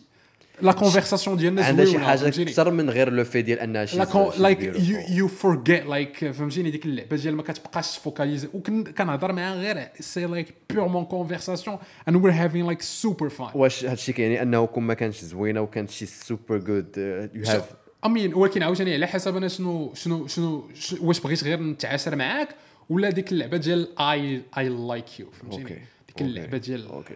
la 0.63 0.73
conversation 0.73 1.37
ديالنا 1.37 1.65
عندها 1.65 1.85
شي 1.85 1.99
حاجة 1.99 2.29
أكثر 2.29 2.71
من 2.71 2.91
غير 2.91 3.13
le 3.13 3.25
fait 3.25 3.43
ديال 3.43 3.59
أنها 3.59 3.85
شي 3.85 3.99
لا 3.99 4.33
like 4.39 4.63
you 4.63 4.99
you 5.09 5.29
forget 5.29 5.87
like 5.87 6.31
فهمتيني؟ 6.31 6.71
ديك 6.71 6.87
اللعبة 6.87 7.17
ديال 7.17 7.37
ما 7.37 7.43
كتبقاش 7.43 7.97
تفوكاليزي 7.97 8.49
وكنهضر 8.55 9.33
معاها 9.33 9.55
غير 9.55 9.89
c'est 10.01 10.27
like 10.27 10.55
purement 10.71 11.05
conversation 11.05 11.79
and 12.11 12.13
we're 12.13 12.31
having 12.31 12.73
like 12.73 12.83
super 12.83 13.29
fun. 13.39 13.57
واش 13.57 13.85
هادشي 13.85 14.13
كيعني 14.13 14.43
أنه 14.43 14.67
كون 14.67 14.83
ما 14.83 14.95
كانتش 14.95 15.25
زوينة 15.25 15.61
وكانت 15.61 15.91
شي 15.91 16.07
super 16.07 16.59
good 16.59 16.97
you 17.35 17.45
have 17.47 17.71
I 18.05 18.11
mean 18.11 18.35
ولكن 18.35 18.63
عاوتاني 18.63 18.95
على 18.95 19.07
حسب 19.07 19.37
أنا 19.37 19.49
شنو 19.49 19.95
شنو 19.95 20.27
شنو 20.27 20.71
واش 21.01 21.21
بغيت 21.21 21.45
غير 21.45 21.61
نتعاشر 21.61 22.17
معاك 22.17 22.49
ولا 22.91 23.11
ديك 23.11 23.33
اللعبة 23.33 23.57
ديال 23.57 23.99
I 23.99 24.43
I 24.59 24.69
like 24.69 25.21
you 25.21 25.31
فهمتيني؟ 25.31 25.94
ديك 26.17 26.27
اللعبه 26.27 26.59
ديال 26.59 26.89
okay. 26.89 27.15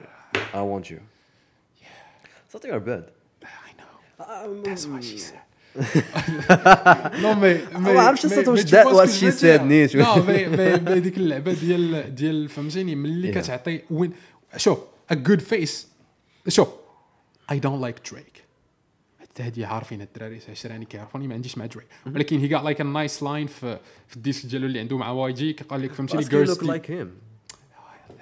You. 0.95 1.01
So 2.53 2.59
they 2.59 2.71
are 2.71 2.81
bad 2.81 3.05
I 3.43 3.71
know. 3.79 3.93
Um, 4.21 4.63
that's 4.63 4.87
what 4.87 5.05
she 5.05 5.19
said. 5.19 5.45
non 7.23 7.35
mais 7.35 7.59
ما 7.75 8.01
عرفتش 8.01 8.25
الصوت 8.25 8.49
واش 8.49 8.63
that 8.63 8.87
what 8.87 9.09
she 9.09 9.41
said 9.41 9.61
نيت. 9.61 9.95
لا 9.95 10.23
مي 10.23 10.47
مي 10.79 11.01
ديك 11.01 11.19
اللعبة 11.19 11.53
ديال 11.53 12.15
ديال 12.15 12.49
فهمتيني؟ 12.49 12.95
ملي. 12.95 13.33
كتعطي 13.33 13.83
وين 13.91 14.13
شوف 14.57 14.79
a 15.13 15.17
good 15.17 15.41
face. 15.41 15.87
شوف 16.49 16.69
I 17.53 17.55
don't 17.55 17.81
like 17.81 18.11
Drake. 18.11 18.39
حتى 19.21 19.43
هادي 19.43 19.65
عارفين 19.65 20.03
الدراري 20.03 20.41
عشراني 20.49 20.85
كيعرفوني 20.85 21.29
ما 21.29 21.35
عنديش 21.35 21.59
مع 21.59 21.67
دريك 21.67 21.87
ولكن 22.07 22.39
هي 22.39 22.49
got 22.49 22.63
like 22.63 22.79
a 22.79 22.85
nice 22.85 23.21
line 23.21 23.51
في 23.51 23.79
في 24.09 24.17
ال 24.17 24.21
disque 24.21 24.47
ديالو 24.47 24.67
اللي 24.67 24.81
عنده 24.81 24.97
مع 24.97 25.11
واي 25.11 25.33
جي 25.33 25.53
قال 25.53 25.83
لك 25.83 25.93
فهمتيني 25.93 26.23
Ask 26.23 26.27
you 26.27 26.31
girls 26.31 26.59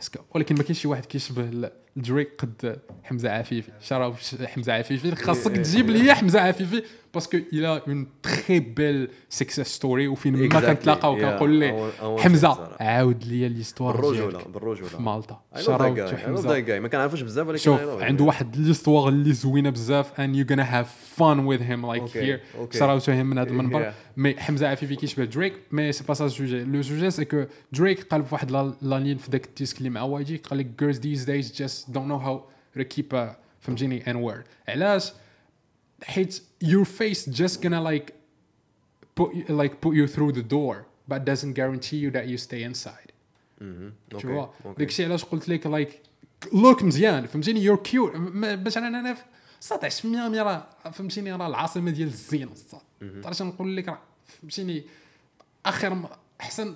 go. 0.04 0.20
ولكن 0.34 0.54
ما 0.54 0.62
كاينش 0.62 0.80
شي 0.80 0.88
واحد 0.88 1.04
كيشبه 1.04 1.70
دريك 1.96 2.30
قد 2.38 2.78
حمزة 3.04 3.30
عفيفي. 3.30 3.72
شراو 3.80 4.14
حمزة 4.44 4.72
عفيفي. 4.72 5.14
خاصك 5.16 5.52
تجيب 5.56 5.90
لي 5.90 6.14
حمزة 6.14 6.40
عفيفي. 6.40 6.82
parce 7.16 7.30
que 7.30 7.38
il 7.52 7.82
a 7.88 7.93
une 7.93 8.06
très 8.22 8.60
belle 8.60 9.08
success 9.28 9.66
story 9.66 10.08
وفين 10.08 10.36
ما. 10.36 10.60
كنتلاقاو. 10.60 11.16
كنقول 11.16 11.50
ليه 11.50 11.90
حمزه. 12.18 12.76
عاود 12.80 13.24
لي 13.24 13.48
l'histoire 13.48 13.96
بالرجوله 13.96 14.38
بالرجوله 14.38 14.88
في 14.88 15.02
مالطا 15.02 15.40
شراو 15.56 16.06
حمزه 16.16 16.78
ما 16.78 16.88
كنعرفوش 16.88 17.20
بزاف 17.20 17.48
ولكن 17.48 17.62
شوف. 17.62 17.80
عنده 17.80 18.24
واحد 18.24 18.56
l'histoire 18.56 19.08
اللي 19.08 19.32
زوينة 19.32 19.70
بزاف 19.70 20.20
gonna 20.20 20.66
have 20.74 20.88
fun 21.18 21.38
with 21.50 21.62
him 21.70 21.82
like 21.82 22.02
Okay, 22.02 22.24
here 22.26 22.40
okay. 22.60 22.78
شراوته 22.78 23.22
من 23.22 23.38
هذا 23.38 23.48
المنبر. 23.48 23.92
mais 24.16 24.40
حمزه 24.40 24.68
عفيفي 24.68 24.96
كيشبه 24.96 25.24
دريك 25.24 25.52
mais 25.72 25.92
c'est 25.92 26.04
pas 26.04 26.26
ça 26.26 26.36
ال 26.36 26.40
sujet 26.41 26.64
le 26.64 26.82
sujet 26.82 27.10
c'est 27.10 27.24
que 27.24 27.44
دريك 27.72 28.02
قال 28.02 28.24
في 28.24 28.34
واحد 28.34 28.50
la 28.50 28.74
la 28.82 28.98
ligne 28.98 29.16
في 29.16 29.30
ذاك 29.30 29.46
ال 29.46 29.51
disque 29.51 29.78
اللي 29.78 29.90
مع 29.90 30.02
واي 30.02 30.24
جي 30.24 30.36
قال 30.36 30.58
لك 30.58 30.94
these 31.00 31.20
days 31.20 31.56
just 31.56 31.92
don't 31.92 32.08
know 32.10 32.26
how 32.26 32.36
to 32.78 32.84
keep 32.84 33.14
a 33.14 33.36
فهمتيني 33.60 34.10
n 34.10 34.30
word 34.30 34.44
علاش 34.68 35.12
حيت 36.04 36.42
your 36.64 36.84
face 36.84 37.28
just 37.30 37.60
gonna 37.62 37.80
like 37.80 38.10
put 39.20 39.30
you- 39.34 39.48
like 39.50 39.72
put 39.86 39.94
you 39.94 40.06
through 40.14 40.32
the 40.36 40.42
door 40.42 40.76
but 41.10 41.18
doesn't 41.24 41.54
guarantee 41.54 41.98
you 42.04 42.10
that 42.10 42.26
you 42.32 42.36
stay 42.38 42.62
inside. 42.70 43.10
Tu 44.18 44.26
vois. 44.26 44.48
داكشي 44.78 45.04
علاش 45.04 45.24
قلت 45.24 45.48
لك 45.48 45.66
like 45.66 46.00
لوك 46.52 46.82
مزيان 46.82 47.26
فهمتيني 47.26 47.60
يور 47.62 47.76
كيوت 47.76 48.12
مثلا 48.16 48.88
أنا 48.88 49.14
في 49.14 49.22
صاد 49.60 49.84
10 49.84 50.08
ميامي 50.10 50.40
راه 50.40 50.66
فهمتيني 50.92 51.32
راه 51.32 51.46
العاصمة 51.46 51.90
ديال 51.90 52.08
الزين 52.08 52.48
صاد 52.54 52.80
عرفت 53.24 53.42
نقول 53.42 53.76
لك 53.76 53.88
راه 53.88 53.98
فهمتيني 54.26 54.84
آخر 55.66 56.08
احسن 56.40 56.74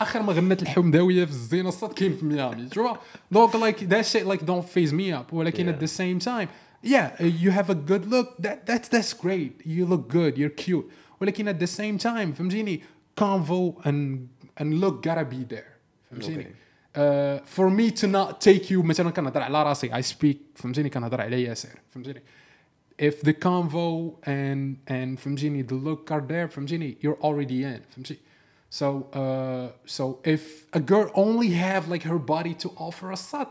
آخر 0.00 0.22
ما 0.22 0.32
غنت 0.32 0.62
الحمداويه 0.62 1.24
في 1.24 1.30
الزينه 1.30 1.70
صاد 1.70 1.92
كاين 1.92 2.16
في 2.16 2.24
ميامي. 2.24 2.68
Vois 2.70 2.96
دونك 3.30 3.56
لايك 3.56 3.82
ذات 3.82 4.04
شيء 4.04 4.28
لايك 4.28 4.44
دونت 4.44 4.64
فيز 4.64 4.94
مي 4.94 5.14
اب 5.14 5.32
ولكن 5.32 5.72
at 5.76 5.82
the 5.82 5.88
same 5.92 6.26
time 6.26 6.48
yeah 6.83 7.07
you 7.23 7.51
have 7.51 7.69
a 7.69 7.75
good 7.91 8.03
look 8.13 8.27
that 8.45 8.57
that's 8.69 8.87
that's 8.93 9.13
great 9.25 9.53
you 9.65 9.85
look 9.85 10.07
good 10.07 10.37
you're 10.37 10.55
cute 10.65 10.85
ولكن 11.21 11.47
at 11.47 11.59
the 11.59 11.67
same 11.67 11.97
time 11.97 12.33
فهمتيني 12.33 12.81
convo 13.21 13.81
and 13.85 14.27
and 14.57 14.79
look 14.81 15.01
gotta 15.03 15.25
be 15.25 15.43
there 15.55 15.71
فهمتيني 16.11 16.45
Okay. 16.45 17.01
uh, 17.01 17.39
for 17.57 17.69
me 17.69 17.91
to 17.91 18.07
not 18.07 18.39
take 18.41 18.69
you 18.69 18.83
مثلا 18.83 19.09
كنهضر 19.11 19.41
على 19.41 19.63
راسي 19.63 19.89
I 19.89 20.01
speak 20.01 20.37
فهمتيني 20.55 20.89
كنهضر 20.89 21.21
على 21.21 21.43
ياسر 21.43 21.69
فهمتيني 21.91 22.21
if 23.01 23.21
the 23.21 23.33
convo 23.33 24.15
and 24.25 24.77
and 24.87 25.19
فهمتيني 25.19 25.63
the 25.67 25.73
look 25.73 26.11
are 26.11 26.21
there 26.21 26.47
فهمتيني 26.47 26.97
you're 27.01 27.19
already 27.21 27.63
in 27.63 27.81
فهمتي 27.95 28.17
so 28.69 28.85
uh, 29.13 29.71
so 29.85 30.19
if 30.23 30.41
a 30.73 30.79
girl 30.79 31.09
only 31.15 31.49
have 31.51 31.87
like 31.93 32.03
her 32.03 32.19
body 32.19 32.53
to 32.63 32.69
offer 32.77 33.11
a 33.11 33.15
صاد 33.15 33.47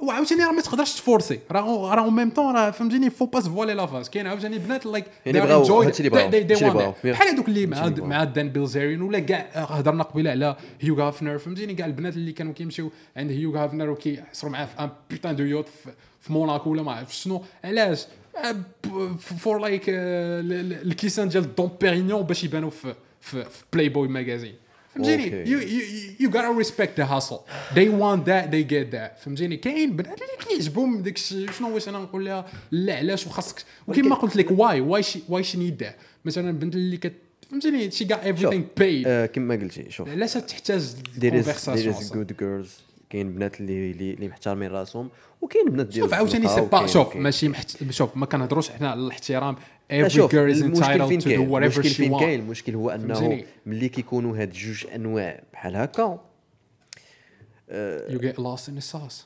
وعاوتاني 0.00 0.44
راه 0.44 0.52
ما 0.52 0.60
تقدرش 0.62 0.94
تفورسي. 0.94 1.40
راه 1.50 1.94
راه 1.94 2.10
même 2.10 2.30
ton 2.30 2.54
راه 2.56 2.70
فهمتيني 2.70 3.10
faut 3.10 3.26
pas 3.26 3.40
voiler 3.40 3.74
la 3.74 3.86
face 3.86 4.08
كاين 4.08 4.26
عاوتاني 4.26 4.58
بنات 4.58 4.86
like 4.86 5.04
يعني 5.26 5.40
بغاو- 5.40 5.70
هادشي 5.86 5.98
اللي 5.98 6.10
بغاو،. 6.10 6.94
بحال 7.04 7.28
هذوك 7.28 7.48
اللي 7.48 7.66
مع. 7.66 7.88
مع 8.06 8.24
دان 8.24 8.48
بيلزيرين 8.48 9.02
ولا 9.02 9.18
كاع 9.18 9.46
هضرنا 9.54 10.02
قبيلة 10.02 10.30
على 10.30 10.56
هيو 10.80 10.94
هافنر. 11.02 11.38
فهمتيني؟ 11.38 11.74
كاع 11.74 11.86
البنات 11.86 12.16
اللي 12.16 12.32
كانوا 12.32 12.52
كيمشيو 12.52 12.90
عند 13.16 13.30
هيو 13.30 13.56
هافنر 13.56 13.90
وكيحصروا 13.90 14.52
معاه 14.52 14.66
في 14.66 14.80
ان 14.80 14.90
بوتان 15.10 15.36
دو 15.36 15.44
يوت 15.44 15.68
في- 15.68 16.32
موناكو 16.32 16.70
ولا 16.70 16.82
ما 16.82 16.92
عرفت 16.92 17.12
شنو. 17.12 17.42
علاش؟ 17.64 18.06
فور 19.18 19.58
لايك 19.58 19.82
الكيسان 19.88 21.28
ديال 21.28 21.54
دون 21.54 21.70
بيرينيون 21.80 22.22
باش 22.22 22.44
يبانوا 22.44 22.70
في 22.70 22.94
في, 23.20 23.44
في 23.44 23.64
بلاي 23.72 23.88
بوي 23.88 24.08
ماجازين 24.08 24.54
فهمتيني 24.96 25.44
you, 25.46 25.60
you 26.22 26.30
gotta 26.30 26.64
respect 26.64 27.00
the 27.00 27.06
hustle. 27.06 27.40
They 27.74 27.88
want 27.88 28.24
that 28.26 28.50
they 28.50 28.72
get 28.72 28.94
that. 28.94 29.24
فهمتيني 29.24 29.56
كاين 29.56 29.96
بنات 29.96 30.20
اللي 30.22 30.48
كيعجبهم 30.48 31.02
داك 31.02 31.16
الشيء 31.16 31.50
شنو 31.50 31.74
واش 31.74 31.88
أنا 31.88 31.98
نقول 31.98 32.24
لها؟ 32.24 32.46
لا 32.70 32.96
علاش؟ 32.96 33.26
وخاصك 33.26 33.64
وكما 33.88 34.14
قلت 34.14 34.36
لك 34.36 34.50
واي 34.50 34.80
واي 34.80 35.02
شي 35.02 35.22
واي 35.28 35.44
شي 35.44 35.58
نيد 35.58 35.84
that 35.84 36.24
مثلا 36.24 36.50
البنت 36.50 36.74
اللي 36.74 36.96
كت 36.96 37.12
فهمتيني 37.50 37.90
شي 37.90 38.06
got 38.06 38.18
everything 38.18 38.80
paid. 38.80 39.06
آه، 39.06 39.26
كما 39.26 39.54
قلتي 39.54 39.90
شوف. 39.90 40.08
علاش 40.08 40.32
تحتاج 40.32 40.80
is 40.80 41.20
there 41.20 41.32
is 41.32 42.10
good 42.10 42.42
girls. 42.42 42.68
كاين 43.10 43.32
بنات 43.32 43.60
اللي 43.60 43.90
اللي 43.90 44.28
محترمين 44.28 44.70
راسهم 44.70 45.10
وكاين 45.40 45.70
بنات 45.70 45.86
ديال 45.86 46.04
شوف 46.04 46.14
عاوتاني 46.14 46.48
سي 46.48 46.60
با 46.60 46.86
شوف. 46.86 47.16
ماشي 47.16 47.48
محت... 47.48 47.90
شوف 47.90 48.16
ما 48.16 48.26
كنهضروش 48.26 48.70
حنا 48.70 48.90
على 48.90 49.00
الاحترام. 49.00 49.54
لا، 49.54 49.60
every 49.90 50.28
girl 50.28 50.54
is 50.54 50.62
المشكل 50.62 51.08
فين 51.08 51.20
entitled 51.20 51.24
to 51.24 51.26
do 51.26 51.28
كاين؟ 51.28 51.48
whatever 51.48 51.78
المشكل 51.78 51.90
she 51.90 51.96
فين 51.96 52.18
كاين؟ 52.18 52.40
wants 52.40 52.42
المشكل 52.42 52.74
هو 52.74 52.90
أنه؟ 52.90 53.44
ملي 53.66 53.88
كيكونوا 53.88 54.36
هاد 54.36 54.52
جوج 54.52 54.86
أنواع 54.94 55.42
بحال 55.52 55.76
هكا 55.76 56.20
you 58.08 58.18
get 58.18 58.38
lost 58.38 58.68
in 58.68 58.74
the 58.78 58.92
sauce. 58.92 59.24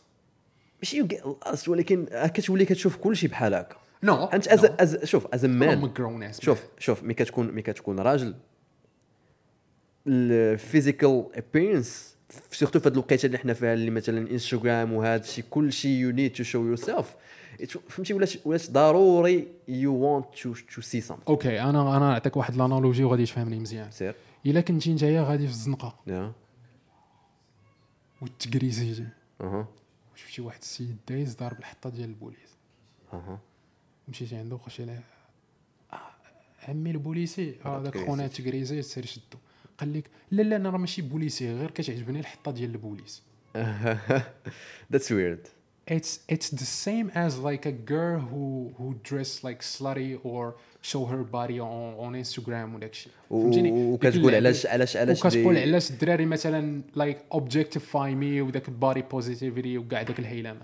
ماشي 0.82 0.96
يو 0.96 1.06
جيت 1.06 1.20
لاست 1.46 1.68
ولكن 1.68 2.06
كتولي 2.34 2.64
كتشوف 2.64 2.96
كلشي 2.96 3.28
بحال 3.28 3.54
هكا. 3.54 3.76
No 4.06 4.34
أنت. 4.34 4.48
از 4.48 4.64
از 4.64 5.04
شوف 5.04 5.26
از 5.34 5.44
مان 5.44 5.92
شوف 6.40 6.62
شوف 6.78 7.02
ملي 7.02 7.14
كتكون 7.14 7.46
ملي 7.46 7.62
كتكون 7.62 8.00
راجل 8.00 8.34
ال 10.06 10.19
physical 10.19 11.26
appearance 11.34 12.16
surtout 12.50 12.80
في 12.80 12.88
هاد 12.88 12.92
الوقيتة 12.92 13.26
اللي 13.26 13.38
حنا 13.38 13.54
فيها 13.54 13.74
اللي 13.74 13.90
مثلا 13.90 14.30
انستغرام 14.30 14.92
وهذا 14.92 15.22
الشيء 15.22 15.44
كل 15.50 15.72
شيء 15.72 15.90
you 15.90 16.10
need 16.10 16.32
to 16.32 16.42
show 16.42 16.66
yourself 16.66 17.16
فهمتي 17.88 18.14
ولات 18.14 18.46
ولات 18.46 18.70
ضروري 18.70 19.48
you 19.68 19.94
want 19.94 20.26
to 20.42 20.54
to 20.54 20.80
see 20.80 21.00
some 21.00 21.18
okay 21.28 21.60
أنا 21.60 21.96
أنا 21.96 21.98
نعطيك 21.98 22.36
واحد 22.36 22.56
l'analogie 22.56 23.04
وغادي 23.04 23.26
تفهمني 23.26 23.58
مزيان. 23.58 23.90
سير. 23.90 24.14
إلا 24.46 24.60
كنتي 24.60 24.94
نتايا 24.94 25.22
غادي 25.22 25.46
في 25.46 25.52
الزنقة. 25.52 25.98
yeah. 26.06 26.32
وتكريزيتي 28.22 29.06
أها. 29.40 29.68
شفتي 30.14 30.42
واحد 30.42 30.58
السيد 30.60 30.96
دايز 31.08 31.36
ضارب 31.36 31.58
الحطة 31.58 31.90
ديال 31.90 32.08
البوليس. 32.08 32.56
أها. 33.12 33.38
مشيتي 34.08 34.36
عنده 34.36 34.56
وقلتي 34.56 34.84
له 34.84 35.00
عمي 36.68 36.90
البوليسي. 36.90 37.54
هذاك 37.64 37.86
تكريزيت. 37.86 38.10
خونا 38.10 38.26
تكريزي 38.26 38.82
سير 38.82 39.06
شدو. 39.06 39.38
قال 39.78 39.92
لك 39.92 40.10
لا 40.30 40.42
لا 40.42 40.56
أنا 40.56 40.70
راه 40.70 40.78
ماشي 40.78 41.02
بوليسي 41.02 41.54
غير 41.54 41.70
كتعجبني 41.70 42.20
الحطة 42.20 42.50
ديال 42.50 42.70
البوليس. 42.70 43.22
that's 44.92 45.12
weird 45.12 45.46
it's 45.96 46.12
it's 46.34 46.48
the 46.62 46.70
same 46.86 47.06
as 47.24 47.32
like 47.48 47.64
a 47.66 47.76
girl 47.94 48.18
who 48.30 48.44
who 48.76 48.86
dress 49.10 49.30
like 49.46 49.60
slutty 49.74 50.10
or 50.30 50.44
show 50.90 51.02
her 51.12 51.22
body 51.38 51.58
on, 51.60 51.94
on 52.04 52.10
Instagram 52.14 52.74
وداك 52.74 52.90
الشيء 52.92 53.12
فهمتيني 53.30 53.72
وكتقول 53.72 54.34
علاش 54.34 54.66
علاش 54.66 54.96
علاش 54.96 55.24
وكتقول 55.24 55.58
علاش 55.58 55.90
الدراري 55.90 56.26
مثلا 56.26 56.82
like 56.96 57.18
objectify 57.32 58.14
me 58.14 58.40
وداك 58.40 58.68
ال 58.68 58.75
body 58.75 59.02
positivity 59.02 59.78
وكاع 59.78 60.02
داك 60.02 60.18
الهيلمه 60.18 60.60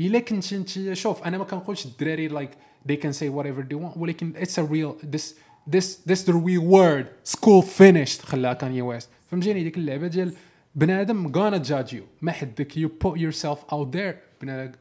الا 0.00 0.18
كنت 0.18 0.52
انت 0.52 0.92
شوف 0.92 1.22
أنا 1.22 1.38
ما 1.38 1.44
كنقولش 1.44 1.86
الدراري 1.86 2.28
like 2.28 2.50
they 2.86 2.96
can 2.96 3.12
say 3.12 3.28
whatever 3.28 3.62
they 3.62 3.74
want. 3.74 3.96
ولكن 3.96 4.32
it's 4.36 4.58
a 4.58 4.62
real 4.62 4.96
this 5.02 5.34
this 5.66 5.96
this 6.06 6.22
the 6.24 6.32
real 6.32 6.62
world. 6.62 7.06
School 7.24 7.62
finished 7.62 8.22
خلاها 8.26 8.54
كاني 8.54 8.82
ويست 8.82 9.08
فهمتيني 9.30 9.62
ديك 9.62 9.78
اللعبة 9.78 10.06
ديال 10.06 10.34
بنادم 10.74 11.32
gonna 11.32 11.64
judge 11.64 11.92
you. 11.92 12.02
ما 12.22 12.32
حدك. 12.32 12.72
You 12.72 12.88
put 12.88 13.18
yourself 13.18 13.58
out 13.72 13.92
there. 13.92 14.25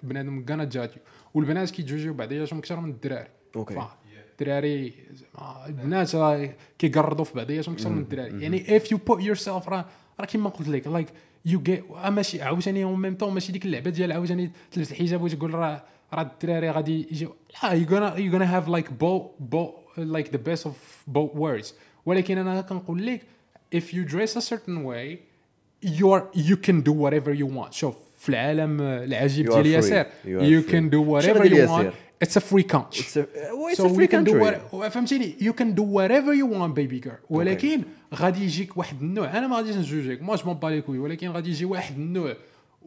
بنادم 0.03 0.45
judge 0.69 0.89
you 0.89 0.99
والبنات 1.33 1.69
كيجوجيو 1.71 2.13
بعضياتهم 2.13 2.59
أكثر 2.59 2.79
من 2.79 2.89
الدراري. 2.89 3.27
okay. 3.55 3.73
فا- 3.75 3.97
الدراري 4.31 4.93
زعما 5.11 5.65
البنات 5.67 6.11
كيقرضوا 6.79 7.25
في 7.25 7.33
بعضياتهم 7.33 7.73
أكثر 7.73 7.89
من 7.89 8.01
الدراري. 8.01 8.43
يعني 8.43 8.79
if 8.79 8.83
you 8.83 8.97
put 9.09 9.19
yourself 9.21 9.69
راه 9.69 9.85
راه 10.19 10.25
كيما 10.25 10.49
قلت 10.49 10.67
لك 10.67 10.87
like 10.87 11.07
يو 11.45 11.61
جيت 11.61 11.83
ماشي 11.91 12.41
عاوتاني 12.41 12.83
اون 12.83 13.01
ميم 13.01 13.15
طون 13.15 13.33
ماشي 13.33 13.51
ديك 13.51 13.65
اللعبة 13.65 13.89
ديال 13.89 14.11
عاوتاني 14.11 14.51
تلبس 14.71 14.91
الحجاب 14.91 15.21
وتقول 15.21 15.53
راه 15.53 15.83
راه 16.13 16.21
الدراري 16.21 16.69
غادي 16.69 17.07
يجيو. 17.11 17.35
لا 17.63 17.71
يو 17.71 17.85
غانا 17.89 18.15
يو 18.17 18.33
غانا 18.33 18.57
هاف 18.57 18.67
لايك 18.67 18.93
بو 18.93 19.31
بو 19.39 19.73
لايك 19.97 20.31
ذا 20.31 20.37
بيست 20.37 20.65
اوف 20.65 21.03
بو 21.07 21.31
ووردز 21.35 21.73
ولكن 22.05 22.37
أنا 22.37 22.61
كنقول 22.61 23.05
لك 23.05 23.21
if 23.75 23.83
you 23.83 24.11
dress 24.11 24.37
a 24.37 24.41
certain 24.41 24.83
way 24.85 25.17
you 25.85 26.05
are 26.15 26.23
you 26.49 26.55
can 26.67 26.81
do 26.87 26.91
whatever 26.91 27.33
you 27.41 27.47
want. 27.57 27.71
شوف 27.71 27.95
في 28.25 28.29
العالم 28.29 28.81
العجيب 28.81 29.49
You 29.49 29.53
are 29.53 29.59
ديال. 29.59 29.65
ياسر. 29.65 30.05
A 32.23 32.27
free 32.27 32.63
country. 32.63 33.01
It's 33.01 33.17
a- 33.17 33.27
well, 33.53 33.69
it's 33.71 33.77
so 33.77 33.85
a 33.85 33.89
free 33.89 34.07
we 34.07 34.07
can 34.07 34.23
do 34.23 34.31
country. 34.31 34.55
what 34.71 34.87
فهمتيني 34.87 35.35
you 35.41 35.53
can 35.53 35.75
do 35.79 35.83
whatever 35.83 36.33
you 36.33 36.47
want 36.55 36.73
baby 36.79 37.07
girl. 37.07 37.19
ولكن 37.29 37.81
غادي 38.15 38.43
يجيك 38.43 38.77
واحد 38.77 39.01
النوع. 39.01 39.37
أنا 39.37 39.47
ما 39.47 39.55
غاديش 39.55 39.75
نجوجيك 39.75 40.21
ما 40.23 40.35
جو 40.35 40.53
بالي 40.53 40.81
كوي 40.81 40.99
ولكن 40.99 41.29
غادي 41.29 41.49
يجي 41.49 41.65
واحد 41.65 41.95
النوع. 41.95 42.35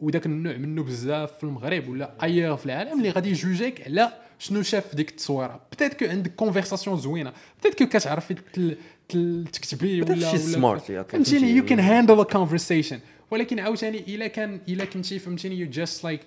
وذاك 0.01 0.25
النوع 0.25 0.57
منه 0.57 0.83
بزاف 0.83 1.37
في 1.37 1.43
المغرب 1.43 1.89
ولا 1.89 2.11
اي 2.23 2.57
في 2.57 2.65
العالم 2.65 2.97
اللي 2.97 3.09
غادي 3.09 3.29
يجوجيك 3.29 3.81
على 3.87 4.11
شنو 4.39 4.61
شاف 4.61 4.87
في 4.87 4.95
ديك 4.95 5.09
التصويرة. 5.09 5.61
بتيت 5.71 5.93
كو 5.93 6.05
عندك 6.05 6.35
كونفرساسيون 6.35 6.97
زوينة. 6.97 7.33
بتيت 7.59 7.79
كو 7.79 7.85
كتعرفي 7.85 8.35
تكتبي 9.53 10.01
ولا 10.01 10.11
ولا 10.57 11.03
فهمتيني؟ 11.03 11.51
يو. 11.51 11.65
كان 11.65 11.79
هاندل 11.79 12.19
ا 12.19 12.23
كونفرسيشن 12.23 12.99
ولكن 13.31 13.59
عاوتاني 13.59 14.15
إلا 14.15 14.27
كان 14.27 14.61
إلا 14.69 14.85
كنتي 14.85 15.19
فهمتيني 15.19 15.55
يو 15.59 15.69
جاست 15.69 16.03
لايك 16.03 16.21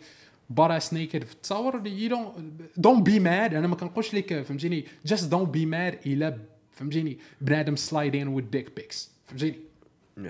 باراس 0.50 0.94
نيكد 0.94 1.24
في 1.24 1.32
التصاور 1.32 1.86
يو 1.86 2.08
دون 2.08 2.56
دونت 2.76 3.06
بي 3.06 3.20
ماد 3.20 3.54
أنا 3.54 3.66
ما 3.66 3.76
كنقولش 3.76 4.14
لك 4.14 4.42
فهمتيني 4.42 4.84
جاست 5.06 5.30
دونت 5.30 5.48
بي 5.48 5.66
ماد 5.66 5.98
إلا 6.06 6.38
فهمتيني 6.72 7.18
بنادم 7.40 7.76
slide 7.76 8.16
in 8.16 8.28
with 8.28 8.42
dick 8.42 8.76
pics 8.76 9.10
فهمتيني؟ 9.26 9.56
Yeah. 10.18 10.24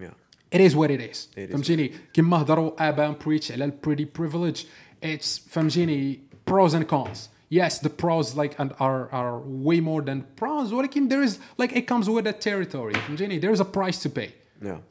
Yeah. 0.00 0.14
it 0.50 0.60
is 0.60 0.74
what 0.74 0.90
it 0.90 1.00
is. 1.00 1.28
It 1.36 1.50
is. 1.50 1.52
فهمتيني؟ 1.52 1.92
كيما 2.12 2.42
هضروا 2.42 2.88
about 2.88 3.16
preach 3.26 3.52
على 3.52 3.64
ال 3.64 3.70
pretty 3.70 4.04
privilege 4.18 4.64
it's 5.04 5.38
فهمتيني 5.38 6.20
pros 6.50 6.74
and 6.74 6.88
cons. 6.88 7.28
Yes 7.50 7.78
the 7.78 7.90
pros 7.90 8.36
like 8.36 8.54
and 8.58 8.72
are 8.80 9.08
are 9.12 9.38
way 9.38 9.80
more 9.80 10.02
than 10.02 10.22
pros. 10.36 10.72
ولكن 10.72 11.08
there 11.08 11.22
is 11.22 11.38
like 11.58 11.72
it 11.76 11.86
comes 11.86 12.08
with 12.08 12.26
a 12.26 12.32
territory. 12.32 12.94
فهمتيني؟ 12.94 13.40
There 13.40 13.52
is 13.52 13.60
a 13.60 13.64
price 13.64 14.02
to 14.02 14.08
pay. 14.08 14.28
Yeah. 14.28 14.39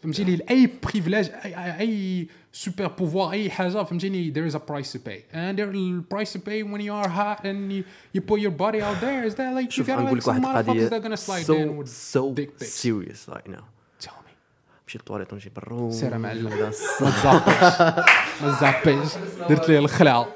فهمتيني 0.01 0.35
لأي 0.35 0.69
privilège 0.83 1.29
أي 1.45 1.79
أي, 1.79 2.27
super 2.53 2.87
pouvoir 2.87 3.31
أي 3.31 3.49
حاجة 3.49 3.83
فهمتيني 3.83 4.33
there 4.33 4.51
is 4.51 4.55
a 4.55 4.59
price 4.59 4.91
to 4.91 4.99
pay 4.99 5.19
and 5.33 5.57
there 5.57 5.71
the 5.71 6.03
price 6.15 6.33
to 6.33 6.39
pay 6.39 6.63
when 6.63 6.81
you 6.81 6.93
are 6.93 7.09
hot 7.09 7.45
and 7.45 7.71
you, 7.71 7.83
you 8.13 8.21
put 8.21 8.39
your 8.39 8.51
body 8.51 8.81
out 8.81 8.99
there 9.01 9.23
is 9.23 9.35
that 9.35 9.53
like 9.53 9.77
you 9.77 9.83
غنقول 9.83 10.21
like 10.21 10.25
some 10.25 10.41
motherfuckers 10.41 10.89
that 10.89 11.03
gonna 11.03 11.17
slide 11.17 11.45
so 11.45 11.53
in 11.53 11.77
with 11.77 11.89
so 12.13 12.33
dick 12.33 12.57
pics 12.59 12.73
serious 12.83 13.27
right 13.27 13.47
now 13.47 13.63
tell 13.99 14.19
me 14.25 14.33
مشيت 14.87 15.01
للطواليت 15.01 15.33
ونجي 15.33 15.51
برو 15.55 15.91
سير 15.91 16.17
معلم. 16.17 16.49
ما 16.49 16.69
تزعبيش 16.99 18.05
ما 18.41 18.57
تزعبيش 18.57 19.09
درت 19.49 19.69
ليه 19.69 19.79
الخلعه 19.79 20.27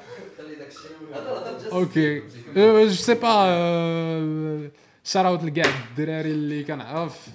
أوكي 1.72 2.22
جو 2.56 2.88
سي 2.88 3.14
با 3.14 4.70
شاراوت 5.04 5.44
لكاع 5.44 5.64
الدراري 5.90 6.30
اللي 6.30 6.64
كنعرف 6.64 7.28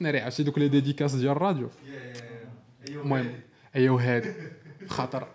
ناري 0.00 0.20
عرفتي 0.20 0.42
دوك 0.42 0.58
لي 0.58 0.68
ديديكاس 0.68 1.14
ديال 1.14 1.32
الراديو؟ 1.32 1.70
المهم 2.88 3.40
ايوا 3.76 4.00
هادي 4.00 4.32
خاطر 4.88 5.28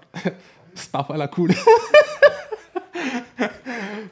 صطافى 0.76 1.14
لا 1.18 1.26
كول. 1.26 1.56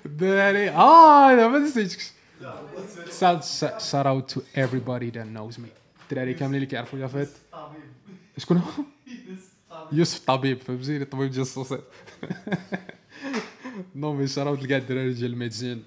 الدراري 0.06 0.70
آه 0.70 1.34
أنا 1.34 1.48
ما 1.48 1.60
نسيتكش. 1.60 2.12
Shout 3.20 4.06
out 4.06 4.28
to 4.34 4.40
everybody 4.56 5.10
that 5.12 5.28
knows 5.36 5.58
me. 5.58 5.70
الدراري 6.12 6.34
كاملين 6.34 6.56
اللي 6.56 6.66
كيعرفوا 6.66 7.00
يافات 7.00 7.30
شكون 8.38 8.58
هو؟ 8.58 8.84
يوسف 9.92 10.26
طبيب. 10.26 10.62
فهمتيني؟ 10.62 11.04
الطبيب 11.04 11.32
ديال 11.32 11.42
الصوصات 11.42 11.84
نو 13.96 14.14
مي 14.14 14.28
شراوت 14.28 14.64
لكاع 14.64 14.78
الدراري 14.78 15.14
ديال 15.14 15.32
الميدزين 15.34 15.84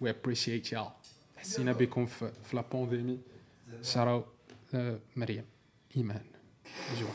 وي 0.00 0.10
ابريشيت 0.10 0.72
يال 0.72 0.86
حسينا 1.36 1.72
بكم 1.72 2.06
في 2.06 2.30
لا 2.52 2.64
بانديمي 2.72 3.18
شراو 3.82 4.24
مريم. 5.16 5.44
إيمان. 5.96 6.22
جوا 7.00 7.10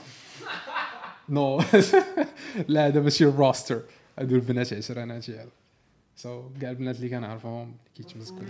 نو 1.30 1.61
لا 2.68 2.88
هذا 2.88 3.01
ماشي 3.01 3.26
الروستر 3.26 3.84
هادو 4.20 4.36
البنات 4.36 4.74
عشراناتي 4.74 5.36
هذا 5.36 5.51
سو 6.16 6.49
كاع 6.61 6.70
البنات 6.70 6.95
اللي 6.95 7.09
كنعرفهم 7.09 7.61
اللي 7.61 7.78
كيتمزكوا 7.95 8.45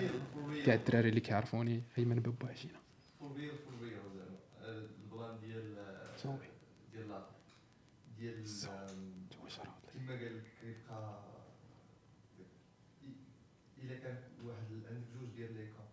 كاع 0.66 0.74
الدراري 0.76 1.09
اللي 1.09 1.22
كيعرفوني 1.22 1.84
أيمن 1.97 2.20
بابو 2.20 2.47
ريل 2.47 3.49
زعما 4.16 4.38
البلان 4.64 5.39
ديال 5.39 5.76
صافي 6.18 6.47
ديال 6.93 7.22
ديال 8.20 8.47
قال 10.09 10.38
لك 10.38 10.43
كيبقى 10.61 11.24
إلا 13.84 13.95
كان 13.99 14.18
واحد 14.45 14.66
عندك 14.89 15.07
جوج 15.20 15.30
ديال 15.36 15.53
لي 15.53 15.66
كون 15.66 15.86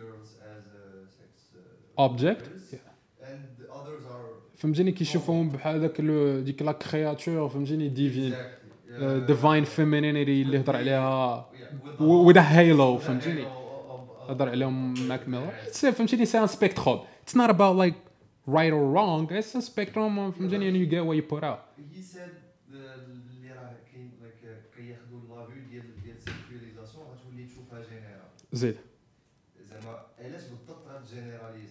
girls 0.00 0.30
as 0.52 0.64
sex 1.18 1.32
uh, 1.56 2.02
workers, 2.02 2.74
and 3.30 3.42
others 3.78 4.04
are 4.14 4.56
فهمتيني 4.56 4.92
كيشوفوهم 4.92 5.48
بحال 5.48 5.80
داك 5.80 6.00
لو- 6.00 6.40
ديك 6.40 6.62
لا 6.62 6.72
كرياتور 6.72 7.48
فهمتيني؟ 7.48 7.88
ديفين 7.88 8.34
ديفاين 9.26 9.64
فيمينينيتي 9.64 10.42
اللي 10.42 10.60
هضر 10.60 10.76
عليها. 10.76 11.50
Yeah, 11.52 12.00
وذ 12.02 12.38
هيلو 12.38 12.98
فهمتيني؟ 12.98 13.46
هضر 14.28 14.48
عليهم 14.48 15.08
ماك 15.08 15.28
ميلر 15.28 15.50
فهمتيني؟ 15.92 16.24
سي 16.26 16.38
ان 16.38 16.46
سبيكتروم 16.46 17.00
اتس 17.22 17.36
نوت 17.36 17.48
اباوت 17.48 17.76
لايك 17.78 17.94
رايت 18.48 18.72
اور 18.72 18.80
رونغ 18.94 19.38
اتس 19.38 19.56
ا 19.56 19.60
سبيكتروم 19.60 20.30
فهمتيني؟ 20.32 20.70
and 20.70 20.76
you 20.76 20.90
get 20.94 21.04
what 21.06 21.16
you 21.16 21.34
put 21.34 21.44
out. 21.44 21.58
He 21.96 22.02
said 22.02 22.30
اللي 22.70 23.50
راه 23.52 23.76
كاين 23.92 24.10
كياخذوا 24.76 25.20
لا 25.36 25.46
فيو 25.46 25.62
ديال 25.70 26.02
ديال 26.02 26.16
سيكوليزاسيون 26.22 27.04
غتولي 27.06 27.46
تشوفها 27.46 27.80
جينيرال. 27.80 28.28
زيد 28.52 28.76
زعما 29.70 30.02
علاش 30.18 30.42
بالضبط 30.42 30.88
غاتجينيراليز 30.88 31.70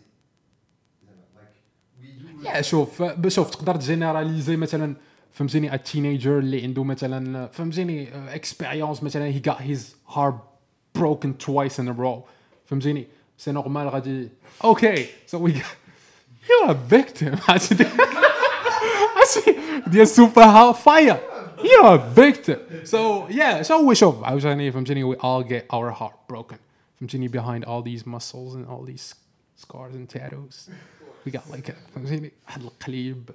زعما 1.06 1.24
like 1.36 1.54
why 2.00 2.08
yeah 2.46 2.62
شوف 2.62 3.04
شوف 3.28 3.50
تقدر 3.50 3.76
تجينيراليزي 3.76 4.56
مثلا 4.56 4.96
فهمتيني 5.32 5.74
ال 5.74 5.81
teenager 5.81 6.40
اللي 6.40 6.64
عنده 6.64 6.84
مثلا 6.84 7.48
فهمتيني 7.48 8.10
expérience 8.36 9.04
مثلا 9.04 9.26
he 9.26 9.42
got 9.42 9.58
his 9.58 10.14
heart 10.16 10.36
broken 11.00 11.34
twice 11.46 11.80
in 11.80 11.88
a 11.88 11.94
row. 11.94 12.20
فهمتيني 12.66 13.08
c'est 13.38 13.52
normal 13.52 13.90
غادي 13.90 14.30
okay 14.64 15.06
so 15.28 15.38
why 15.38 15.54
you 16.50 16.70
are 16.70 16.78
victim 16.90 17.36
ديال 19.88 20.08
super 20.08 20.44
how 20.44 20.74
far 20.74 21.18
you 21.64 21.88
are 21.88 22.12
victim 22.16 22.58
so 22.84 23.28
yeah 23.28 23.62
so 23.62 23.94
شوف 23.94 24.24
عاوتاني 24.24 24.72
فهمتيني 24.72 25.16
we 25.16 25.18
all 25.18 25.44
get 25.44 25.76
our 25.76 25.92
heart 25.92 26.34
broken. 26.34 26.58
فهمتيني 27.00 27.30
behind 27.30 27.66
all 27.66 27.82
these 27.82 28.06
muscles 28.06 28.56
and 28.56 28.66
all 28.68 28.84
these 28.86 29.16
scars 29.56 29.96
and 29.96 30.10
tattoos. 30.10 30.70
Got 31.32 31.54
like 31.56 31.70
a- 31.70 31.96
فهمتيني 31.96 32.32
واحد 32.46 32.62
القليب 32.62 33.30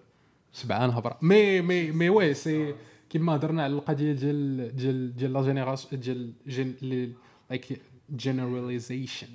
سبعان 0.52 0.90
هبره 0.90 1.18
مي 1.22 1.60
مي 1.60 1.90
مي 1.90 2.08
وي 2.08 2.34
سي 2.34 2.74
كيما 3.10 3.34
هضرنا 3.36 3.62
على 3.64 3.72
القضية 3.72 4.12
ديال 4.12 4.76
ديال 4.76 5.16
ديال 5.16 5.32
la 5.32 5.42
génération 5.42 6.00
ديال 6.00 6.32
gen 6.46 6.76
like 7.50 7.80
generalization 8.16 9.26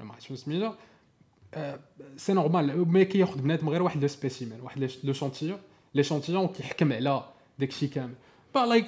ما 0.00 0.12
عرفتش 0.12 0.28
شنو 0.28 0.36
سميتو. 0.36 0.72
c'est 2.16 2.32
normal 2.32 2.88
mais 2.88 3.04
كياخذ 3.04 3.40
بنادم 3.42 3.68
غير 3.68 3.82
واحد 3.82 4.02
le 4.02 4.08
spécimen 4.08 4.60
واحد 4.60 4.90
l'échantillon 5.04 5.58
l'échantillon 5.94 6.48
كيحكم 6.48 6.92
على 6.92 7.24
داكشي 7.58 7.86
كامل. 7.88 8.14
bah 8.54 8.58
like 8.60 8.86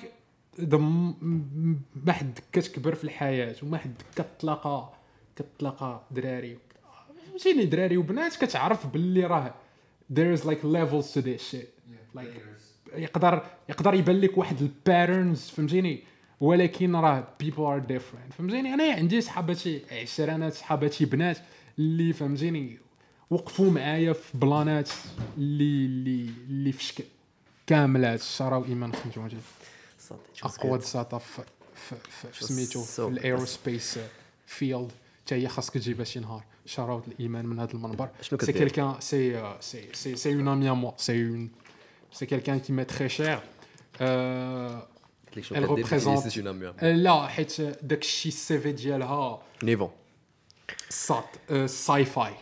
ما 2.06 2.12
حد 2.12 2.38
كتكبر 2.52 2.94
في 2.94 3.04
الحياة 3.04 3.54
وما 3.62 3.78
حد 3.78 3.94
كتلاقى 4.16 4.92
كتلاقى 5.36 6.02
دراري. 6.10 6.58
فهمتيني 7.34 7.64
دراري 7.64 7.96
وبنات 7.96 8.36
كتعرف 8.36 8.86
باللي 8.86 9.26
راه 9.26 9.54
there 10.12 10.38
is 10.38 10.44
like 10.44 10.62
levels 10.62 11.14
to 11.14 11.20
this 11.20 11.42
shit. 11.50 11.68
Like 12.16 12.24
يقدر 12.96 13.46
يقدر 13.68 13.94
يبان 13.94 14.20
لك 14.20 14.38
واحد 14.38 14.62
ال 14.62 14.72
patterns 14.72 15.48
فهمتيني؟ 15.48 16.02
ولكن 16.40 16.96
راه 16.96 17.28
people 17.40 17.62
are 17.62 17.78
different 17.78 18.32
فهمتيني؟ 18.32 18.74
أنا 18.74 18.84
عندي 18.84 19.20
صحاباتي 19.20 19.82
عشرانات 19.92 20.52
صحاباتي 20.52 21.04
بنات 21.04 21.38
اللي 21.78 22.12
فهمتيني؟ 22.12 22.78
وقفوا 23.30 23.70
معايا 23.70 24.12
في 24.12 24.38
بلانات 24.38 24.90
اللي 25.38 25.86
اللي 25.86 26.30
اللي 26.48 26.72
في 26.72 26.84
شكل 26.84 27.04
كاملات 27.66 28.20
شراو 28.20 28.64
إيمان 28.64 28.92
خمسة 28.92 29.10
فهمتي 29.10 29.36
صافي، 29.98 30.22
it 30.36 30.44
was 30.44 30.58
اقوى. 30.58 30.78
دساطا 30.78 31.18
في 31.18 31.42
في 32.32 32.44
سميتو 32.44 32.82
في 32.82 32.98
الأيروسبيس 32.98 33.98
فيلد. 34.46 34.92
حتى 35.24 35.34
هي 35.34 35.48
خاصك 35.48 35.74
تجيبها 35.74 36.04
شي 36.04 36.20
نهار. 36.20 36.44
شراوت 36.66 37.08
الايمان 37.08 37.46
من 37.46 37.58
هذا 37.60 37.72
المنبر 37.72 38.08
شنو 38.20 38.38
سي 38.38 38.46
كدير؟ 38.52 38.62
كيلكان 38.68 38.94
سي 39.00 39.54
سي 39.60 39.88
سي 39.92 40.16
سي 40.16 40.34
اون 40.34 40.48
امي 40.48 40.70
ا 40.70 40.72
موا 40.72 40.92
سي 40.96 41.26
اون 41.28 41.50
سي 42.12 42.26
كيلكان 42.26 42.60
كي 42.60 42.72
مي 42.72 42.84
تري 42.84 43.08
شير 43.08 43.38
قلت 44.00 45.36
لك 45.36 45.44
شنو 45.44 45.66
Elle 45.66 45.70
كدير؟ 45.70 45.86
représente- 45.86 46.08
قلت 46.08 46.24
لي 46.24 46.30
شنو 46.30 46.48
عامل. 46.50 47.02
لا 47.02 47.26
حيت 47.26 47.60
داك 47.60 48.02
الشيء 48.02 48.32
السي 48.32 48.58
في 48.58 48.72
ديالها 48.72 49.42
نيفو 49.62 49.88
سات 50.88 51.24
ساي 51.66 52.04
فاي 52.04 52.34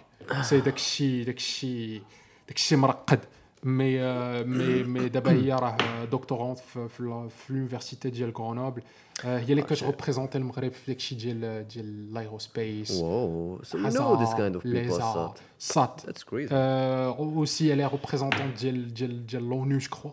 c'est 0.43 0.61
داك 0.61 0.75
الشيء 0.77 1.25
داك 1.27 1.37
الشيء 1.37 2.03
داك 2.49 2.57
الشيء 2.57 2.79
مرقد 2.79 3.21
مي 3.65 4.01
آه، 4.03 4.43
مي 4.43 4.83
مي 4.83 5.09
دابا 5.09 5.31
هي 5.33 5.53
راه 5.53 6.05
doctorante 6.05 6.59
في 6.59 6.89
في 6.89 7.01
ال- 7.01 7.31
في 7.31 7.53
l'université 7.53 8.11
ديال 8.11 8.33
غرونوبل 8.39 8.83
آه، 9.25 9.39
هي 9.39 9.51
اللي 9.51 9.63
كتريبريزونتي 9.63 10.39
المغرب 10.39 10.71
في 10.73 10.87
داك 10.87 10.97
الشيء 10.97 11.19
ديال 11.19 11.69
ديال 11.69 11.85
ال 12.11 12.19
aerospace 12.19 12.91
wow 12.91 13.59
so 13.63 13.69
you 13.77 13.93
know 13.93 14.25
this 14.25 14.33
kind 14.35 14.57
of 14.57 14.63
people 14.63 14.67
ليزا 14.67 14.99
صاد. 14.99 15.31
سات 15.59 16.01
that's 16.01 16.23
crazy. 16.23 16.53
aussi 16.53 17.77
elle 17.77 17.89
est 17.89 17.93
représentante 17.95 18.61
ديال 18.61 18.95
ديال 18.95 19.27
ديال 19.27 19.49
l'ONU 19.49 19.79
je 19.79 19.89
crois 19.91 20.11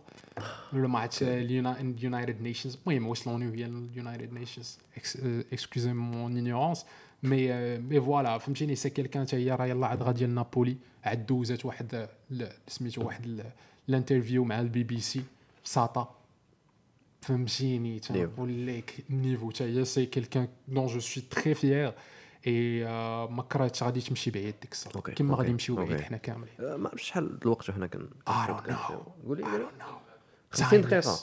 ولا 0.74 0.88
ما 0.88 1.00
عرفت 1.00 1.24
ال 1.24 1.40
United 1.40 2.41
Nations 2.41 2.78
المهم 2.88 3.08
واش 3.08 3.28
l'ONU 3.28 3.51
هي 3.54 3.66
ال 3.65 3.75
United 3.75 4.34
Nations 4.34 4.78
excusez 5.53 5.93
mon 5.93 6.36
ignorance 6.36 6.86
mais 7.24 7.78
mais 7.78 8.01
voilà 8.01 8.38
فهمتيني؟ 8.38 8.76
c'est 8.76 8.89
quelqu'un 8.89 9.28
حتى 9.28 9.36
هي 9.36 9.51
راه 9.55 9.65
يلاه 9.65 9.88
عاد 9.88 10.03
غا 10.03 10.11
ديال 10.11 10.36
نابولي 10.36 10.78
عاد 11.03 11.26
دوزات 11.26 11.65
واحد 11.65 12.09
سميتو 12.67 13.03
واحد 13.05 13.26
ال- 13.26 13.45
ال 13.89 13.95
interview 13.95 14.43
مع 14.43 14.59
البي 14.61 14.84
بي 14.84 14.99
سي. 14.99 15.24
ساطا 15.63 16.15
فهمتيني؟ 17.22 17.99
تنقول 17.99 18.67
لك 18.67 18.93
ال 19.09 19.14
niveau. 19.14 19.49
حتى 19.51 19.63
هي 19.63 19.86
c'est 19.86 20.05
quelqu'un 20.05 20.47
dont 20.67 20.86
je 20.88 20.99
suis 20.99 21.24
très 21.30 21.53
fière 21.53 21.93
et 22.47 22.84
ما 23.28 23.43
كرهتش 23.51 23.84
غادي 23.84 24.01
تمشي 24.01 24.32
بعيد 24.32 24.55
ديك 24.61 24.72
الساعة 24.72 24.93
okay، 24.95 25.11
كيما 25.11 25.36
غادي 25.36 25.51
نمشيو 25.51 25.76
بعيد. 25.76 26.01
حنا 26.01 26.17
كاملين. 26.17 26.53
آه، 26.59 26.76
ما 26.76 26.89
عرفتش 26.89 27.07
شحال 27.07 27.39
الوقت 27.41 27.70
وحنا 27.70 27.88
كن. 27.88 28.09
قولي 28.28 29.43
I 29.43 29.47
قولي. 29.47 29.63
don't 29.65 29.82
know. 29.82 29.93
50 30.51 30.82
دقيقة. 30.82 31.15
Timeless. 31.15 31.20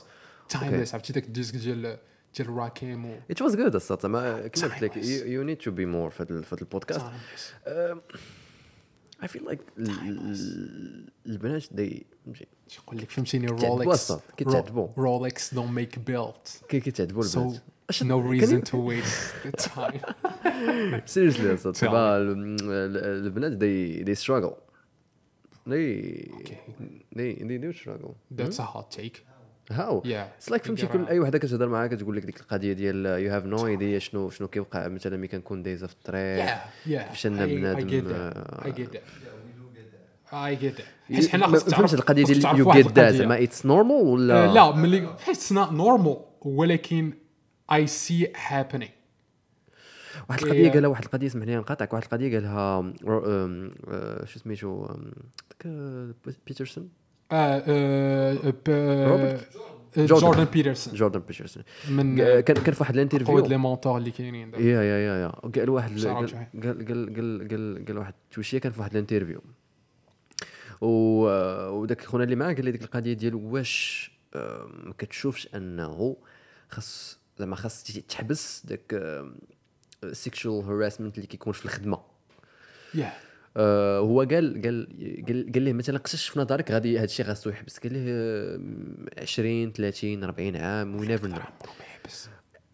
Timeless. 0.56 0.94
عرفتي 0.94 1.12
داك 1.12 1.24
الديسك 1.24 1.56
ديال 1.56 1.98
ديال 2.36 2.48
راكيم 2.50 3.04
و 3.06 3.16
It 3.32 3.36
was 3.46 3.52
good 3.56 3.74
الصراحة 3.74 4.02
زعما 4.02 4.48
كما 4.48 4.64
قلت 4.68 4.82
لك 4.82 4.92
Timeless. 4.92 4.96
you, 4.96 5.24
you 5.26 5.44
need 5.50 5.64
to 5.66 5.70
be 5.72 5.86
more 5.86 6.10
في 6.10 6.22
هذا 6.22 6.40
في 6.40 6.54
هذا 6.54 6.60
البودكاست 6.62 7.00
Timeless. 7.06 7.68
Um, 7.68 7.98
I 9.24 9.26
feel 9.28 9.42
like 9.50 9.60
ال- 9.78 9.90
ال- 10.08 11.10
البنات 11.26 11.62
they 11.64 12.02
فهمتي 12.24 12.46
شي 12.68 12.78
يقول 12.84 12.98
لك 12.98 13.10
فهمتيني 13.10 13.46
كيتعذبوا 13.46 13.68
رولكس 13.84 13.88
أصلاً، 14.10 14.20
كيتعذبوا. 14.36 14.88
رولكس 14.98 15.54
دون 15.54 15.72
ميك 15.72 15.98
بيلت 15.98 16.60
كي 16.68 16.80
كيتعذبوا 16.80 17.22
so 17.22 17.36
البنات 17.36 17.62
أش- 17.92 17.96
no 17.96 18.00
كان- 18.00 18.40
reason 18.40 18.64
to 18.64 18.74
waste 18.74 19.46
the 19.46 19.62
time. 19.68 20.00
Seriously 21.06 21.40
الصراحة 21.40 21.72
Tell 21.72 21.80
زعما 21.80 22.16
ال- 22.16 22.60
ال- 22.60 23.26
البنات 23.26 23.52
they 23.52 24.04
they 24.08 24.22
struggle. 24.24 24.54
They 25.68 26.30
Okay. 26.40 26.60
they 27.16 27.30
they 27.48 27.58
do 27.64 27.72
struggle. 27.82 28.12
That's 28.38 28.58
a 28.58 28.66
hot 28.74 28.90
take. 28.98 29.16
Yeah. 30.04 30.42
It's 30.42 30.50
like 30.54 30.62
فهمتي 30.66 30.86
كل 30.86 31.06
أي 31.06 31.20
وحدة 31.20 31.38
كتهضر 31.38 31.68
معاك 31.68 31.90
كتقول 31.94 32.16
لك 32.16 32.24
ديك 32.26 32.40
القضية 32.40 32.72
ديال 32.72 33.06
you 33.06 33.32
have 33.32 33.44
no 33.44 33.66
idea 33.66 33.98
شنو 33.98 34.30
شنو 34.30 34.48
كيوقع. 34.48 34.88
مثلا 34.88 35.16
ملي 35.16 35.28
كنكون 35.28 35.62
دايزه 35.62 35.86
في 35.86 35.92
الطريق 35.92 36.46
فاش 37.08 37.26
أنا 37.26 37.46
بنادم 37.46 37.88
that. 37.88 38.10
آه، 40.32 40.56
ي- 41.10 41.16
حيت 41.16 41.28
حنا 41.28 41.46
فهمتش 41.46 41.64
تعرف 41.64 41.94
القضية 41.94 42.24
ديال 42.24 42.58
you 42.58 42.72
get 42.72 42.86
that. 42.92 43.14
زعما 43.14 43.42
اتس 43.42 43.66
نورمال 43.66 43.92
ولا؟ 44.06 44.44
آه، 44.44 44.52
لا 44.52 44.76
ملي 44.76 45.16
حيت 45.18 45.36
it's 45.36 45.52
not 45.52 45.72
normal 45.72 46.16
ولكن 46.40 47.12
see 47.72 48.22
it 48.24 48.36
happening. 48.36 48.90
واحد 50.28 50.42
القضية. 50.42 50.70
قالها 50.70 50.88
واحد 50.88 51.04
القضية 51.04 51.28
سمح 51.28 51.44
لي 51.46 51.56
نقاطعك. 51.56 51.92
واحد 51.92 52.04
القضية 52.04 52.34
قالها 52.34 52.92
آه، 53.08 54.24
شو 54.24 54.38
سميتو 54.38 54.88
بيترسون 56.46 56.88
آه، 57.32 57.62
آه، 57.66 58.32
روبرت؟ 59.08 59.48
آه، 59.98 60.06
جوردن. 60.06 60.44
بيترسون 60.44 60.94
جوردن 60.94 61.20
بيترسون 61.20 61.62
من 61.90 62.16
كان 62.40 62.42
كان 62.56 62.74
في 62.74 62.80
واحد 62.80 62.94
ال 62.94 63.00
interview 63.00 63.46
les 63.46 63.56
mentors 63.56 63.98
اللي 63.98 64.10
كاينين. 64.10 64.54
yeah 64.54 64.60
yeah 64.60 64.82
yeah 64.82 65.16
yeah 65.22 65.28
قال 65.28 65.70
واحد 65.70 66.04
قال. 66.06 66.26
قال 66.62 66.86
قال 66.86 67.48
قال 67.48 67.84
قال, 67.86 67.98
واحد 67.98 68.14
التوشيه 68.24 68.58
كان 68.58 68.72
في 68.72 68.80
واحد 68.80 68.90
ال 68.90 68.95
interview 68.95 69.40
وداك 70.80 72.04
خونا 72.04 72.24
اللي 72.24 72.36
معاه 72.36 72.54
قال 72.54 72.64
لي 72.64 72.70
ديك 72.70 72.82
القضية 72.82 73.12
ديال 73.12 73.34
واش 73.34 74.10
آه، 74.34 74.66
ما 74.84 74.94
كتشوفش 74.98 75.48
أنه 75.54 76.16
خاص 76.68 77.18
زعما 77.38 77.56
خاص 77.56 77.84
تحبس 78.08 78.66
داك 78.66 79.22
sexual 80.12 80.64
harassment 80.64 81.16
اللي 81.16 81.26
كيكون 81.26 81.52
في 81.52 81.64
الخدمة 81.64 81.98
Yeah. 82.96 82.98
آه، 83.56 83.98
هو 83.98 84.20
قال 84.20 84.62
قال 84.64 84.88
قال, 85.28 85.52
قال 85.54 85.62
ليه 85.62 85.72
مثلا 85.72 85.98
قشش 85.98 86.28
في 86.28 86.38
نظرك 86.38 86.70
غادي 86.70 86.98
هذا 86.98 87.04
الشيء 87.04 87.26
خاصو 87.26 87.50
يحبس؟ 87.50 87.78
قال 87.78 87.92
ليه 87.92 88.04
آه، 88.08 88.60
20 89.22 89.72
30 89.72 90.24
40 90.24 90.56
عام 90.56 90.96
we 90.96 91.06
never 91.06 91.28
know 91.28 91.36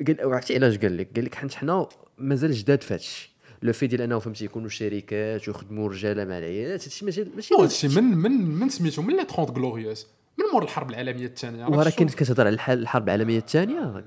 قال 0.07 0.33
عرفتي 0.33 0.55
علاش 0.55 0.78
قال 0.78 0.97
لك؟ 0.97 1.09
قال 1.16 1.24
لك 1.24 1.35
حيت 1.35 1.55
حنا 1.55 1.89
مازال 2.18 2.53
جداد 2.53 2.83
في 2.83 2.95
هادشي 2.95 3.33
le 3.62 3.73
fait 3.73 3.87
ديال 3.87 4.03
انه 4.03 4.18
فهمتي 4.18 4.45
يكونوا 4.45 4.68
شركات 4.68 5.49
ويخدموا 5.49 5.89
رجاله 5.89 6.24
مع 6.24 6.39
العيالات 6.39 6.83
هادشي 6.83 7.05
ماشي 7.05 7.24
ماشي 7.37 7.55
هادشي 7.55 7.89
من 7.89 8.05
من 8.05 8.30
من 8.33 8.68
سميتو 8.68 9.03
من 9.03 9.16
les 9.16 9.25
30 9.24 9.45
glorieuses 9.45 10.07
من 10.39 10.45
مور 10.53 10.62
الحرب 10.62 10.91
العالمية 10.91 11.26
الثانية؟ 11.26 11.66
وراه 11.66 11.91
كنت 11.91 12.14
كتهضر 12.14 12.47
على 12.47 12.59
الحرب 12.68 13.05
العالمية 13.05 13.39
الثانية؟ 13.39 14.05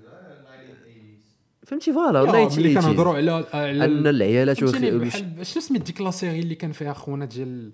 فهمتي؟ 1.65 1.93
فوالا 1.93 2.23
ملي 2.23 2.49
1980s. 2.49 2.83
كنهضروا 2.83 3.15
على 3.15 3.45
على 3.53 3.85
أن 3.85 4.07
العيالات 4.07 4.57
شنو 4.57 4.71
سميت 5.61 5.81
ديك 5.81 6.01
لا 6.01 6.11
سيري 6.11 6.39
اللي 6.39 6.55
كان 6.55 6.71
فيها 6.71 6.93
خونا 6.93 7.25
ديال 7.25 7.71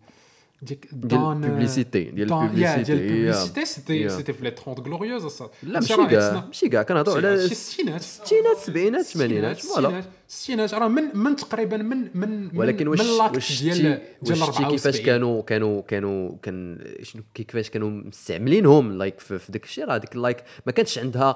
ديك 0.62 0.88
دان- 0.94 1.44
يا 1.44 2.24
البوبليسيتي 2.24 2.84
ديال 2.84 3.00
يا. 3.00 3.44
البوبليسيتي 3.44 3.66
سيتي. 3.66 4.10
سيتي 4.10 4.34
في 4.34 4.44
لي 4.44 4.52
30 4.52 4.74
غلوريوز 4.86 5.42
لا 5.64 5.80
ماشي 5.80 5.96
كاع 6.08 6.46
ماشي 6.48 6.70
كاع 6.70 6.84
كنهضروا 6.84 7.18
على 7.18 7.34
الستينات 7.34 8.02
الستينات 8.02 8.56
السبعينات 8.58 9.02
الثمانينات 9.06 9.58
فوالا. 9.60 10.04
الستينات 10.32 10.74
راه 10.74 10.88
من 10.88 11.04
من 11.14 11.36
تقريبا 11.36 11.78
من 11.78 12.10
من 12.14 12.44
من 12.44 12.50
ولكن 12.60 12.88
واش 12.88 13.02
من 13.02 13.18
لاكت 13.18 13.36
واش 13.36 13.64
ديال 13.64 14.02
ديال 14.22 14.44
واش 14.44 14.50
شتي 14.50 14.66
كيفاش 14.66 14.96
74 14.96 15.06
كانوا 15.06 15.42
كانوا 15.42 15.82
كانوا 15.82 16.32
كان 16.42 16.80
شنو 17.02 17.24
كيفاش 17.34 17.70
كانوا 17.70 17.90
مستعملينهم 17.90 18.98
like 18.98 19.20
في, 19.20 19.40
في 19.40 19.52
داك 19.52 19.64
الشيء؟ 19.64 19.86
راه 19.86 19.98
ديك 19.98 20.16
like 20.16 20.38
ما 20.66 20.72
كانش 20.72 20.98
عندها 21.00 21.36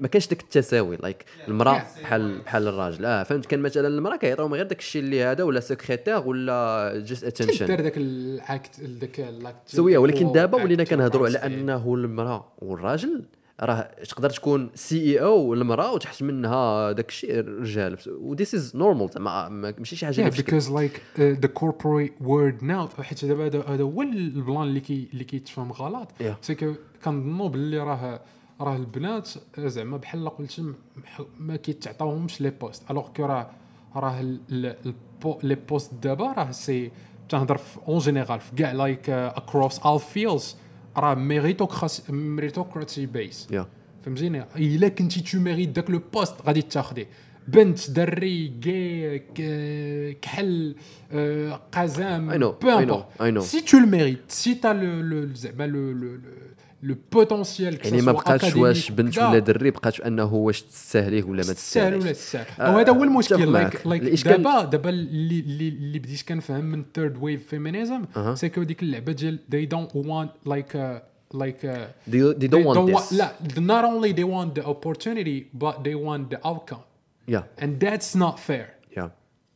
ما 0.00 0.08
كانش 0.08 0.26
داك 0.26 0.40
التساوي 0.40 0.96
like 0.96 1.24
المرأة 1.48 1.86
بحال 2.02 2.38
بحال 2.38 2.68
الراجل. 2.68 3.04
آه 3.04 3.22
فهمت؟ 3.22 3.46
كان 3.46 3.60
مثلا 3.60 3.88
المرأة 3.88 4.16
كيعطيوهم 4.16 4.54
غير 4.54 4.66
داك 4.66 4.78
الشيء 4.78 5.02
اللي 5.02 5.24
هذا 5.24 5.44
ولا 5.44 5.60
سكرتير 5.60 6.28
ولا 6.28 6.92
just 7.06 7.24
attention 7.24 7.66
دار 7.66 7.80
داك 7.80 7.96
ال 7.96 8.13
acte 8.13 8.80
داك 8.80 9.26
سوية 9.66 9.98
ولكن 9.98 10.32
دابا 10.32 10.62
ولينا 10.62 10.84
كنهضروا 10.84 11.26
على 11.26 11.38
أنه 11.38 11.94
المرأة 11.94 12.52
والراجل 12.58 13.24
راه 13.60 13.90
تقدر 14.08 14.30
تكون 14.30 14.70
CEO 14.74 15.54
المراه 15.54 15.92
وتحت 15.92 16.22
منها 16.22 16.92
داك 16.92 17.08
الشيء 17.08 17.38
الرجال 17.40 17.98
و 18.08 18.17
this 18.17 18.54
is 18.54 18.76
normal 18.76 19.08
زعما 19.10 19.48
ما- 19.48 19.74
ماشي 19.78 19.96
شي 19.96 20.06
حاجة 20.06 20.30
Yeah, 20.30 20.34
because 20.34 20.68
like 20.68 20.96
uh, 21.18 21.44
the 21.44 21.48
corporate 21.60 22.24
word 22.26 22.62
now 22.62 23.00
حيت 23.02 23.24
دابا 23.24 23.46
هذا 23.46 23.62
هذا 23.68 23.82
هو 23.82 24.02
البلان 24.02 24.62
اللي 24.62 24.80
كي 24.80 25.08
اللي 25.12 25.24
كيتفهم 25.24 25.72
غلط. 25.72 26.08
Yeah. 26.20 26.24
c'est 26.42 26.54
que 26.54 26.74
كنظنوا 27.04 27.48
باللي 27.48 27.78
راه 27.78 28.20
راه 28.60 28.76
البنات 28.76 29.28
زعما 29.58 29.96
بحال 29.96 30.28
قلتي 30.28 30.62
م- 30.62 30.74
ما 31.40 31.56
كيتعطاوهمش 31.56 32.40
les 32.40 32.50
postes 32.50 32.90
alors 32.90 33.08
que 33.16 33.26
راه 33.26 33.50
راه 33.96 34.22
les 35.42 35.54
postes 35.68 35.94
دابا 35.94 36.32
راه 36.32 36.50
si 36.50 36.90
تنهضر 37.28 37.60
en 37.88 37.98
général 37.98 38.40
في 38.40 38.54
كاع 38.56 38.72
like 38.72 39.10
across 39.10 39.80
all 39.80 40.00
fields. 40.14 40.44
راه 40.96 41.14
meritocracy 41.14 42.12
meritocracy 42.12 43.06
based 43.06 43.48
yeah 43.50 43.66
فهمتيني 44.04 44.44
الا 44.56 44.88
كنتي 44.88 45.20
tu 45.20 45.38
mérites 45.38 45.68
داك 45.68 45.90
le 45.90 46.00
poste 46.14 46.34
غادي 46.46 46.62
تاخديه 46.62 47.06
بنت 47.48 47.90
دري 47.90 48.52
كي 48.62 49.18
ك- 49.18 50.18
كحل 50.22 50.74
آه، 51.12 51.60
قزام 51.72 52.30
I 52.30 52.34
know, 52.34 52.64
peu 52.64 52.68
I 52.68 52.70
know, 52.70 52.80
importe. 52.82 53.20
I 53.20 53.30
know. 53.36 53.40
si 53.52 53.62
tu 53.64 53.80
le 53.80 53.86
mérites 53.86 54.30
si 54.42 54.60
tu 54.60 54.66
as 54.66 54.74
le 54.74 55.02
le 55.10 55.34
زعما 55.34 55.66
potentiel 56.90 57.74
que 57.78 57.86
يعني 57.86 58.02
ما 58.02 58.12
بقاتش 58.12 58.56
واش 58.56 58.90
بنت 58.90 59.18
ولا 59.18 59.38
دري 59.38 59.70
بقات 59.70 60.00
أنه 60.00 60.34
واش 60.34 60.62
تستاهليه 60.62 61.22
ولا 61.22 61.46
ما 61.46 61.52
تستاهل 61.52 61.94
ولا 61.94 62.12
تستاهل. 62.12 62.46
آه، 62.60 62.74
وهذا 62.76 62.92
هو 62.92 63.04
المشكل. 63.04 63.52
like 63.52 63.86
like 63.86 64.02
الإشكال- 64.02 64.28
دابا 64.28 64.64
دابا 64.64 64.90
اللي 64.90 65.40
اللي 65.40 65.68
اللي 65.68 65.98
بديت 65.98 66.22
كنفهم 66.28 66.64
من 66.64 66.84
third 66.94 67.16
wave 67.22 67.48
feminism 67.48 68.04
أها. 68.16 68.34
c'est 68.34 68.48
que 68.48 68.62
ديك 68.62 68.82
اللعبة 68.82 69.12
ديال 69.12 69.38
they 69.54 69.68
don't 69.74 69.92
want 69.94 70.48
like 70.50 70.74
uh, 70.74 71.38
like 71.38 71.64
uh, 71.64 72.12
they, 72.12 72.20
they 72.40 72.48
don't 72.48 72.66
want 72.66 72.94
this. 72.94 73.12
لا 73.12 73.32
not 73.56 73.84
only 73.84 74.12
they 74.12 74.24
want 74.24 74.60
the 74.62 74.66
opportunity 74.66 75.58
but 75.64 75.74
they 75.84 75.94
want 75.94 76.34
the 76.34 76.48
outcome. 76.50 76.82
Yeah. 77.34 77.62
And 77.64 77.70
that's 77.84 78.16
not 78.22 78.36
fair. 78.50 78.66
Yeah. 78.96 79.08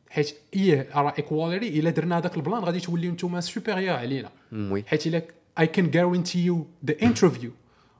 حيت 0.09 0.35
إيه 0.53 0.87
راه 0.95 1.13
equality 1.17 1.79
إلا 1.79 1.89
درنا 1.89 2.17
هذاك 2.17 2.37
البلان 2.37 2.63
غادي 2.63 2.79
توليو 2.79 3.11
نتوما 3.11 3.41
supérieur 3.41 3.95
علينا. 3.95 4.29
oui. 4.53 4.83
حيت 4.87 5.07
إلا 5.07 5.21
I 5.56 5.66
can 5.66 5.90
guarantee 5.90 6.40
you 6.40 6.56
the 6.82 6.96
interview 7.08 7.52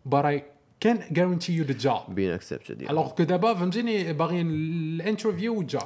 but 0.04 0.24
I 0.24 0.44
can't 0.80 1.12
guarantee 1.12 1.52
you 1.52 1.64
the 1.64 1.78
job 1.86 2.14
being 2.14 2.32
accepted 2.32 2.82
yeah. 2.82 2.90
الوغ 2.90 3.10
كو 3.10 3.22
دابا 3.22 3.54
فهمتيني 3.54 4.12
باغيين 4.12 4.50
الانترفيو 4.50 5.58
والجوب 5.58 5.82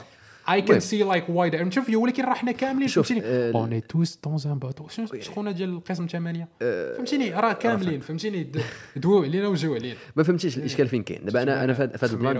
المهم. 0.49 0.79
see 0.79 1.13
like 1.15 1.25
why 1.27 1.55
the 1.55 1.61
interview 1.65 1.93
ولكن 1.95 2.23
راه 2.25 2.33
حنا 2.33 2.51
كاملين 2.51 2.87
شوف، 2.87 3.07
فهمتيني؟ 3.07 3.27
آه، 3.27 3.51
on 3.51 3.73
est 3.73 3.82
tous 3.82 4.19
dans 4.23 4.38
un 4.45 4.59
bateau 4.59 4.88
شكون 5.19 5.53
ديال 5.53 5.69
القسم 5.69 6.07
8 6.07 6.47
فهمتيني؟ 6.59 7.31
راه 7.33 7.53
كاملين 7.53 7.99
فهمتيني؟ 7.99 8.43
د- 8.43 8.61
دويو 8.95 9.23
علينا 9.23 9.47
وجاو 9.47 9.73
علينا 9.73 9.95
ما 10.15 10.23
فهمتيش 10.23 10.57
الإشكال 10.57 10.87
فين 10.87 11.03
كاين. 11.03 11.25
دابا 11.25 11.43
أنا 11.43 11.63
أنا 11.63 11.73
في 11.73 11.83
هذا 12.05 12.13
البلان 12.13 12.37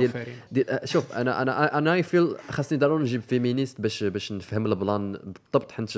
ديال 0.52 0.70
آه، 0.70 0.86
شوف 0.86 1.14
أنا 1.14 1.42
أنا 1.42 1.78
أنا 1.78 1.94
I 1.94 2.04
feel 2.04 2.36
خاصني 2.50 2.78
ضروري 2.78 3.04
نجيب 3.04 3.22
feminist 3.22 3.82
باش 3.82 4.04
باش 4.04 4.32
نفهم 4.32 4.66
البلان 4.66 5.12
بالضبط 5.12 5.72
حيت 5.72 5.90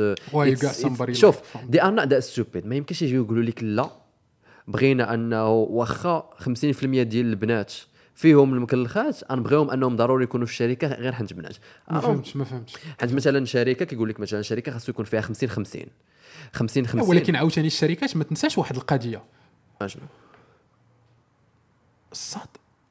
شوف 1.11 1.41
they 1.69 1.83
are 1.83 1.91
not 1.91 2.07
that 2.07 2.23
stupid 2.23 2.65
ما 2.65 2.75
يمكنش 2.75 3.01
يجيو 3.01 3.23
يقولوا 3.23 3.43
لك 3.43 3.63
لا. 3.63 3.89
بغينا 4.67 5.13
أنه 5.13 5.49
واخا 5.51 6.29
50% 6.39 6.45
ديال 6.83 7.25
البنات 7.25 7.73
فيهم 8.15 8.53
المكلخات 8.53 9.31
غنبغيهم 9.31 9.69
أنهم 9.71 9.95
ضروري 9.95 10.23
يكونوا 10.23 10.45
في 10.45 10.51
الشركة 10.51 10.87
غير 10.87 11.11
حنت 11.13 11.33
بنات 11.33 11.55
ما 11.91 11.99
أنا- 11.99 12.03
فهمتش 12.03 12.35
ما 12.35 12.43
فهمتش. 12.43 12.73
حيت 13.01 13.13
مثلا 13.13 13.45
شركة 13.45 13.85
كيقول 13.85 14.09
لك 14.09 14.19
مثلا 14.19 14.41
شركة 14.41 14.71
خاصو 14.71 14.91
يكون 14.91 15.05
فيها 15.05 15.21
50 15.21 15.49
50 15.49 15.85
50 16.53 16.87
50 16.87 17.09
ولكن 17.09 17.35
عاوتاني 17.35 17.67
الشركات 17.67 18.17
ما 18.17 18.23
تنساش 18.23 18.57
واحد 18.57 18.75
القضية. 18.75 19.23
أشنو؟ 19.81 20.03
الصاد 22.11 22.47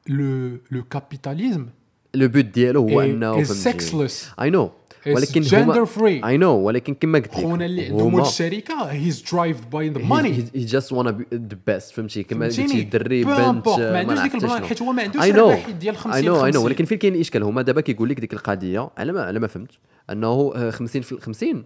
le 0.07 0.57
le 0.71 0.83
capitalisme. 0.83 1.67
le 2.13 2.27
but 2.27 2.45
ديالو 2.45 2.89
هو 2.89 3.01
أنه 3.01 3.43
is 3.43 3.47
sexless. 3.47 4.39
I 4.41 4.49
know 4.49 4.71
ولكن 5.07 5.43
gender 5.43 5.87
free. 5.97 6.25
I 6.25 6.37
know 6.37 6.55
ولكن 6.55 6.93
كما 6.93 7.19
قلت 7.19 7.27
لك 7.27 7.33
خونا 7.33 7.65
اللي 7.65 7.85
عندهم 7.85 8.21
الشركة 8.21 8.83
he's 8.83 9.23
drived 9.31 9.69
by 9.69 9.89
the 9.89 10.01
money 10.01 10.29
he 10.55 10.65
just 10.65 10.91
wanna 10.91 11.17
the 11.33 11.57
best 11.67 11.91
فهمتي؟ 11.91 12.23
كما 12.23 12.45
قلتي؟ 12.45 12.81
دري 12.81 13.23
بنت 13.23 13.67
ما 13.67 13.97
عندوش 13.97 14.19
ديك 14.19 14.35
البلان، 14.35 14.63
حيت 14.65 14.81
هو 14.81 14.91
ما 14.91 15.03
عندوش 15.03 15.23
الربح 15.23 15.69
ديال 15.69 15.97
50 15.97 16.13
اي 16.13 16.21
نو 16.21 16.35
اي 16.35 16.51
نو 16.51 16.55
50. 16.55 16.65
ولكن 16.65 16.85
فين 16.85 16.97
كاين 16.97 17.15
الاشكال 17.15 17.43
هما 17.43 17.61
دابا 17.61 17.81
كيقول 17.81 18.09
لك 18.09 18.19
ديك 18.19 18.33
القضية 18.33 18.89
على 18.97 19.11
ما 19.11 19.21
على 19.21 19.39
ما 19.39 19.47
فهمت 19.47 19.71
أنه 20.09 20.53
آه، 20.55 20.69
50 20.69 21.01
في 21.01 21.21
50 21.21 21.63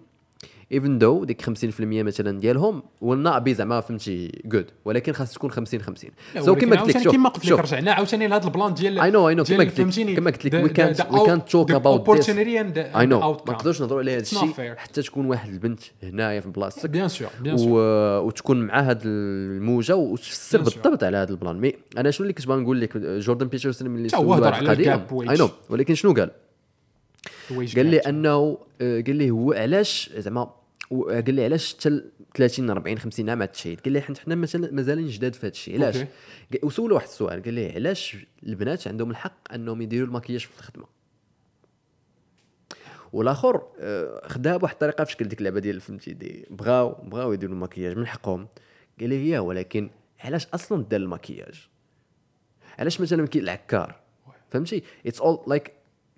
even 0.72 0.98
though 0.98 1.24
ديك 1.24 1.42
50% 1.42 1.50
مثلا 1.82 2.40
ديالهم 2.40 2.84
ولا 3.02 3.40
بي 3.40 3.54
زعما 3.54 3.82
فهمتي 3.82 4.42
good 4.46 4.66
ولكن 4.86 5.14
خاص 5.14 5.34
تكون 5.34 5.52
50 5.52 5.82
50 5.82 6.10
so 6.40 6.56
كما 6.56 6.82
قلت 6.82 6.96
لك 6.98 7.04
شوف 7.04 7.14
كما 7.14 7.30
قلت 7.30 7.46
لك 7.46 7.60
رجعنا 7.60 7.92
عاوتاني 7.94 8.28
لهذا 8.28 8.46
البلان 8.46 8.74
ديال 8.74 8.98
know, 9.00 9.04
I 9.04 9.40
know. 9.40 9.48
ديال 9.48 9.58
كما 9.58 9.64
قلت 9.64 9.90
لك- 10.00 10.16
كما 10.16 10.32
قلت 10.32 10.46
لك 10.46 10.96
talk 11.50 11.68
the 11.70 11.80
about 11.80 12.04
this. 12.04 12.26
opportunity 12.26 12.58
and 12.62 12.76
the- 12.78 12.98
I 12.98 13.06
know 13.06 13.20
mais. 13.20 13.28
نقدرش 13.28 13.82
نهضروا 13.82 14.00
على 14.02 14.12
هذا 14.14 14.22
الشيء. 14.22 14.76
حتى 14.78 15.02
تكون 15.02 15.26
واحد 15.26 15.50
البنت 15.54 15.80
هنايا 16.04 16.40
في 16.40 16.50
بلاصتك 16.50 16.90
bien 16.90 17.08
sûr 17.08 17.28
bien 17.42 17.58
sûr. 17.58 17.80
وتكون 18.26 18.62
مع 18.62 18.80
هذه 18.80 19.00
الموجة 19.06 19.96
وتفسر. 19.96 20.62
بالضبط 20.62 21.04
على 21.04 21.18
هذا 21.18 21.32
البلان 21.32 21.60
mais 21.60 21.74
أنا 21.98 22.12
شنو 22.12 22.24
اللي 22.26 22.34
كنت 22.34 22.48
باغي 22.48 22.62
نقول 22.62 22.82
لك 22.82 22.98
جوردن 22.98 23.48
بيترسون 23.48 23.90
ملي 23.90 24.10
سولو 24.10 24.34
هضر 24.34 24.54
على 24.54 24.76
wage. 24.76 25.30
I 25.30 25.38
know 25.38 25.50
ولكن 25.70 25.96
شنو 25.96 26.14
قال 26.14 26.32
قال 27.76 27.86
لي. 27.86 27.98
أنه 27.98 28.58
آه، 28.82 29.02
قال 29.02 29.16
لي 29.16 29.32
هو 29.32 29.54
علاش 29.54 30.10
زعما 30.18 30.54
و- 30.92 31.04
قال 31.10 31.34
لي 31.34 31.44
علاش 31.46 31.74
حتى 31.76 31.90
ال 31.90 32.12
30 32.36 32.70
40 32.70 33.00
50 33.00 33.30
عام 33.30 33.46
تشيد 33.46 33.82
قال 33.82 33.94
لي 33.94 34.02
حيت 34.02 34.18
حنا 34.18 34.36
مثلا 34.36 34.72
مازالين 34.72 35.08
جداد 35.08 35.34
في 35.36 35.40
هذا 35.46 35.50
الشيء. 35.52 35.76
علاش؟ 35.76 35.96
وسولو 36.64 36.96
واحد 36.96 37.08
السؤال 37.08 37.44
قال 37.44 37.54
لي 37.54 37.72
علاش 37.72 38.18
البنات 38.44 38.88
عندهم 38.88 39.12
الحق 39.12 39.54
أنهم 39.54 39.82
يديروا 39.82 40.08
المكياج 40.08 40.40
في 40.40 40.60
الخدمة؟ 40.60 40.86
والآخر 43.14 43.62
آه، 43.80 44.22
خداها 44.28 44.58
بواحد 44.58 44.74
الطريقة 44.74 45.04
في 45.04 45.12
شكل 45.12 45.26
ديك 45.28 45.40
اللعبة 45.40 45.60
ديال 45.60 45.82
فهمتي 45.82 46.14
دي 46.14 46.46
بغاو 46.50 46.90
بغاو 47.04 47.34
يديروا 47.34 47.56
المكياج 47.56 47.98
من 47.98 48.08
حقهم. 48.08 48.48
قال 49.00 49.10
لي 49.10 49.34
هي 49.34 49.40
ولكن 49.40 49.90
علاش 50.20 50.48
أصلا 50.48 50.84
دار 50.84 51.00
المكياج؟ 51.00 51.68
علاش 52.80 53.02
مثلا 53.02 53.28
كاين 53.28 53.44
العكار 53.44 54.00
فهمتي؟ 54.52 54.84
it's 55.06 55.22
all 55.22 55.40
like 55.48 55.72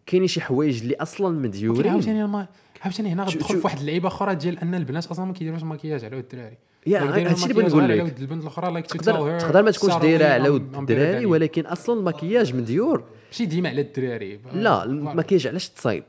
كاينين 0.10 0.28
شي 0.28 0.42
حوايج 0.42 0.82
اللي 0.82 0.96
أصلا 0.96 1.40
مديورين. 1.40 1.92
عاوتاني 1.92 2.24
الما- 2.24 2.48
عاوتاني 2.82 3.10
هنا 3.14 3.24
غتدخل 3.24 3.56
في 3.58 3.62
واحد 3.66 3.80
اللعيبة 3.80 4.08
أخرى 4.08 4.36
ديال 4.36 4.60
أن 4.60 4.76
البنات 4.76 5.06
أصلا 5.08 5.26
ما 5.26 5.34
كيديروش 5.34 5.64
مكياج 5.64 6.06
على 6.06 6.16
ود 6.18 6.24
الدراري. 6.24 6.58
yeah، 6.88 7.00
هادشي 7.00 7.10
اللي 7.20 7.28
المكياج 7.32 7.52
بغيت 7.54 7.68
نقول 7.68 7.82
غير 7.84 7.92
على 8.02 8.10
لك. 8.10 8.20
البنت 8.20 8.42
الأخرى 8.44 8.72
like 8.74 8.86
تقدر 8.86 9.40
تقدر 9.40 9.64
ما 9.64 9.72
تكونش 9.72 9.94
دايرة 9.96 10.26
على 10.26 10.50
ود 10.50 10.76
الدراري 10.76 11.26
ولكن 11.26 11.66
أصلا 11.66 12.00
المكياج 12.00 12.56
مديور. 12.56 13.04
ماشي 13.32 13.46
ديما 13.46 13.70
على 13.70 13.82
الدراري. 13.82 14.40
لا 14.54 14.84
المكياج 14.84 15.48
علاش 15.48 15.70
تصايب؟ 15.70 16.04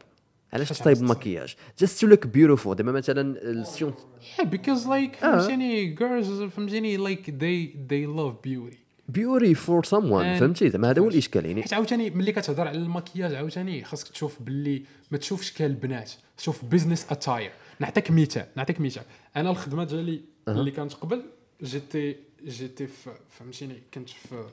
علاش 0.53 0.69
تصايب؟ 0.69 0.97
المكياج؟ 0.97 1.55
just 1.79 2.01
to 2.01 2.07
look 2.07 2.27
beautiful 2.27 2.77
دابا 2.77 2.93
مثلا 2.93 3.37
السيون 3.43 3.95
like 4.39 5.25
آه. 5.25 5.39
فهمتيني 5.39 5.97
girls 5.97 6.51
فهمتيني 6.57 6.99
like 6.99 7.21
they 7.27 7.77
they 7.91 8.19
love 8.19 8.35
beauty. 8.49 8.77
بيوري 9.13 9.55
فور 9.55 9.85
سام 9.85 10.11
وان 10.11 10.39
فهمتي؟ 10.39 10.71
زعما 10.71 10.91
هذا 10.91 11.03
هو 11.03 11.09
الإشكال 11.09 11.47
يعني. 11.47 11.63
حيت 11.63 11.73
عاوتاني 11.73 12.11
ملي 12.11 12.33
كتهضر 12.33 12.69
على 12.69 12.79
المكياج 12.79 13.35
عاوتاني 13.35 13.85
خاصك 13.85 14.09
تشوف 14.09 14.43
باللي 14.43 14.83
ما 15.11 15.19
تشوفش 15.19 15.53
كالبنات 15.53 16.13
شوف 16.39 16.65
بزنس 16.65 17.07
اتاير 17.11 17.53
نعطيك 17.81 18.11
مثال 18.11 18.47
نعطيك 18.57 18.81
مثال. 18.81 19.03
أنا 19.37 19.51
الخدمة 19.51 19.85
ديالي 19.85 20.21
اللي 20.49 20.71
كانت 20.71 20.95
قبل 20.95 21.23
جيتي 21.63 22.17
جيتي 22.45 22.87
في 22.87 23.11
فهمتيني 23.31 23.83
كنت 23.95 24.09
في 24.09 24.45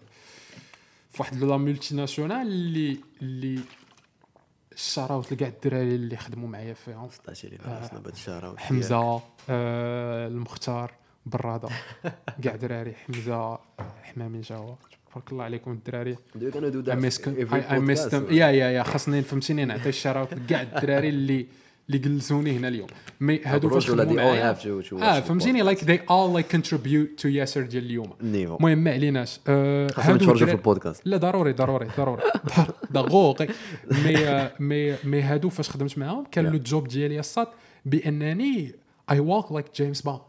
في 1.12 1.18
واحد 1.20 1.43
لا 1.43 1.58
مولتي 1.58 1.95
ناسيونال 1.95 2.47
اللي 2.47 2.97
اللي 3.22 3.62
شراوت 4.76 5.32
لكاع 5.32 5.47
الدراري 5.47 5.95
اللي 5.95 6.18
خدموا 6.18 6.49
معايا 6.49 6.74
فيهم 6.74 6.99
عطاتي 6.99 7.47
لي 7.47 7.58
راسنا 7.66 7.99
بهاد 7.99 8.14
الشهر 8.14 8.58
حمزة 8.58 9.22
آه 9.49 10.28
المختار. 10.28 10.91
براده 11.30 11.69
كاع 12.43 12.55
دراري 12.61 12.93
حمزة 12.93 13.59
حمامي 14.03 14.41
جاوا 14.41 14.75
تبارك 15.11 15.32
الله 15.32 15.43
عليكم 15.43 15.71
الدراري. 15.71 16.17
يا 18.30 18.47
يا 18.47 18.51
يا 18.51 18.84
خاصني 18.84 19.21
فهمتيني 19.21 19.65
نعطي 19.65 19.89
الشراوت. 19.89 20.34
لكاع 20.34 20.61
الدراري 20.61 21.09
اللي 21.09 21.47
اللي 21.88 21.97
جلسوني 21.99 22.57
هنا 22.57 22.67
اليوم. 22.67 22.88
مي 23.21 23.41
هادو 23.43 23.69
فاش 23.69 23.89
معايا 23.89 24.53
watch 24.53 24.93
آه 24.93 25.19
فهمتيني؟ 25.19 25.61
لايك 25.61 25.80
they 25.80 25.99
all 25.99 26.41
like 26.41 26.57
contribute 26.57 27.21
to 27.21 27.25
ياسر 27.25 27.61
ديال 27.61 27.86
اليوم. 27.86 28.13
المهم 28.21 28.78
ما 28.78 28.91
عليناش. 28.91 29.39
آه، 29.47 29.88
خاصنا 29.88 30.13
هادو 30.13 30.23
نتفرجوا 30.25 30.47
في 30.47 30.53
البودكاست. 30.53 31.01
لا 31.05 31.17
ضروري 31.17 31.53
ضروري 31.53 31.88
ضروري. 31.97 32.23
ضغوقي 32.93 33.47
مي 33.91 34.49
مي 34.59 34.95
مي 35.03 35.21
هادو 35.21 35.49
فاش 35.49 35.69
خدمت 35.69 35.97
معاهم 35.97 36.25
كان. 36.32 36.45
لو 36.45 36.57
جوب 36.57 36.88
ديالي 36.88 37.19
الصاد 37.19 37.47
بأنني 37.86 38.75
I 39.12 39.26
walk 39.25 39.51
like 39.51 39.66
James 39.76 40.01
Bond 40.01 40.20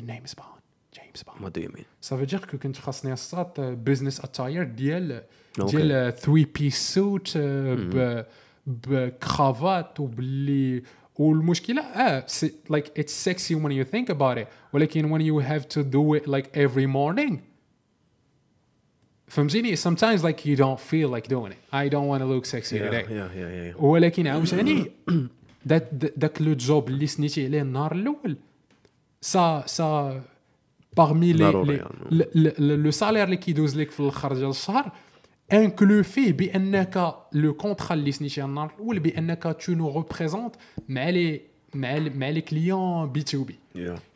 the 0.00 0.06
name 0.06 0.22
is 0.24 0.34
Bond 0.34 0.62
جيمس 0.94 1.22
بوند 1.22 1.42
what 1.42 1.48
do 1.48 1.60
you 1.60 1.70
mean 1.74 1.84
ça 2.00 2.08
veut 2.08 2.24
dire 2.24 2.44
que 2.44 2.58
كنت 2.58 2.76
خاصني 2.76 3.12
الصاد 3.12 3.60
business 3.60 4.20
attire 4.20 4.64
ديال 4.64 5.22
okay. 5.60 5.76
ديال 5.76 6.16
3 6.16 6.46
piece 6.54 6.94
suit 6.94 7.38
ب 7.38 8.24
بكرافات 8.66 10.00
وباللي 10.00 10.82
والمشكلة 11.16 11.82
آه 11.82 12.26
like 12.70 12.98
it's 12.98 13.24
sexy 13.24 13.54
when 13.54 13.72
you 13.72 13.90
think 13.94 14.14
about 14.14 14.38
it. 14.38 14.46
ولكن 14.72 15.18
when 15.18 15.22
you 15.22 15.46
have 15.46 15.68
to 15.68 15.82
do 15.82 16.14
it 16.14 16.28
like 16.28 16.46
every 16.56 16.86
morning. 16.86 17.36
فهمتيني 19.26 19.76
sometimes 19.76 20.22
like 20.22 20.46
you 20.46 20.56
don't 20.56 20.80
feel 20.80 21.08
like 21.08 21.28
doing 21.28 21.52
it. 21.52 21.58
I 21.72 21.88
don't 21.88 22.08
want 22.08 22.20
to 22.22 22.26
look 22.26 22.46
sexy 22.46 22.72
yeah 22.72 22.90
today. 22.90 23.10
yeah 23.10 23.30
yeah 23.34 23.48
yeah 23.48 23.76
ولكن 23.76 24.26
عاوتاني 24.26 24.90
ذاك 25.68 25.88
ذاك 26.18 26.42
لو 26.42 26.54
جوب 26.54 26.88
اللي 26.88 27.06
سنيتي 27.06 27.44
عليه 27.46 27.62
النهار 27.62 27.92
الأول 27.92 28.36
سا 29.24 29.62
سا 29.66 30.22
باغمي 30.96 31.32
لي 31.32 31.44
ضروري 31.44 31.76
لي 31.76 31.82
يعني. 32.34 32.76
لو 32.76 32.90
سالير 32.90 33.24
اللي 33.24 33.36
كيدوز 33.36 33.76
لك 33.76 33.90
في 33.90 34.00
الآخر 34.00 34.34
ديال 34.34 34.50
الشهر 34.50 34.92
انكلو 35.52 36.02
فيه 36.02 36.32
بانك 36.32 37.14
لو 37.32 37.54
كونترا 37.54 37.94
اللي 37.94 38.12
سنيتي 38.12 38.44
النهار 38.44 38.72
الأول 38.74 38.98
بانك 38.98 39.56
تو 39.60 39.72
نو 39.72 39.98
ريبريزونت 39.98 40.54
مع 40.88 41.08
لي 41.08 41.40
مع 41.74 41.98
مع 41.98 42.28
لي 42.28 42.40
كليون 42.40 43.12
بي 43.12 43.22
تو 43.22 43.44
بي 43.44 43.58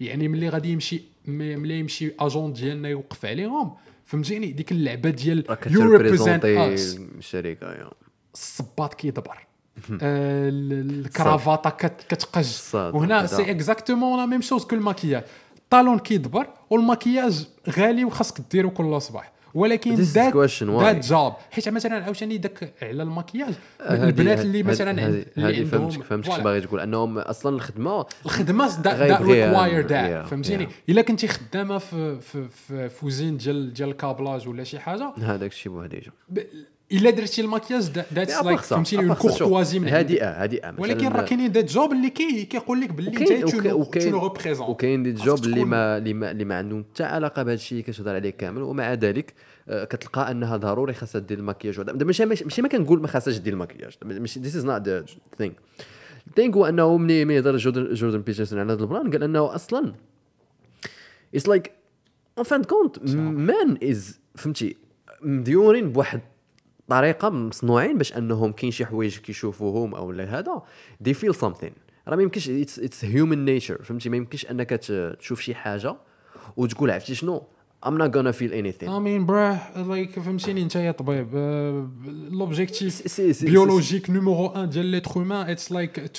يعني 0.00 0.28
ملي 0.28 0.48
غادي 0.48 0.72
يمشي 0.72 1.02
ملي 1.26 1.78
يمشي 1.78 2.12
اجون 2.20 2.52
ديالنا 2.52 2.88
يوقف 2.88 3.24
عليهم 3.24 3.74
فهمتيني 4.04 4.52
ديك 4.52 4.72
اللعبه 4.72 5.10
ديال 5.10 5.44
يو 5.66 5.96
اس 6.74 6.98
الشركة 7.18 7.90
الصباط 8.34 8.94
كيدبر 8.94 9.47
الكرافاطه 10.00 11.70
كت- 11.70 12.04
كتقج 12.08 12.46
وهنا. 12.74 13.26
سي 13.26 13.50
اكزاكتومون 13.50 14.18
لا 14.18 14.26
ميم 14.26 14.40
شوز 14.40 14.64
كو 14.64 14.76
الماكياج 14.76 15.22
الطالون 15.58 15.98
كيدبر 15.98 16.46
والماكياج 16.70 17.46
غالي 17.78 18.04
وخاصك 18.04 18.40
ديرو 18.50 18.70
كل 18.70 19.02
صباح 19.02 19.32
ولكن 19.54 19.94
ذات? 19.94 20.36
ذات 20.36 21.06
جوب 21.06 21.32
حيت 21.50 21.68
مثلا 21.68 22.04
عاوتاني 22.04 22.38
داك 22.38 22.72
على 22.82 23.02
المكياج 23.02 23.54
هذه- 23.86 24.04
البنات 24.04 24.40
اللي 24.40 24.62
مثلا 24.62 24.90
اللي 24.90 25.24
هذه 25.36 25.64
فهمتك 25.64 26.02
فهمتك. 26.02 26.40
باغي 26.40 26.60
تقول 26.60 26.80
انهم 26.80 27.18
أصلا 27.18 27.56
الخدمه 27.56 28.06
الخدمه 28.26 28.66
غيبغيها، 28.86 29.46
ريكواير 29.48 29.88
yeah, 29.88 30.28
فهمتيني. 30.28 30.68
الا 30.88 31.02
كنتي 31.02 31.28
خدامه 31.28 31.78
في 31.78 32.20
في 32.20 32.48
في 32.48 32.88
فوزين 32.88 33.36
ديال 33.36 33.72
ديال 33.72 33.88
الكابلاج 33.88 34.48
ولا 34.48 34.64
شي 34.64 34.78
حاجة 34.78 35.12
هذاك 35.22 35.50
الشيء 35.52 35.72
بوحديجه 35.72 36.12
ب- 36.28 36.38
الا 36.92 37.10
درتي 37.10 37.40
المكياج 37.40 37.90
that's 38.14 38.44
like 38.44 38.60
فهمتيني 38.60 39.02
à 39.02 39.06
une 39.06 39.14
courtoisie 39.14 39.78
من. 39.78 39.88
هادئة 39.88 40.42
هادئة 40.42 40.74
ولكن 40.78 41.08
راه 41.08 41.22
كاينين 41.22 41.52
des 41.52 41.64
jobs 41.64 41.92
اللي 41.92 42.10
كي 42.10 42.44
كيقول 42.44 42.80
لك 42.80 42.90
باللي 42.92 43.10
انت 43.10 43.50
tu 43.50 43.58
représentes 43.58 44.68
وكاين 44.68 45.02
des 45.02 45.12
jobs 45.12 45.44
اللي 45.44 45.64
ما 45.64 45.98
اللي 45.98 46.44
ما 46.44 46.54
عندهم 46.58 46.84
حتى 46.92 47.04
علاقة 47.04 47.42
بهذا 47.42 47.54
الشيء 47.54 47.78
اللي 47.78 47.92
كتهضر 47.92 48.14
عليه 48.14 48.30
كامل 48.30 48.62
ومع 48.62 48.94
ذلك 48.94 49.34
آه، 49.68 49.84
كتلقى 49.84 50.30
أنها 50.30 50.56
ضروري 50.56 50.92
خاصها 50.92 51.18
دير 51.18 51.38
المكياج. 51.38 51.78
وهذا 51.78 52.04
ماشي 52.04 52.24
ماشي 52.26 52.62
ما 52.62 52.68
كنقول 52.68 53.00
ما 53.00 53.08
خاصهاش 53.08 53.38
دير 53.38 53.52
المكياج. 53.52 53.92
ماشي 54.04 54.40
this 54.40 54.56
is 54.56 54.64
not 54.64 54.88
the 54.88 55.04
thing 55.38 55.52
ال 56.28 56.33
thing 56.33 56.56
هو 56.56 56.66
أنه 56.66 56.96
ملي 56.96 57.24
ملي 57.24 57.38
هضر 57.38 57.56
جوردن 57.56 57.94
جوردن 57.94 58.20
بيترسون 58.20 58.58
على 58.58 58.72
هذا 58.72 58.82
ال 58.82 58.88
plan 58.88 59.10
قال 59.10 59.22
أنه 59.22 59.54
أصلا 59.54 59.94
it's 61.34 61.48
like 61.48 61.72
اون 62.38 62.44
فان 62.44 62.64
كونت 62.64 62.98
مان 63.16 63.78
از 63.82 64.20
فهمتي 64.34 64.76
مديورين 65.22 65.92
بواحد 65.92 66.20
طريقة 66.88 67.30
مصنوعين 67.30 67.98
باش 67.98 68.16
أنهم 68.16 68.52
كاين 68.52 68.72
شي 68.72 68.86
حوايج 68.86 69.18
كيشوفوهم 69.18 69.94
أو 69.94 70.12
لا 70.12 70.38
هذا 70.38 70.62
دي 71.00 71.14
فيل 71.14 71.34
سامثين 71.34 71.72
راه 72.08 72.16
ما 72.16 72.22
يمكنش 72.22 72.50
اتس 72.50 73.04
هيومن 73.04 73.44
نيتشر 73.44 73.82
فهمتي؟ 73.82 74.08
ما 74.08 74.16
يمكنش 74.16 74.46
أنك 74.46 74.70
تشوف 75.18 75.40
شي 75.40 75.54
حاجة 75.54 75.96
وتقول 76.56 76.90
عرفتي 76.90 77.14
شنو؟ 77.14 77.42
I'm 77.86 77.96
not 78.02 78.10
gonna 78.10 78.32
feel 78.32 78.52
anything. 78.52 78.88
I 78.88 78.98
mean 78.98 79.26
براه 79.26 79.82
لايك 79.88 80.20
فهمتيني؟ 80.20 80.62
انت 80.62 80.76
يا 80.76 80.92
طبيب 80.92 81.34
لوبجيكتيف 82.30 83.20
بيولوجيك 83.44 84.10
نيميرو 84.10 84.44
1 84.44 84.70
ديال 84.70 84.86
ليتر 84.86 85.10
هومان 85.10 85.50
اتس 85.50 85.72
لايك 85.72 86.10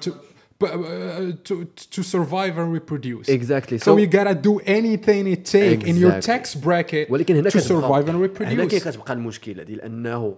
تو 0.00 0.10
تو 0.59 1.63
to 1.63 1.97
to 1.97 2.03
survive 2.03 2.57
and 2.57 2.73
reproduce. 2.79 3.29
Exactly. 3.29 3.77
So, 3.79 3.97
you 3.97 4.07
gotta 4.07 4.35
do 4.35 4.59
anything 4.65 5.25
it 5.35 5.45
take 5.45 5.87
in 5.87 5.95
your 5.97 6.11
Exactly. 6.17 6.27
tax 6.27 6.55
bracket 6.65 7.11
ولكن 7.11 7.35
هنا 7.35 7.49
to 7.49 7.53
survive 7.53 8.07
and 8.07 8.15
هنا 8.15 8.27
reproduce. 8.27 8.67
كاين 8.67 8.67
كتبقى 8.81 9.13
المشكله 9.13 9.63
ديال 9.63 9.81
انه 9.81 10.35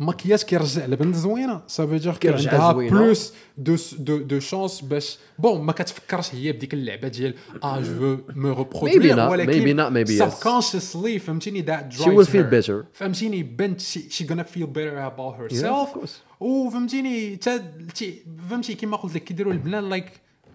المكياج 0.00 0.42
كيرجع 0.42 0.84
البنت 0.84 1.14
زوينه 1.14 1.62
سافو 1.66 1.98
كيرجع 2.12 2.52
عندها. 2.52 2.72
بلوس 2.72 3.32
دو 3.58 3.76
دو 3.98 4.18
دو 4.18 4.40
شانس 4.40 4.80
باش 4.80 5.18
بون 5.38 5.60
ما 5.62 5.72
كتفكرش 5.72 6.34
هي 6.34 6.52
بديك 6.52 6.74
اللعبه 6.74 7.08
ديال 7.08 7.34
آه 7.64 7.80
جو 7.80 8.18
مو 8.34 8.54
Maybe 8.54 8.58
ريبرودوير 8.58 9.28
ولكن 9.28 9.90
subconsciously 10.30 11.18
فهمتيني 11.18 11.62
will 11.62 11.94
drives 11.94 12.26
feel 12.26 12.32
her. 12.32 12.50
better. 12.66 12.84
فهمتيني 12.94 13.42
بنت 13.42 13.80
gonna 14.00 14.44
feel 14.54 14.66
better 14.66 15.10
about 15.10 15.34
of 15.34 15.52
herself 15.52 15.98
course. 15.98 16.40
وفهمتيني 16.40 17.36
تا 17.36 17.56
تي- 17.94 18.22
فهمتي 18.50 18.74
كيما 18.74 18.96
قلت 18.96 19.14
لك 19.14 19.24
كيديروا 19.24 19.52
البنات 19.52 19.84
لايك 19.84 20.06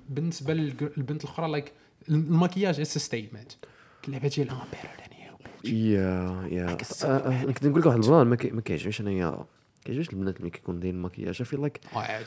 بالنسبة 0.10 0.54
للبنت 0.54 1.24
الاخرى 1.24 1.52
like 1.52 1.72
المكياج 2.10 2.80
it's 2.80 2.98
statement 2.98 3.52
اللعبه 4.08 4.28
ديال 4.28 4.50
um 4.50 4.58
you 4.58 5.11
يا 5.66 6.48
يا 6.52 6.74
كنت 7.54 7.66
نقول 7.66 7.80
لك 7.82 7.86
واحد 7.86 7.98
ال 8.04 8.09
plan 8.09 8.28
ما 8.28 8.36
كي- 8.36 8.52
ما 8.52 8.62
كيعجبنيش 8.62 9.02
انايا 9.02 9.26
ما 9.30 9.46
كيعجبنيش 9.86 10.10
البنات 10.10 10.38
اللي 10.40 10.50
كيكون 10.50 10.80
دايرين 10.80 11.00
المكياج 11.00 11.44
في 11.44 11.58
like 11.58 11.80
عادي 11.94 12.26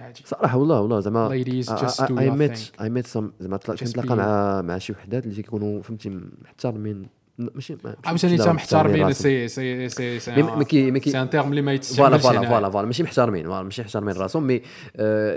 عادي 0.00 0.20
صراحة 0.24 0.58
والله 0.58 0.80
والله 0.80 1.00
زعما 1.00 1.32
I 1.32 2.30
meet. 2.30 2.70
I 2.80 2.90
meet 2.90 3.06
some 3.06 3.30
زعما 3.40 3.56
كنتلاقى 3.56 4.16
مع 4.16 4.62
مع 4.62 4.78
شي 4.78 4.92
وحدات 4.92 5.24
اللي 5.26 5.42
كيكونوا 5.42 5.82
فهمتي 5.82 6.20
محترمين. 6.44 7.06
ماشي 7.38 7.76
ما- 7.84 7.96
عاوتاني 8.04 8.34
أنت 8.34 8.48
محترمين. 8.48 9.12
سي 9.12 9.48
سي 9.48 9.88
سي 9.88 10.18
سي 10.20 10.30
مي- 10.36 10.42
ما 10.42 10.64
كي- 10.64 10.90
ما 10.90 10.98
كي- 10.98 11.10
c'est 11.10 11.22
un 11.22 11.30
terme 11.30 11.50
اللي 11.50 11.62
ما 11.62 11.66
voilà 11.66 11.74
يتستعملش 11.76 12.22
voilà 12.22 12.40
هنا. 12.40 12.48
voilà 12.48 12.70
voilà. 12.70 12.86
ماشي 12.86 13.02
محترمين 13.02 13.46
voilà 13.46 13.62
ماشي 13.62 13.82
محترمين 13.82 14.16
راسهم 14.16 14.46
mais 14.46 14.62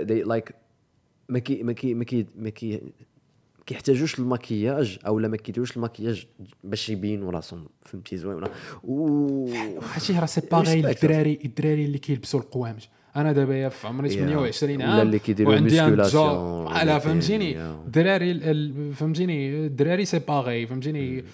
دي 0.04 0.22
لايك 0.22 0.54
ما 1.28 1.38
كي 1.38 1.62
ما 1.62 1.72
كي 1.72 1.94
ما 1.94 2.04
كي 2.04 2.26
ما 2.38 2.48
كي 2.50 2.82
كيحتاجوش 3.66 4.18
المكياج 4.18 4.98
أو 5.06 5.18
لا 5.18 5.28
ما 5.28 5.36
كيديروش 5.36 5.76
المكياج 5.76 6.26
باش 6.64 6.90
يبينوا 6.90 7.30
راسهم 7.32 7.66
فهمتي 7.80 8.16
زوينه 8.16 8.48
و 8.84 9.46
هادشي 9.94 10.12
راه 10.18 10.26
سي 10.26 10.40
باغي. 10.40 10.90
الدراري 10.90 11.38
الدراري 11.44 11.84
اللي 11.84 11.98
كيلبسوا 11.98 12.40
القوامج 12.40 12.80
أنا 13.16 13.32
دابا 13.32 13.56
يا 13.56 13.68
في 13.68 13.86
عمري 13.86 14.10
Yeah. 14.10 14.12
28 14.12 14.76
ولا 14.76 14.86
عام 14.92 15.06
اللي 15.06 15.18
كيديروا 15.18 15.52
ولا 15.54 16.70
على 16.78 17.00
فهمتيني. 17.00 17.60
الدراري 17.62 18.30
ال- 18.30 18.42
ال- 18.42 18.94
فهمتيني 18.94 19.66
الدراري 19.66 20.04
سي 20.04 20.18
باغي 20.18 20.66
فهمتيني 20.66 21.24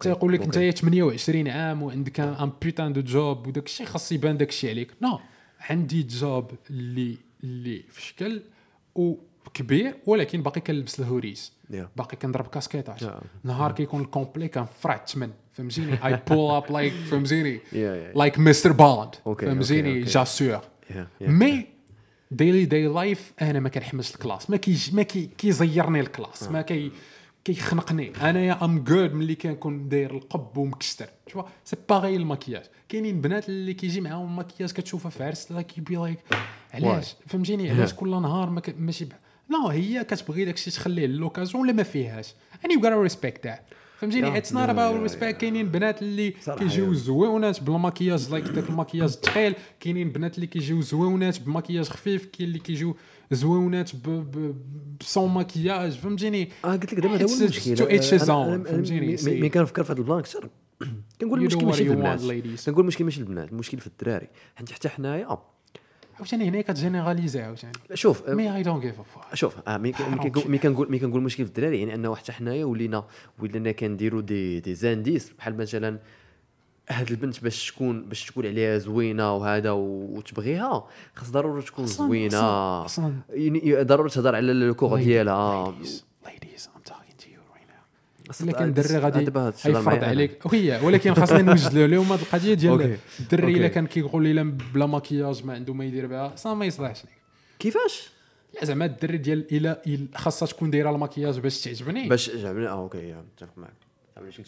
تيقول 0.00 0.32
لك 0.32 0.42
انت 0.42 0.56
أوكي. 0.56 0.72
28 0.72 1.48
عام 1.48 1.82
وعندك 1.82 2.20
ان 2.20 2.52
بوتان 2.62 2.92
دو 2.92 3.00
جوب 3.00 3.46
وداك 3.46 3.66
الشيء 3.66 3.86
خاص 3.86 4.12
يبان 4.12 4.36
داك 4.36 4.48
الشيء 4.48 4.70
عليك 4.70 4.90
نو 5.02 5.18
عندي 5.60 6.02
جوب 6.02 6.50
اللي 6.70 7.16
اللي 7.44 7.82
في 7.90 8.02
شكل 8.02 8.42
وكبير 9.46 9.94
ولكن 10.06 10.42
باقي 10.42 10.60
كنلبس 10.60 11.00
الهوريس 11.00 11.52
Yeah. 11.70 11.74
باقي 11.96 12.16
كنضرب 12.16 12.46
كاسكيطات 12.46 13.04
Yeah. 13.04 13.08
نهار 13.44 13.72
كيكون 13.72 14.00
الكومبلي 14.00 14.48
كنفرع 14.48 14.94
الثمن 14.94 15.30
فهمتيني؟ 15.52 16.06
اي 16.06 16.20
بول 16.30 16.54
اب 16.54 16.72
لايك 16.72 16.92
فهمتيني. 16.92 17.60
لايك 18.14 18.38
مستر 18.38 18.72
بوند 18.72 19.14
فهمتيني. 19.24 20.00
جاسور. 20.02 20.60
مي 21.20 21.66
ديلي 22.30 22.64
داي 22.64 22.86
لايف 22.86 23.32
أنا 23.42 23.60
ما 23.60 23.68
كنحملش 23.68 24.14
الكلاس. 24.14 24.50
ما 24.50 24.56
كيج 24.56 24.94
ما 24.94 25.02
كي 25.02 25.26
كيزيرني 25.38 26.00
الكلاس. 26.00 26.42
ما 26.42 26.62
كي 26.62 26.92
كيخنقني. 27.44 28.12
انايا 28.30 28.64
ام 28.64 28.78
جود 28.84 29.12
ملي 29.14 29.34
كنكون 29.34 29.88
داير 29.88 30.14
القب 30.16 30.56
ومكستر. 30.56 31.08
شوف 31.26 31.44
سي 31.64 31.76
باغي 31.88 32.16
المكياج 32.16 32.62
كاينين 32.88 33.20
بنات 33.20 33.48
اللي 33.48 33.74
كيجي 33.74 34.00
معاهم 34.00 34.26
المكياج 34.30 34.72
كتشوفها 34.72 35.10
في 35.10 35.24
عرس 35.24 35.52
like 35.52 35.78
يبي 35.78 35.96
like 35.96 36.18
علاش؟ 36.74 37.16
فهمتيني؟ 37.26 37.70
علاش 37.70 37.94
كل 37.94 38.10
نهار 38.10 38.50
ما 38.50 38.60
ك- 38.60 38.74
ماشي 38.78 39.06
no 39.50 39.68
هي 39.68 40.04
كتبغي 40.04 40.44
داك 40.44 40.54
الشيء 40.54 40.72
تخليه 40.72 41.06
l'occasion 41.06 41.62
ولا 41.64 41.72
ما 41.72 41.82
فيهاش؟ 41.82 42.34
You 42.64 42.80
gotta 42.80 43.10
respect 43.12 43.46
that. 43.48 43.74
فهمتيني؟ 43.98 44.36
it's 44.38 44.52
not 44.52 44.66
yeah, 44.66 44.70
about 44.70 45.00
respect 45.00 45.36
كاينين 45.40 45.68
بنات 45.68 46.02
اللي 46.02 46.30
كيجيو. 46.58 46.94
زويونات 46.94 47.62
بالمكياج 47.62 48.30
like 48.30 48.44
داك 48.44 48.68
المكياج 48.70 49.02
الثقيل 49.12 49.54
كاينين 49.80 50.12
بنات 50.12 50.34
اللي 50.34 50.46
كيجيو 50.46 50.80
زويونات 50.80 51.40
بمكياج 51.40 51.84
خفيف 51.88 52.26
كاين 52.26 52.48
اللي 52.48 52.58
كيجيو 52.58 52.96
زويونات 53.30 53.90
ب 55.00 55.07
sans 55.07 55.34
مكياج 55.34 55.92
فهمتيني؟ 55.92 56.48
آه 56.64 56.68
قلت 56.76 56.92
لك 56.92 57.00
دابا 57.00 57.14
هذا 57.16 57.24
هو 57.24 57.44
المشكل 57.44 57.76
فهمتيني؟ 58.64 59.16
mais- 59.40 59.48
كنفكر 59.48 59.84
في 59.84 59.92
هذا 59.92 59.98
ال 60.00 60.04
plan 60.04 60.18
أكثر. 60.18 60.48
كنقول 61.20 61.40
المشكل 61.40 61.66
ماشي 61.66 61.84
في 61.84 61.90
البنات. 61.90 62.20
كنقول 62.66 62.80
المشكل 62.84 63.04
ماشي 63.04 63.16
في 63.16 63.22
البنات. 63.22 63.52
المشكل 63.52 63.78
في 63.78 63.86
الدراري. 63.86 64.28
حيت 64.56 64.70
حتى 64.72 64.88
حنايا 64.88 65.38
عاوتاني 66.20 66.48
هنا 66.48 66.60
كت 66.60 66.73
généraliser 66.73 67.42
عاوتاني. 67.42 67.72
شوف 67.94 68.28
مي 68.28 68.56
اي 68.56 68.62
دونت 68.62 68.82
جيف 68.82 68.94
شوف 69.34 69.56
آه 69.68 69.76
مي 69.84 69.92
كنقول. 69.92 70.50
مي 70.50 70.58
كنقول 70.58 70.90
مي 70.90 70.98
كنقول 70.98 71.18
المشكل 71.20 71.44
في 71.44 71.48
الدراري 71.48 71.78
يعني 71.80 71.94
أنه 71.94 72.14
حتى 72.14 72.32
حنايا 72.32 72.64
ولينا 72.64 73.04
ولينا 73.38 73.72
كنديروا 73.72 74.20
des 74.20 74.60
des 74.60 74.74
indices 74.74 75.30
بحال 75.38 75.56
مثلا 75.56 75.98
هاد 76.88 77.10
البنت 77.10 77.42
باش 77.42 77.72
تكون 77.72 78.04
باش 78.08 78.24
تقول 78.24 78.46
عليها 78.46 78.78
زوينة 78.78 79.36
وهذا 79.36 79.70
وتبغيها 79.70 80.86
خاص 81.14 81.30
ضروري 81.30 81.62
تكون 81.62 81.86
زوينة. 81.86 82.86
يعني 83.30 83.82
ضروري 83.82 84.10
تهضر 84.10 84.34
على 84.36 84.52
ال 84.52 84.60
corps 84.60 84.98
ديالها. 84.98 85.74
ladies 85.82 85.88
ladies 86.26 86.68
I'm 86.74 86.90
talking 86.90 87.16
to 87.22 87.26
you 87.28 87.40
right 87.54 88.19
الا 88.42 88.52
كان 88.52 88.68
الدري 88.68 88.98
غادي 88.98 89.22
يفرض. 89.66 90.04
عليك. 90.04 90.46
وهي 90.46 90.80
ولكن 90.82 91.14
خاصنا 91.14 91.42
نوجدوا 91.42 91.86
لهم 91.86 92.12
هذه 92.12 92.22
القضية 92.22 92.54
ديال. 92.54 92.98
الدري 93.20 93.56
إلا. 93.56 93.68
كان 93.68 93.86
كيقول 93.86 94.22
لي 94.22 94.32
لا 94.32 94.42
بلا 94.74 94.86
مكياج 94.86 95.44
ما 95.44 95.54
عنده 95.54 95.74
ما 95.74 95.84
يدير 95.84 96.06
بها 96.06 96.34
أصلا 96.34 96.54
ما 96.54 96.64
يصلحش. 96.64 97.04
لك 97.04 97.10
كيفاش؟ 97.58 98.10
لا 98.54 98.64
زعما 98.64 98.84
الدري 98.84 99.18
ديال 99.18 99.54
إلا 99.54 99.82
خاصها 100.14 100.46
تكون 100.46 100.70
دايرة 100.70 100.90
المكياج 100.90 101.38
باش 101.38 101.60
تعجبني. 101.60 102.08
باش 102.08 102.30
جابني 102.30 102.68
آه 102.68 102.70
okay 102.70 103.14
متفق 103.14 103.58
معك 103.58 103.72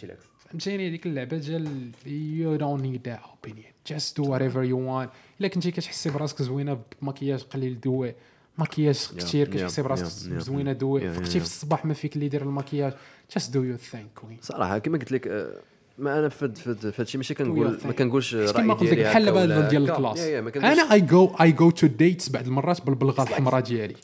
لك؟ 0.05 0.19
فهمتيني؟ 0.39 0.89
هذيك 0.89 1.07
اللعبة 1.07 1.37
ديال 1.37 1.91
you 2.05 2.61
don't 2.61 2.83
need 2.83 3.11
that 3.11 3.23
opinion. 3.25 3.73
Just 3.93 4.17
do 4.17 4.23
whatever 4.23 4.63
you 4.65 4.77
want. 4.77 5.09
إلا 5.41 5.49
كنتي 5.49 5.71
كتحسي 5.71 6.11
براسك 6.11 6.43
زوينة 6.43 6.81
بمكياج 7.03 7.43
قليل 7.43 7.81
do 7.81 7.98
it 7.98 8.15
مكياج 8.59 9.09
كثير 9.19 9.49
كتحسي 9.49 9.83
براسك 9.83 10.39
زوينه 10.39 10.73
do 10.73 10.92
it 10.92 11.11
فقتي. 11.11 11.41
في 11.41 11.47
الصباح 11.47 11.85
ما 11.85 11.95
فيك 11.95 12.15
اللي 12.15 12.27
يدير 12.27 12.95
just 13.39 13.43
do 13.43 13.57
your 13.57 13.93
thing 13.93 14.21
queen 14.23 14.41
صراحة 14.41 14.79
كما 14.79 14.99
قلت 14.99 15.13
لك 15.13 15.29
آه، 15.29 15.61
ما 15.99 16.19
أنا 16.19 16.29
في 16.29 16.95
هادشي 16.99 17.19
ماشي 17.19 17.35
كنقول 17.35 17.79
ما. 17.85 17.93
كنقولش 17.93 18.37
كما 18.37 18.75
قلت 18.75 18.91
لك 18.93 18.99
بحال 18.99 19.25
دابا 19.25 19.69
ديال. 19.69 19.91
ال 19.91 19.95
classe 19.95 20.21
أنا 20.57 20.93
اي 20.93 21.01
جو 21.01 21.35
اي 21.41 21.53
جو 21.53 21.71
تو 21.71 21.87
ديتس 21.87 22.29
بعض 22.29 22.47
المرات 22.47 22.87
بالبلغه 22.87 23.23
الحمراء 23.23 23.61
ديالي 23.61 23.95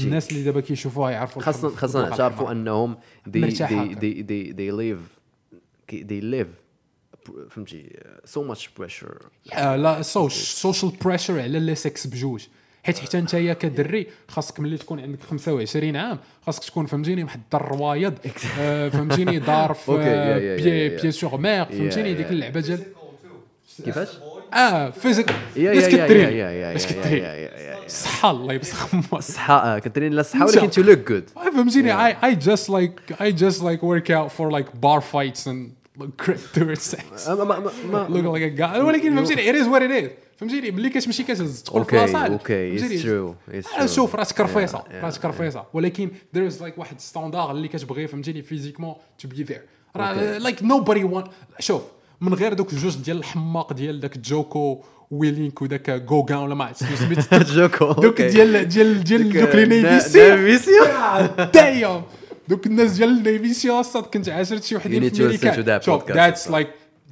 الناس 0.00 0.30
اللي 0.30 0.42
دابا 0.42 0.60
كيشوفوها 0.60 1.10
يعرفوا 1.10 1.42
خاصنا 1.42 1.70
خاصنا 1.70 2.08
نعترفوا. 2.08 2.52
أنهم 2.52 2.96
هكا. 3.26 3.94
they 3.94 4.22
they 4.22 4.52
they 4.56 4.70
live 4.80 5.02
they 5.92 6.22
live 6.34 6.50
فهمتي 7.50 8.00
much 8.26 8.68
pressure 8.80 9.24
يا 9.52 9.76
لا 9.76 10.02
سوشيال 10.02 10.92
بريشر 11.04 11.40
على 11.40 11.60
لي 11.60 11.74
سكس 11.74 12.06
بجوج 12.06 12.46
حيت 12.90 12.98
حتى 12.98 13.18
انت 13.18 13.34
يا 13.34 13.52
كدري 13.52 14.06
خاصك 14.28 14.60
ملي 14.60 14.76
تكون 14.78 15.00
عندك 15.00 15.18
25 15.30 15.96
عام 15.96 16.18
خاصك 16.46 16.64
تكون 16.64 16.86
فهمتيني 16.86 17.24
محضر 17.24 17.62
روايض 17.68 18.14
آه، 18.60 18.88
فهمتيني 18.88 19.38
دار 19.38 19.74
في 19.86 19.92
بيي. 20.62 20.88
بيي 20.88 21.10
سور 21.12 21.36
مير 21.36 21.64
فهمتيني؟ 21.64 22.14
ديك. 22.14 22.26
اللعبة 22.30 22.60
ديال 22.60 22.82
كيفاش؟ 23.84 24.08
آه 24.54 24.90
فيزيك. 24.90 25.34
كترين 25.54 26.20
يا 26.20 26.50
يا 26.50 26.72
يا 27.60 27.86
الصحه 27.86 28.30
الله 28.30 28.54
يبسخ 28.54 28.94
أمك. 28.94 29.12
الصحة 29.18 29.76
آه، 29.76 29.78
كترين 29.78 30.12
لا 30.12 30.20
الصحة 30.20 30.46
ولكن 30.46 30.70
to 30.70 30.86
look 30.86 31.10
good. 31.10 31.40
فهمتيني. 31.54 31.92
I 32.12 32.14
I 32.22 32.34
just 32.34 32.68
like 32.68 33.14
I 33.20 33.30
just 33.32 33.62
like 33.62 33.82
work 33.82 34.10
out 34.10 34.30
for 34.38 34.50
like 34.50 34.80
bar 34.80 35.00
fights 35.00 35.48
ما 37.28 37.44
ما- 37.44 37.70
ما 37.90 38.08
look 38.08 38.36
like 38.36 38.56
a 38.56 38.60
guy. 38.60 38.78
ولكن 38.84 39.16
فهمتيني 39.16 39.52
it 39.52 39.56
is 39.56 39.66
what 39.68 39.80
it 39.82 40.04
is. 40.04 40.10
فهمتيني 40.36 40.70
ملي 40.70 40.90
كتمشي 40.90 41.22
كتهز 41.22 41.62
تدخل 41.62 41.84
في 41.84 41.96
okay 41.96 41.96
la 42.12 42.18
salle 42.18 42.32
okay 42.32 42.74
آه، 43.78 43.86
true 43.86 43.86
شوف 43.86 44.14
راسك 44.14 44.40
رفيصة 44.40 44.84
راسك 45.02 45.24
رفيصة. 45.24 45.64
ولكن 45.74 46.10
there 46.36 46.50
is 46.52 46.62
like 46.62 46.78
واحد 46.78 47.00
standard 47.00 47.50
اللي 47.50 47.68
كتبغي 47.68 48.06
فهمتيني 48.06 48.42
physiquement 48.42 48.94
to 49.22 49.26
be 49.28 49.40
there. 49.44 49.60
راه 49.96 50.38
like 50.38 50.56
nobody 50.62 51.04
want 51.14 51.28
شوف 51.60 51.82
من 52.20 52.34
غير 52.34 52.52
دوك 52.52 52.72
الجوج 52.72 52.96
ديال 52.96 53.16
الحماق 53.18 53.72
ديال 53.72 54.00
داك 54.00 54.18
Jocko 54.18 54.84
Willink 55.10 55.62
وداك 55.62 55.90
جوغان 55.90 56.38
ولا 56.38 56.54
ما 56.54 56.64
عرفت 56.64 56.84
شنو 56.84 56.96
سميت 56.96 57.34
Jocko 57.54 57.92
دوك. 57.92 58.22
ديال 58.22 58.68
ديال 58.68 59.04
ديال 59.04 59.32
دوك 59.32 59.54
les 59.54 59.66
Navy 59.66 60.01
Seals 60.01 60.44
Navy 60.44 60.61
Seals. 60.61 60.86
دوك 62.50 62.66
الناس 62.66 62.92
ديال 62.92 63.08
النيفيسيون 63.08 63.76
أصلا 63.76 64.02
كنت 64.02 64.28
عاشرت 64.28 64.64
شي 64.64 64.76
وحدين 64.76 65.10
في 65.10 65.22
أمريكا. 65.22 65.80
شوف 65.80 66.10
ذاتس. 66.10 66.50
لايك 66.50 66.68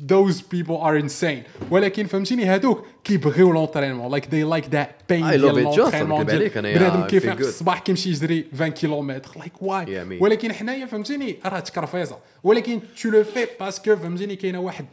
those 0.09 0.36
people 0.36 0.78
are 0.82 1.05
insane. 1.05 1.70
ولكن 1.70 2.07
فهمتيني 2.07 2.45
هادوك 2.45 2.86
كيبغيو 3.05 3.53
لونترينمون 3.53 4.11
لايك 4.11 4.24
like 4.24 4.68
that 4.68 5.12
pain 5.12 5.24
I 5.24 5.30
ديال 5.30 5.41
لونترينمون 5.41 6.24
بنادم 6.24 7.07
كيفيق 7.07 7.34
في. 7.34 7.41
الصباح 7.41 7.78
كيمشي 7.78 8.11
يجري 8.11 8.47
20 8.55 8.70
كيلومتر 8.70 9.30
لايك 9.39 9.62
واي. 9.62 10.18
ولكن 10.20 10.53
حنايا 10.53 10.86
فهمتيني 10.86 11.36
راه 11.47 11.61
تكرفيزة. 11.61 12.18
ولكن 12.45 12.80
tu 12.97 13.07
le 13.07 13.36
fais 13.36 13.61
باسكو 13.61 13.97
فهمتيني 13.97 14.36
كاينة 14.36 14.61
واحد 14.61 14.86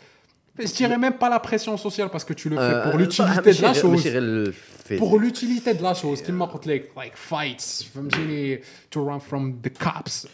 Je 0.60 0.74
dirais 0.82 0.98
même 0.98 1.18
pas 1.24 1.30
la 1.30 1.40
pression 1.40 1.76
sociale 1.78 2.10
parce 2.10 2.24
que 2.30 2.34
tu 2.34 2.48
le 2.50 2.56
fais 2.56 2.78
pour 2.86 2.94
آه، 2.94 2.98
l'utilité 2.98 3.52
de 3.54 3.62
la 3.62 3.68
ماشي 3.68 3.82
غير- 3.82 3.92
ماشي 3.92 4.04
chose. 4.04 4.12
غير 4.12 4.22
الفيزيك. 4.22 5.00
pour 5.04 5.20
l'utilité 5.20 5.74
de 5.74 5.84
la 5.84 5.94
chose 6.02 6.24
كما 6.28 6.46
قلت 6.46 6.68
لك 6.68 6.90
like 6.98 7.34
fights 7.34 7.84
فهمتيني 7.96 8.58
to 8.96 8.98
run 9.00 9.20
from 9.20 9.68
the 9.68 9.84
cops 9.86 10.28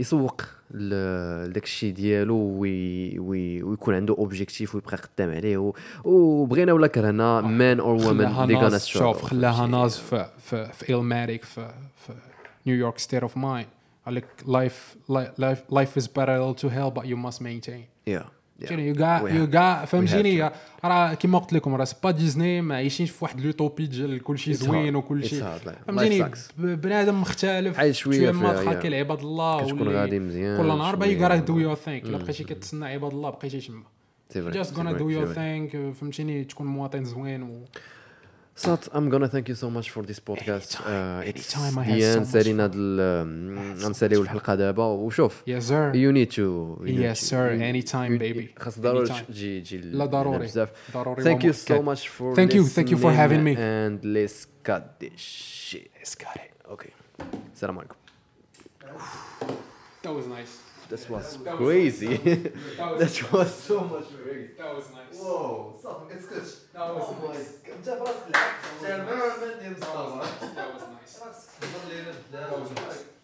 يسوق 0.00 0.42
لداك 0.70 1.64
الشيء 1.64 1.92
ديالو 1.94 2.36
oui 2.36 3.18
oui 3.18 3.62
ويكون 3.62 3.94
عنده 3.94 4.14
objectif 4.18 4.74
ويبقى 4.74 4.96
خدام 4.96 5.30
عليه 5.30 5.72
وبغينا 6.04 6.72
ولا 6.72 6.86
كرهنا 6.86 7.40
man 7.40 7.80
or 7.80 7.94
woman 7.94 8.46
they 8.46 8.54
gonna 8.54 8.78
شوف 8.78 9.22
خلاها 9.22 9.66
ناز 9.66 9.96
في 9.96 10.26
في 10.38 10.72
في 10.72 10.94
إلماتيك 10.94 11.44
في 11.44 11.70
في 12.06 12.12
نيويورك 12.66 12.98
ستيت 12.98 13.22
اوف 13.22 13.36
مايند 13.36 13.68
قال 14.06 14.14
لك 14.14 14.24
لايف 14.48 14.96
لايف 15.38 15.62
لايف 15.70 15.96
از 15.96 16.08
parallel 16.08 16.60
to 16.60 16.66
hell 16.68 17.00
but 17.00 17.04
you 17.06 17.16
must 17.30 17.40
maintain. 17.40 17.84
يا 18.06 18.24
فهمتيني 18.60 18.88
يو 18.88 18.94
كاع 18.94 19.28
يو 19.30 19.50
كاع 19.50 19.84
فهمتيني 19.84 20.50
راه 20.84 21.14
كيما 21.14 21.38
قلت 21.38 21.52
لكم 21.52 21.74
راه 21.74 21.84
سبا 21.84 22.10
ديزني 22.10 22.60
ما 22.62 22.74
عايشينش 22.74 23.10
في 23.10 23.24
واحد 23.24 23.40
لوتوبي 23.40 23.86
ديال 23.86 24.22
كلشي 24.22 24.54
زوين 24.54 24.92
hard. 24.92 24.96
وكل 24.96 25.22
It's 25.22 25.26
شيء 25.26 25.40
hard. 25.42 25.66
Life- 25.68 25.86
فهمتيني 25.86 26.30
بنادم 26.58 27.20
مختلف 27.20 27.78
عايش 27.78 27.98
شوية 28.00 28.30
ما 28.30 28.54
في- 28.56 28.64
تخاكي 28.64 28.82
yeah. 28.82 28.86
العباد 28.86 29.20
الله 29.20 29.66
كتكون 29.66 29.88
غادي 29.88 30.18
مزيان 30.18 30.58
كل 30.62 30.66
نهار 30.68 30.96
با 30.96 31.06
يو 31.06 31.18
شوية. 31.18 31.28
غاتا 31.28 31.36
دو 31.44 31.58
يور 31.58 31.74
ثينك 31.74 32.04
الا 32.04 32.18
بقيتي 32.18 32.44
كتسنى 32.44 32.86
عباد 32.86 33.12
الله 33.12 33.30
بقيتي 33.30 33.72
تما 34.30 34.50
جاست 34.50 34.78
غانا 34.78 34.92
دو 34.92 35.08
يور. 35.08 35.26
ثينك 35.32 35.92
فهمتيني 36.00 36.44
تكون 36.44 36.66
مواطن 36.66 37.04
زوين 37.04 37.42
و 37.42 37.64
Sat, 38.59 38.83
I'm 38.93 39.09
gonna 39.09 39.27
thank 39.27 39.47
you 39.51 39.55
so 39.63 39.69
much 39.77 39.87
for 39.95 40.01
this 40.09 40.19
podcast. 40.29 40.69
Anytime, 40.75 41.21
Uh, 41.21 41.29
it's 41.29 41.55
anytime, 41.55 41.73
I 41.79 41.83
the 41.83 41.91
had 41.91 42.01
so 42.01 42.19
end. 42.19 42.25
much 42.25 42.31
سالينا 42.33 42.67
fun. 42.67 42.71
هاد 42.71 42.73
ال- 42.75 43.83
غنساليو 43.83 44.21
الحلقة 44.21 44.55
دابا 44.55 44.83
وشوف 44.85 45.43
يس 45.47 45.63
سير 45.67 45.91
you 45.93 46.13
need 46.15 46.31
to 46.31 46.37
you 46.85 46.91
need 46.91 46.99
Yes, 46.99 47.19
to- 47.19 47.25
sir. 47.25 47.51
you- 47.51 47.61
Anytime, 47.61 48.11
you- 48.11 48.19
baby. 48.19 48.59
خاص 48.59 48.79
ضروري 48.79 49.07
Anytime. 49.07 49.25
تجي 49.27 49.61
تجي 49.61 49.77
لا 49.77 50.05
ضروري. 50.05 50.37
بزاف 50.45 50.69
ضروري 50.93 51.23
thank 51.23 51.41
you 51.43 51.53
so 51.53 51.71
ومؤكد. 51.71 51.85
much 51.97 52.07
for 52.07 52.35
Thank 52.35 52.53
you, 52.53 52.63
thank 52.63 52.89
you 52.89 52.97
for 52.97 53.11
listening 53.11 53.17
having 53.23 53.43
me. 53.43 53.55
and 53.57 54.05
let's 54.15 54.45
cut 54.69 54.83
this 55.03 55.19
shit 55.19 55.87
Let's 55.99 56.15
got 56.15 56.35
it. 56.35 56.71
okay 56.73 56.89
السلام 57.55 57.77
عليكم 57.79 57.95
That 60.03 60.13
was 60.13 60.27
nice. 60.27 60.53
that 60.91 61.09
was 61.09 61.27
crazy 61.61 62.15
That 62.77 62.91
was, 62.91 62.99
that 63.01 63.33
was 63.33 63.49
so 63.69 63.77
much 63.93 64.07
crazy 64.23 64.49
that 64.59 64.71
was 64.77 64.85
nice. 64.99 65.19
واو 65.23 65.77
صافي 65.83 66.05
ما 66.05 66.15
كتسكتش 66.15 66.53
That 66.80 66.94
was 66.94 67.04
Oh 67.08 67.14
my 67.20 67.34
nice. 67.34 67.48
God. 67.66 67.72
انت 67.76 67.88
براسك 67.88 68.26
لعبت 68.30 68.64
انت 68.74 68.84
الفيرمنت 68.84 69.60
ديال 69.62 69.72
مصطفى 69.80 70.20
That 70.56 70.68
was 70.74 70.82
nice. 70.82 71.22
راك 71.22 71.34
تقدر 71.60 71.82
لينا 71.88 72.12
That 72.32 72.52
was 72.52 72.68
بزاف 72.72 72.88
nice. 72.88 73.19